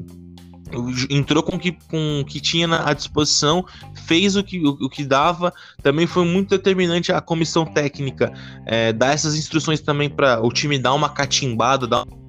entrou 1.08 1.42
com 1.42 1.56
o 1.56 1.58
que, 1.58 1.72
com 1.72 2.24
que 2.26 2.40
tinha 2.40 2.68
à 2.84 2.92
disposição, 2.92 3.64
fez 4.06 4.36
o 4.36 4.42
que, 4.42 4.58
o, 4.58 4.70
o, 4.80 4.88
que 4.88 5.04
dava. 5.04 5.52
Também 5.82 6.06
foi 6.06 6.24
muito 6.24 6.50
determinante 6.50 7.12
a 7.12 7.20
comissão 7.20 7.64
técnica 7.64 8.32
é, 8.66 8.92
dar 8.92 9.12
essas 9.12 9.36
instruções 9.36 9.80
também 9.80 10.08
para 10.08 10.44
o 10.44 10.52
time 10.52 10.78
dar 10.78 10.94
uma 10.94 11.08
catimbada, 11.08 11.86
dar 11.86 12.04
uma 12.04 12.19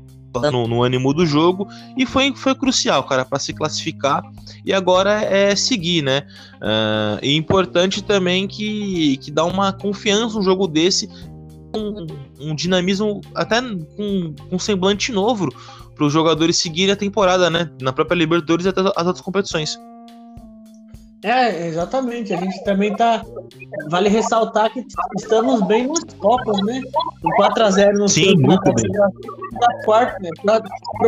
no, 0.51 0.67
no 0.67 0.83
ânimo 0.83 1.13
do 1.13 1.25
jogo 1.25 1.67
e 1.97 2.05
foi, 2.05 2.33
foi 2.35 2.55
crucial, 2.55 3.03
cara, 3.03 3.25
para 3.25 3.39
se 3.39 3.53
classificar 3.53 4.23
e 4.65 4.73
agora 4.73 5.21
é 5.21 5.55
seguir, 5.55 6.01
né? 6.01 6.23
Uh, 6.55 7.19
e 7.21 7.35
importante 7.35 8.03
também 8.03 8.47
que, 8.47 9.17
que 9.17 9.31
dá 9.31 9.43
uma 9.43 9.73
confiança 9.73 10.37
um 10.37 10.43
jogo 10.43 10.67
desse, 10.67 11.09
um, 11.75 12.07
um 12.39 12.55
dinamismo 12.55 13.21
até 13.35 13.61
com 13.61 14.33
um 14.51 14.59
semblante 14.59 15.11
novo 15.11 15.49
para 15.95 16.05
os 16.05 16.13
jogadores 16.13 16.57
seguirem 16.57 16.93
a 16.93 16.95
temporada, 16.97 17.49
né? 17.49 17.69
Na 17.81 17.91
própria 17.91 18.15
Libertadores 18.15 18.65
e 18.65 18.69
até 18.69 18.81
as 18.81 19.07
outras 19.07 19.21
competições. 19.21 19.77
É, 21.23 21.67
exatamente. 21.67 22.33
A 22.33 22.37
gente 22.37 22.63
também 22.63 22.95
tá. 22.95 23.23
Vale 23.89 24.09
ressaltar 24.09 24.71
que 24.71 24.85
estamos 25.17 25.61
bem 25.67 25.87
nas 25.87 26.03
Copas, 26.19 26.57
né? 26.65 26.81
Um 27.23 27.29
4x0 27.41 27.93
no 27.93 28.09
Sim, 28.09 28.35
muito 28.37 28.73
bem. 28.73 28.91
Da 28.91 29.83
quarta, 29.85 30.17
né? 30.21 30.29
Pra, 30.41 30.61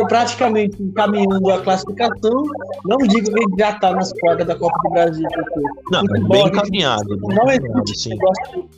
praticamente 0.06 0.80
encaminhando 0.80 1.50
a 1.50 1.60
classificação. 1.62 2.44
Não 2.84 2.98
digo 2.98 3.32
que 3.32 3.58
já 3.58 3.72
tá 3.78 3.92
nas 3.92 4.12
quartas 4.20 4.46
da 4.46 4.56
Copa 4.56 4.76
do 4.84 4.90
Brasil. 4.90 5.28
Não, 5.90 6.00
futebol, 6.00 6.28
bem 6.28 6.46
encaminhado. 6.46 7.16
Não 7.16 7.50
existe 7.50 8.10
negócio 8.10 8.68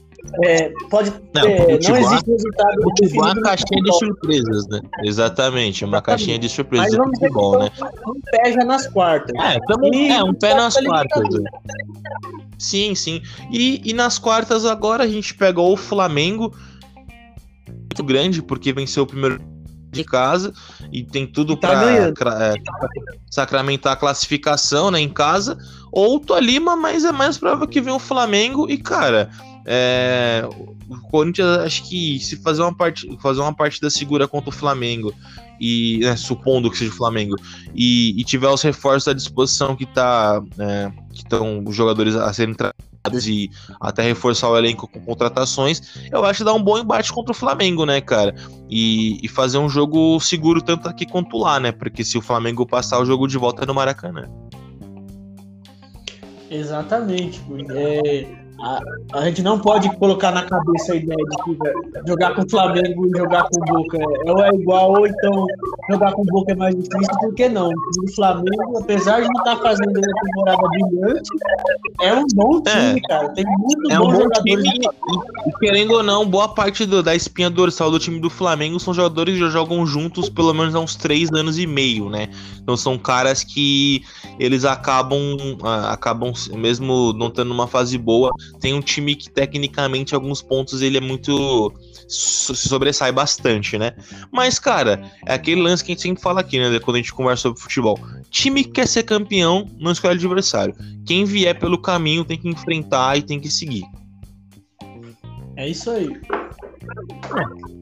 é, 0.45 0.73
pode 0.91 1.13
não, 1.35 1.43
é, 1.43 1.67
não 1.67 1.97
existe 1.97 2.31
resultado. 2.31 2.83
Futebol 2.83 3.29
é 3.29 3.33
uma 3.33 3.43
caixinha 3.43 3.83
de 3.83 3.99
surpresas, 3.99 4.69
né? 4.69 4.81
Exatamente, 5.03 5.85
uma 5.85 6.03
caixinha 6.03 6.39
de 6.39 6.49
surpresas 6.49 6.91
de 6.91 6.97
futebol, 6.97 7.59
né? 7.59 7.71
Um 8.07 8.21
pé 8.31 8.53
já 8.53 8.65
nas 8.65 8.87
quartas. 8.87 9.35
É, 9.41 9.59
também, 9.67 10.13
é 10.13 10.23
um 10.23 10.35
pé 10.35 10.55
nas 10.55 10.77
quartas. 10.77 11.23
Né? 11.35 11.51
Sim, 12.59 12.95
sim. 12.95 13.23
E, 13.51 13.81
e 13.85 13.93
nas 13.93 14.19
quartas 14.19 14.65
agora 14.65 15.05
a 15.05 15.09
gente 15.09 15.35
pega 15.35 15.61
o 15.61 15.77
Flamengo 15.77 16.55
muito 17.69 18.05
grande, 18.05 18.43
porque 18.43 18.73
venceu 18.73 19.05
o 19.05 19.07
primeiro 19.07 19.41
de 19.91 20.05
casa 20.05 20.53
e 20.93 21.03
tem 21.03 21.27
tudo 21.27 21.57
Tá 21.57 22.13
cra- 22.13 22.45
é, 22.45 22.55
sacramentar 23.31 23.95
a 23.95 23.97
classificação, 23.97 24.91
né, 24.91 25.01
em 25.01 25.09
casa, 25.09 25.57
ou 25.91 26.21
Tolima, 26.21 26.77
mas 26.77 27.05
é 27.05 27.13
mais 27.13 27.39
provável 27.39 27.67
que 27.67 27.81
venha 27.81 27.97
o 27.97 28.01
Flamengo 28.01 28.69
e, 28.69 28.77
cara, 28.77 29.31
é, 29.69 30.49
o 30.89 31.01
Corinthians 31.11 31.59
acho 31.59 31.89
que 31.89 32.21
se 32.21 32.37
fazer 32.37 32.63
uma, 32.63 32.75
part... 32.75 33.05
fazer 33.21 33.41
uma 33.41 33.53
partida 33.53 33.91
segura 33.91 34.29
contra 34.29 34.51
o 34.51 34.53
Flamengo 34.53 35.13
e 35.61 35.99
né, 36.03 36.15
supondo 36.15 36.71
que 36.71 36.79
seja 36.79 36.93
o 36.93 36.95
Flamengo 36.95 37.35
e, 37.75 38.15
e 38.17 38.23
tiver 38.23 38.49
os 38.49 38.63
reforços 38.63 39.09
à 39.09 39.13
disposição 39.13 39.75
que 39.75 39.85
tá 39.85 40.41
é, 40.59 40.93
que 41.13 41.19
estão 41.19 41.65
os 41.67 41.75
jogadores 41.75 42.15
a 42.15 42.33
serem 42.33 42.55
tratados 42.55 43.27
e 43.27 43.51
até 43.81 44.03
reforçar 44.03 44.51
o 44.51 44.57
elenco 44.57 44.87
com 44.87 45.01
contratações, 45.01 45.81
eu 46.13 46.25
acho 46.25 46.39
que 46.39 46.45
dá 46.45 46.53
um 46.55 46.63
bom 46.63 46.79
embate 46.79 47.13
contra 47.13 47.33
o 47.33 47.35
Flamengo, 47.35 47.85
né, 47.85 48.01
cara? 48.01 48.35
E, 48.69 49.19
e 49.23 49.29
fazer 49.29 49.59
um 49.59 49.69
jogo 49.69 50.19
seguro 50.21 50.61
tanto 50.61 50.89
aqui 50.89 51.07
quanto 51.07 51.39
lá, 51.39 51.61
né? 51.61 51.71
Porque 51.71 52.05
se 52.05 52.19
o 52.19 52.21
Flamengo 52.21 52.67
passar 52.67 52.99
o 52.99 53.07
jogo 53.07 53.29
de 53.29 53.39
volta 53.39 53.63
é 53.63 53.67
no 53.67 53.75
Maracanã. 53.75 54.29
Exatamente. 56.51 57.41
É, 57.71 58.46
a, 58.63 58.81
a 59.15 59.25
gente 59.27 59.43
não 59.43 59.59
pode 59.59 59.95
colocar 59.97 60.31
na 60.33 60.43
cabeça 60.43 60.93
a 60.93 60.97
ideia 60.97 61.17
de 61.17 61.37
que 61.45 61.69
é, 61.69 61.73
jogar 62.09 62.35
com 62.35 62.43
o 62.43 62.51
Flamengo 62.51 63.07
e 63.07 63.19
jogar 63.19 63.45
com 63.45 63.61
o 63.61 63.65
Boca 63.75 63.99
é, 63.99 64.31
ou 64.33 64.45
é 64.45 64.49
igual, 64.51 64.91
ou 64.93 65.07
então 65.07 65.47
jogar 65.91 66.13
com 66.13 66.23
o 66.23 66.25
Boca 66.27 66.53
é 66.53 66.55
mais 66.57 66.75
difícil, 66.75 67.15
por 67.21 67.35
que 67.35 67.49
não? 67.49 67.69
O 67.69 68.15
Flamengo, 68.15 68.79
apesar 68.79 69.21
de 69.21 69.29
não 69.29 69.41
estar 69.43 69.57
fazendo 69.57 69.91
uma 69.91 70.21
temporada 70.23 70.69
brilhante, 70.69 71.31
é 72.01 72.15
um 72.15 72.25
bom 72.35 72.61
time, 72.63 73.01
cara. 73.03 73.29
Tem 73.31 73.45
muito 73.45 73.91
É 73.91 74.01
um 74.01 74.05
bons 74.05 74.13
bom 74.15 74.23
jogadores. 74.23 74.65
time 74.65 74.87
e, 74.87 75.49
e 75.49 75.59
querendo 75.59 75.93
ou 75.93 76.03
não, 76.03 76.27
boa 76.27 76.49
parte 76.49 76.87
do- 76.87 77.03
da 77.03 77.15
espinha 77.15 77.51
dorsal 77.51 77.91
do 77.91 77.99
time 77.99 78.19
do 78.21 78.31
Flamengo 78.31 78.81
são 78.81 78.95
jogadores 78.95 79.35
que 79.35 79.41
já 79.41 79.49
jogam 79.51 79.87
juntos 79.87 80.29
pelo 80.29 80.53
menos 80.55 80.75
há 80.75 80.81
uns 80.81 80.97
três 80.97 81.31
anos 81.33 81.59
e 81.59 81.67
meio, 81.67 82.09
né? 82.09 82.29
Então 82.63 82.77
são 82.77 82.99
caras 82.99 83.45
que 83.45 84.03
eles 84.39 84.65
acabam, 84.65 85.21
ah, 85.63 85.93
acabam 85.93 86.33
mesmo 86.55 87.13
não 87.13 87.31
tendo 87.31 87.53
uma 87.53 87.67
fase 87.67 87.97
boa, 87.97 88.31
tem 88.61 88.75
um 88.75 88.81
time 88.81 89.15
que 89.15 89.31
tecnicamente 89.31 90.13
em 90.13 90.17
alguns 90.17 90.43
pontos 90.43 90.83
ele 90.83 90.99
é 90.99 91.01
muito 91.01 91.73
se 92.09 92.55
sobressai 92.55 93.11
bastante, 93.11 93.77
né? 93.77 93.93
Mas 94.33 94.59
cara, 94.59 95.11
é 95.27 95.35
aquele 95.35 95.61
lance 95.61 95.85
que 95.85 95.93
a 95.93 95.95
gente 95.95 96.03
sempre 96.03 96.23
fala 96.23 96.41
aqui, 96.41 96.59
né? 96.59 96.79
Quando 96.79 96.97
a 96.97 97.01
gente 97.01 97.13
conversa 97.13 97.43
sobre 97.43 97.61
futebol. 97.61 97.99
Time 98.31 98.65
que 98.65 98.71
quer 98.71 98.87
ser 98.87 99.03
campeão 99.03 99.69
não 99.79 99.93
escolhe 99.93 100.15
adversário. 100.15 100.75
Quem 101.05 101.25
vier 101.25 101.59
pelo 101.59 101.81
caminho 101.81 102.25
tem 102.25 102.39
que 102.39 102.49
enfrentar 102.49 103.17
e 103.17 103.23
tem 103.23 103.41
que 103.41 103.51
seguir. 103.51 103.85
É 105.57 105.69
isso 105.69 105.91
aí. 105.91 106.09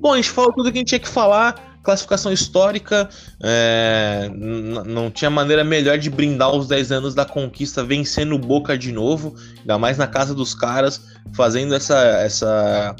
Bom, 0.00 0.12
a 0.12 0.16
gente 0.16 0.30
falou 0.30 0.52
tudo 0.52 0.70
que 0.70 0.78
a 0.78 0.80
gente 0.80 0.88
tinha 0.88 1.00
que 1.00 1.08
falar. 1.08 1.73
Classificação 1.84 2.32
histórica. 2.32 3.08
é, 3.42 4.30
não 4.34 5.10
tinha 5.10 5.30
maneira 5.30 5.62
melhor 5.62 5.98
de 5.98 6.08
brindar 6.08 6.50
os 6.54 6.66
10 6.66 6.90
anos 6.90 7.14
da 7.14 7.26
conquista 7.26 7.84
vencendo 7.84 8.34
o 8.34 8.38
Boca 8.38 8.76
de 8.76 8.90
novo. 8.90 9.36
Ainda 9.60 9.78
mais 9.78 9.98
na 9.98 10.06
casa 10.06 10.34
dos 10.34 10.54
caras, 10.54 11.02
fazendo 11.34 11.74
essa. 11.74 11.96
essa 12.18 12.96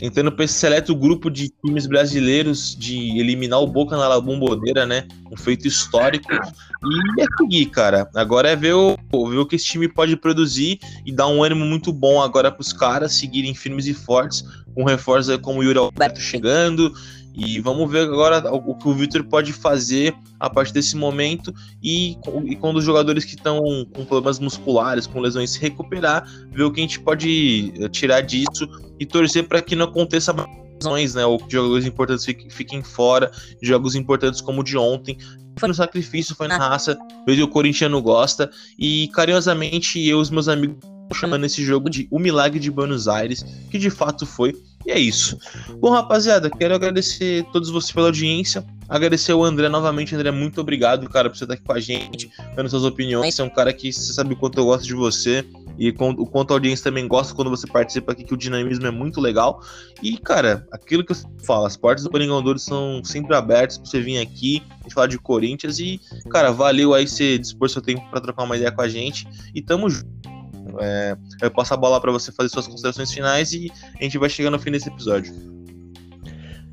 entrando 0.00 0.32
para 0.32 0.44
esse 0.44 0.54
seleto 0.54 0.94
grupo 0.94 1.30
de 1.30 1.48
times 1.64 1.86
brasileiros 1.86 2.74
de 2.74 3.18
eliminar 3.18 3.60
o 3.60 3.66
Boca 3.66 3.96
na 3.96 4.08
La 4.08 4.20
Bombonera, 4.20 4.84
né? 4.84 5.06
Um 5.30 5.36
feito 5.36 5.68
histórico. 5.68 6.32
E 6.32 7.22
é 7.22 7.26
seguir, 7.38 7.66
cara. 7.66 8.08
Agora 8.14 8.48
é 8.48 8.56
ver 8.56 8.74
o, 8.74 8.96
ver 9.28 9.38
o 9.38 9.46
que 9.46 9.56
esse 9.56 9.66
time 9.66 9.88
pode 9.88 10.16
produzir 10.16 10.78
e 11.06 11.12
dar 11.12 11.28
um 11.28 11.42
ânimo 11.42 11.64
muito 11.64 11.92
bom 11.92 12.20
agora 12.20 12.50
para 12.50 12.60
os 12.60 12.72
caras 12.72 13.12
seguirem 13.12 13.54
firmes 13.54 13.86
e 13.86 13.94
fortes, 13.94 14.44
com 14.74 14.84
reforços 14.84 15.36
como 15.38 15.60
o 15.60 15.62
Yuri 15.62 15.78
Alberto 15.78 16.20
chegando. 16.20 16.92
E 17.34 17.60
vamos 17.60 17.90
ver 17.90 18.02
agora 18.02 18.48
o 18.54 18.76
que 18.76 18.88
o 18.88 18.94
Victor 18.94 19.24
pode 19.24 19.52
fazer 19.52 20.14
a 20.38 20.48
partir 20.48 20.72
desse 20.72 20.96
momento 20.96 21.52
e, 21.82 22.16
e 22.44 22.54
quando 22.54 22.76
os 22.76 22.84
jogadores 22.84 23.24
que 23.24 23.34
estão 23.34 23.60
com 23.92 24.04
problemas 24.04 24.38
musculares, 24.38 25.06
com 25.06 25.20
lesões 25.20 25.50
se 25.50 25.60
recuperar, 25.60 26.24
ver 26.52 26.62
o 26.62 26.70
que 26.70 26.80
a 26.80 26.82
gente 26.84 27.00
pode 27.00 27.72
eh, 27.76 27.88
tirar 27.88 28.20
disso 28.20 28.68
e 29.00 29.04
torcer 29.04 29.48
para 29.48 29.60
que 29.60 29.74
não 29.74 29.86
aconteça 29.86 30.32
mais 30.32 30.48
lesões, 30.80 31.14
né? 31.14 31.26
Ou 31.26 31.38
que 31.38 31.52
jogadores 31.52 31.84
importantes 31.84 32.24
fiquem, 32.24 32.48
fiquem 32.50 32.82
fora, 32.82 33.32
jogos 33.60 33.96
importantes 33.96 34.40
como 34.40 34.60
o 34.60 34.64
de 34.64 34.78
ontem. 34.78 35.18
Foi 35.58 35.68
no 35.68 35.74
sacrifício, 35.74 36.36
foi 36.36 36.46
na 36.46 36.56
raça, 36.56 36.96
que 37.26 37.42
o 37.42 37.48
corintiano 37.48 38.00
gosta 38.00 38.50
e 38.78 39.08
carinhosamente 39.08 39.98
eu 40.00 40.18
e 40.18 40.20
os 40.20 40.30
meus 40.30 40.48
amigos 40.48 40.76
estão 40.76 41.20
chamando 41.20 41.46
esse 41.46 41.64
jogo 41.64 41.88
de 41.88 42.08
O 42.10 42.18
Milagre 42.18 42.58
de 42.58 42.70
Buenos 42.70 43.08
Aires, 43.08 43.44
que 43.70 43.78
de 43.78 43.90
fato 43.90 44.26
foi. 44.26 44.54
E 44.86 44.90
é 44.90 44.98
isso. 44.98 45.38
Bom, 45.80 45.90
rapaziada, 45.90 46.50
quero 46.50 46.74
agradecer 46.74 47.42
a 47.42 47.52
todos 47.52 47.70
vocês 47.70 47.92
pela 47.92 48.08
audiência. 48.08 48.64
Agradecer 48.88 49.32
ao 49.32 49.42
André 49.42 49.68
novamente. 49.68 50.14
André, 50.14 50.30
muito 50.30 50.60
obrigado, 50.60 51.08
cara, 51.08 51.30
por 51.30 51.36
você 51.36 51.44
estar 51.44 51.54
aqui 51.54 51.64
com 51.64 51.72
a 51.72 51.80
gente, 51.80 52.30
dando 52.54 52.68
suas 52.68 52.84
opiniões. 52.84 53.34
Você 53.34 53.42
é 53.42 53.44
um 53.44 53.50
cara 53.50 53.72
que 53.72 53.92
você 53.92 54.12
sabe 54.12 54.34
o 54.34 54.36
quanto 54.36 54.58
eu 54.58 54.66
gosto 54.66 54.84
de 54.84 54.94
você 54.94 55.44
e 55.78 55.88
o 55.88 56.26
quanto 56.26 56.52
a 56.52 56.54
audiência 56.54 56.84
também 56.84 57.08
gosta 57.08 57.34
quando 57.34 57.50
você 57.50 57.66
participa 57.66 58.12
aqui, 58.12 58.24
que 58.24 58.34
o 58.34 58.36
dinamismo 58.36 58.86
é 58.86 58.90
muito 58.90 59.20
legal. 59.20 59.62
E, 60.02 60.18
cara, 60.18 60.66
aquilo 60.70 61.04
que 61.04 61.12
eu 61.12 61.16
falo, 61.44 61.64
as 61.64 61.76
portas 61.76 62.04
do 62.04 62.10
Coringão 62.10 62.42
Douro 62.42 62.58
são 62.58 63.02
sempre 63.02 63.34
abertas 63.34 63.78
pra 63.78 63.86
você 63.86 64.00
vir 64.00 64.18
aqui, 64.18 64.62
a 64.70 64.82
gente 64.82 64.94
falar 64.94 65.06
de 65.06 65.18
Corinthians. 65.18 65.78
E, 65.78 65.98
cara, 66.30 66.52
valeu 66.52 66.92
aí 66.92 67.08
você 67.08 67.38
dispor 67.38 67.70
seu 67.70 67.80
tempo 67.80 68.08
pra 68.10 68.20
trocar 68.20 68.44
uma 68.44 68.56
ideia 68.56 68.70
com 68.70 68.82
a 68.82 68.88
gente. 68.88 69.26
E 69.54 69.62
tamo 69.62 69.88
junto. 69.88 70.33
É, 70.80 71.16
eu 71.42 71.50
passo 71.50 71.74
a 71.74 71.76
bola 71.76 72.00
pra 72.00 72.12
você 72.12 72.32
fazer 72.32 72.48
suas 72.48 72.66
considerações 72.66 73.12
finais 73.12 73.52
e 73.52 73.70
a 73.98 74.02
gente 74.02 74.18
vai 74.18 74.28
chegando 74.28 74.54
no 74.54 74.58
fim 74.58 74.70
desse 74.70 74.88
episódio. 74.88 75.34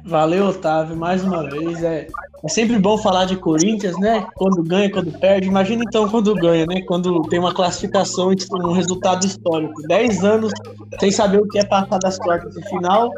Valeu, 0.06 0.48
Otávio, 0.48 0.96
mais 0.96 1.24
uma 1.24 1.50
vez. 1.50 1.84
É, 1.84 2.08
é 2.44 2.48
sempre 2.48 2.80
bom 2.80 2.98
falar 2.98 3.26
de 3.26 3.36
Corinthians, 3.36 3.98
né? 4.00 4.26
Quando 4.36 4.64
ganha, 4.64 4.92
quando 4.92 5.12
perde. 5.20 5.48
Imagina 5.48 5.84
então 5.88 6.10
quando 6.10 6.34
ganha, 6.34 6.66
né? 6.66 6.82
Quando 6.88 7.22
tem 7.24 7.40
uma 7.40 7.54
classificação, 7.54 8.32
um 8.54 8.72
resultado 8.72 9.26
histórico. 9.26 9.74
Dez 9.88 10.24
anos 10.24 10.52
sem 11.00 11.12
saber 11.12 11.40
o 11.40 11.48
que 11.48 11.60
é 11.60 11.66
passar 11.66 12.00
das 12.00 12.18
quartas 12.18 12.54
de 12.54 12.68
final. 12.70 13.12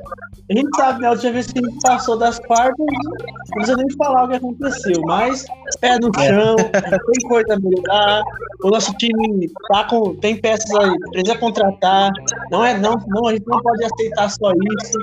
A 0.49 0.53
gente 0.53 0.69
sabe, 0.75 1.01
né? 1.01 1.07
A 1.07 1.11
última 1.11 1.31
vez 1.31 1.47
que 1.47 1.59
a 1.59 1.61
gente 1.61 1.79
passou 1.81 2.17
das 2.17 2.37
quartas, 2.39 2.75
não 2.77 3.55
precisa 3.55 3.77
nem 3.77 3.89
falar 3.91 4.25
o 4.25 4.29
que 4.29 4.35
aconteceu, 4.35 5.01
mas 5.05 5.45
pé 5.79 5.97
no 5.99 6.11
chão, 6.15 6.55
tem 6.55 7.29
coisa 7.29 7.53
a 7.53 7.59
melhorar. 7.59 8.23
O 8.63 8.69
nosso 8.69 8.93
time 8.93 9.49
tá 9.69 9.85
com, 9.85 10.15
tem 10.15 10.35
peças 10.37 10.73
aí, 10.75 10.97
precisa 11.11 11.37
contratar. 11.37 12.11
Não 12.51 12.63
é, 12.63 12.77
não, 12.77 12.95
não, 13.07 13.27
a 13.27 13.33
gente 13.33 13.47
não 13.47 13.61
pode 13.61 13.83
aceitar 13.85 14.29
só 14.29 14.51
isso. 14.51 14.97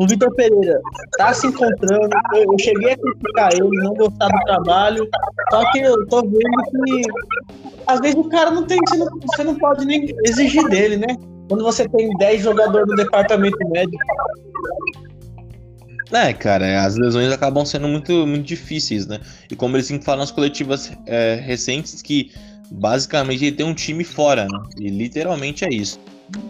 O 0.00 0.06
Vitor 0.06 0.32
Pereira 0.34 0.80
tá 1.16 1.32
se 1.32 1.46
encontrando. 1.46 2.10
Eu, 2.34 2.42
eu 2.52 2.58
cheguei 2.58 2.92
a 2.92 2.96
criticar 2.96 3.43
ele, 3.52 3.68
não 3.82 3.94
gostar 3.94 4.28
do 4.28 4.44
trabalho. 4.44 5.08
Só 5.50 5.72
que 5.72 5.80
eu 5.80 6.06
tô 6.06 6.22
vendo 6.22 6.38
que 6.38 7.02
às 7.86 8.00
vezes 8.00 8.16
o 8.16 8.28
cara 8.28 8.50
não 8.50 8.64
tem. 8.64 8.78
Você 8.88 8.96
não, 8.96 9.08
você 9.20 9.44
não 9.44 9.54
pode 9.56 9.84
nem 9.84 10.14
exigir 10.24 10.66
dele, 10.68 10.96
né? 10.96 11.16
Quando 11.48 11.62
você 11.62 11.88
tem 11.88 12.08
10 12.16 12.42
jogadores 12.42 12.86
no 12.88 12.96
departamento 12.96 13.58
médico. 13.70 14.02
É, 16.12 16.32
cara, 16.32 16.84
as 16.84 16.96
lesões 16.96 17.32
acabam 17.32 17.64
sendo 17.64 17.88
muito, 17.88 18.26
muito 18.26 18.44
difíceis, 18.44 19.06
né? 19.06 19.20
E 19.50 19.56
como 19.56 19.76
eles 19.76 19.90
falam 20.04 20.20
nas 20.20 20.30
coletivas 20.30 20.92
é, 21.06 21.34
recentes, 21.34 22.00
que 22.02 22.30
basicamente 22.70 23.44
ele 23.44 23.56
tem 23.56 23.66
um 23.66 23.74
time 23.74 24.04
fora, 24.04 24.44
né? 24.44 24.62
E 24.78 24.88
literalmente 24.88 25.64
é 25.64 25.68
isso. 25.70 25.98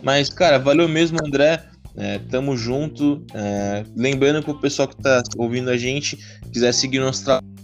Mas, 0.02 0.28
cara, 0.28 0.58
valeu 0.58 0.88
mesmo, 0.88 1.18
André. 1.24 1.62
É, 1.96 2.18
tamo 2.18 2.56
junto. 2.56 3.24
É, 3.34 3.84
lembrando 3.96 4.42
que 4.42 4.50
o 4.50 4.58
pessoal 4.58 4.88
que 4.88 4.96
tá 4.96 5.22
ouvindo 5.36 5.70
a 5.70 5.76
gente 5.76 6.18
quiser 6.52 6.72
seguir 6.72 6.98
nosso 6.98 7.24
trabalho, 7.24 7.54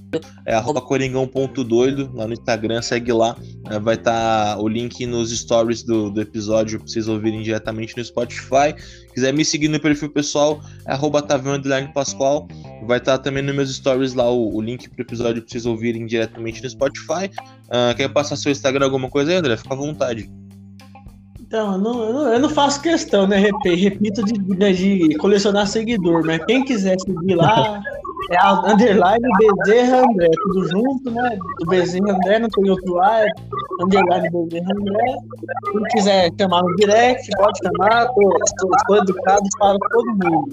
é 0.44 0.54
arroba 0.54 0.80
coringão.doido 0.80 2.10
lá 2.14 2.26
no 2.26 2.32
Instagram, 2.32 2.82
segue 2.82 3.12
lá. 3.12 3.36
É, 3.70 3.78
vai 3.78 3.94
estar 3.94 4.58
o 4.58 4.66
link 4.66 5.06
nos 5.06 5.36
stories 5.36 5.82
do, 5.82 6.10
do 6.10 6.20
episódio 6.20 6.78
pra 6.78 6.88
vocês 6.88 7.06
ouvirem 7.06 7.42
diretamente 7.42 7.96
no 7.96 8.04
Spotify. 8.04 8.74
Quiser 9.14 9.32
me 9.32 9.44
seguir 9.44 9.68
no 9.68 9.78
perfil 9.80 10.10
pessoal, 10.10 10.60
é 10.86 10.92
arroba 10.92 11.24
Pascoal. 11.94 12.48
Vai 12.86 12.98
estar 12.98 13.18
também 13.18 13.42
nos 13.42 13.54
meus 13.54 13.74
stories 13.74 14.14
lá 14.14 14.28
o, 14.30 14.56
o 14.56 14.60
link 14.60 14.88
pro 14.88 15.02
episódio 15.02 15.42
pra 15.42 15.50
vocês 15.50 15.66
ouvirem 15.66 16.06
diretamente 16.06 16.62
no 16.62 16.70
Spotify. 16.70 17.30
Ah, 17.68 17.94
quer 17.96 18.08
passar 18.08 18.36
seu 18.36 18.50
Instagram, 18.50 18.86
alguma 18.86 19.08
coisa 19.08 19.30
aí, 19.30 19.36
André? 19.36 19.56
Fica 19.56 19.74
à 19.74 19.76
vontade. 19.76 20.30
Então, 21.50 21.72
eu 21.72 21.78
não, 21.78 22.04
eu 22.04 22.12
não, 22.12 22.32
eu 22.34 22.38
não 22.38 22.48
faço 22.48 22.80
questão, 22.80 23.26
né? 23.26 23.36
Rep- 23.36 23.74
Repito, 23.74 24.22
de, 24.24 24.34
de, 24.34 25.08
de 25.08 25.16
colecionar 25.16 25.66
seguidor, 25.66 26.24
mas 26.24 26.44
quem 26.44 26.64
quiser 26.64 26.96
seguir 27.00 27.34
lá, 27.34 27.82
é 28.30 28.36
a 28.36 28.52
underline 28.72 29.26
Bezerra 29.36 30.04
André, 30.08 30.28
tudo 30.44 30.68
junto, 30.68 31.10
né? 31.10 31.36
Do 31.58 31.66
Bezerra 31.66 32.12
André, 32.12 32.38
não 32.38 32.48
tem 32.50 32.70
outro 32.70 33.02
A, 33.02 33.22
é 33.22 33.26
underline 33.82 34.30
Bezerra 34.30 34.72
André. 34.78 35.16
Quem 35.72 35.82
quiser 35.90 36.30
chamar 36.40 36.62
no 36.62 36.76
direct, 36.76 37.28
pode 37.36 37.58
chamar, 37.64 38.06
tô, 38.06 38.30
tô, 38.60 38.70
tô 38.86 38.96
educado 38.98 39.48
para 39.58 39.76
todo 39.90 40.06
mundo. 40.06 40.48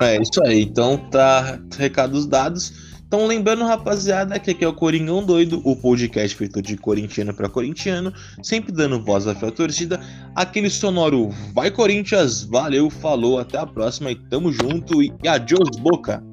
É 0.00 0.16
isso 0.22 0.42
aí, 0.42 0.62
então 0.62 0.96
tá 1.10 1.58
recados 1.76 2.26
dados. 2.26 2.81
Então, 3.12 3.26
lembrando, 3.26 3.62
rapaziada, 3.66 4.40
que 4.40 4.52
aqui 4.52 4.64
é 4.64 4.68
o 4.68 4.72
Coringão 4.72 5.22
Doido, 5.22 5.60
o 5.66 5.76
podcast 5.76 6.34
feito 6.34 6.62
de 6.62 6.78
corintiano 6.78 7.34
para 7.34 7.46
corintiano, 7.46 8.10
sempre 8.42 8.72
dando 8.72 9.04
voz 9.04 9.26
à 9.26 9.34
fiel 9.34 9.52
torcida. 9.52 10.00
Aquele 10.34 10.70
sonoro 10.70 11.28
Vai 11.52 11.70
Corinthians, 11.70 12.42
valeu, 12.44 12.88
falou, 12.88 13.38
até 13.38 13.58
a 13.58 13.66
próxima 13.66 14.10
e 14.10 14.14
tamo 14.14 14.50
junto 14.50 15.02
e 15.02 15.12
adiós, 15.28 15.76
boca! 15.78 16.31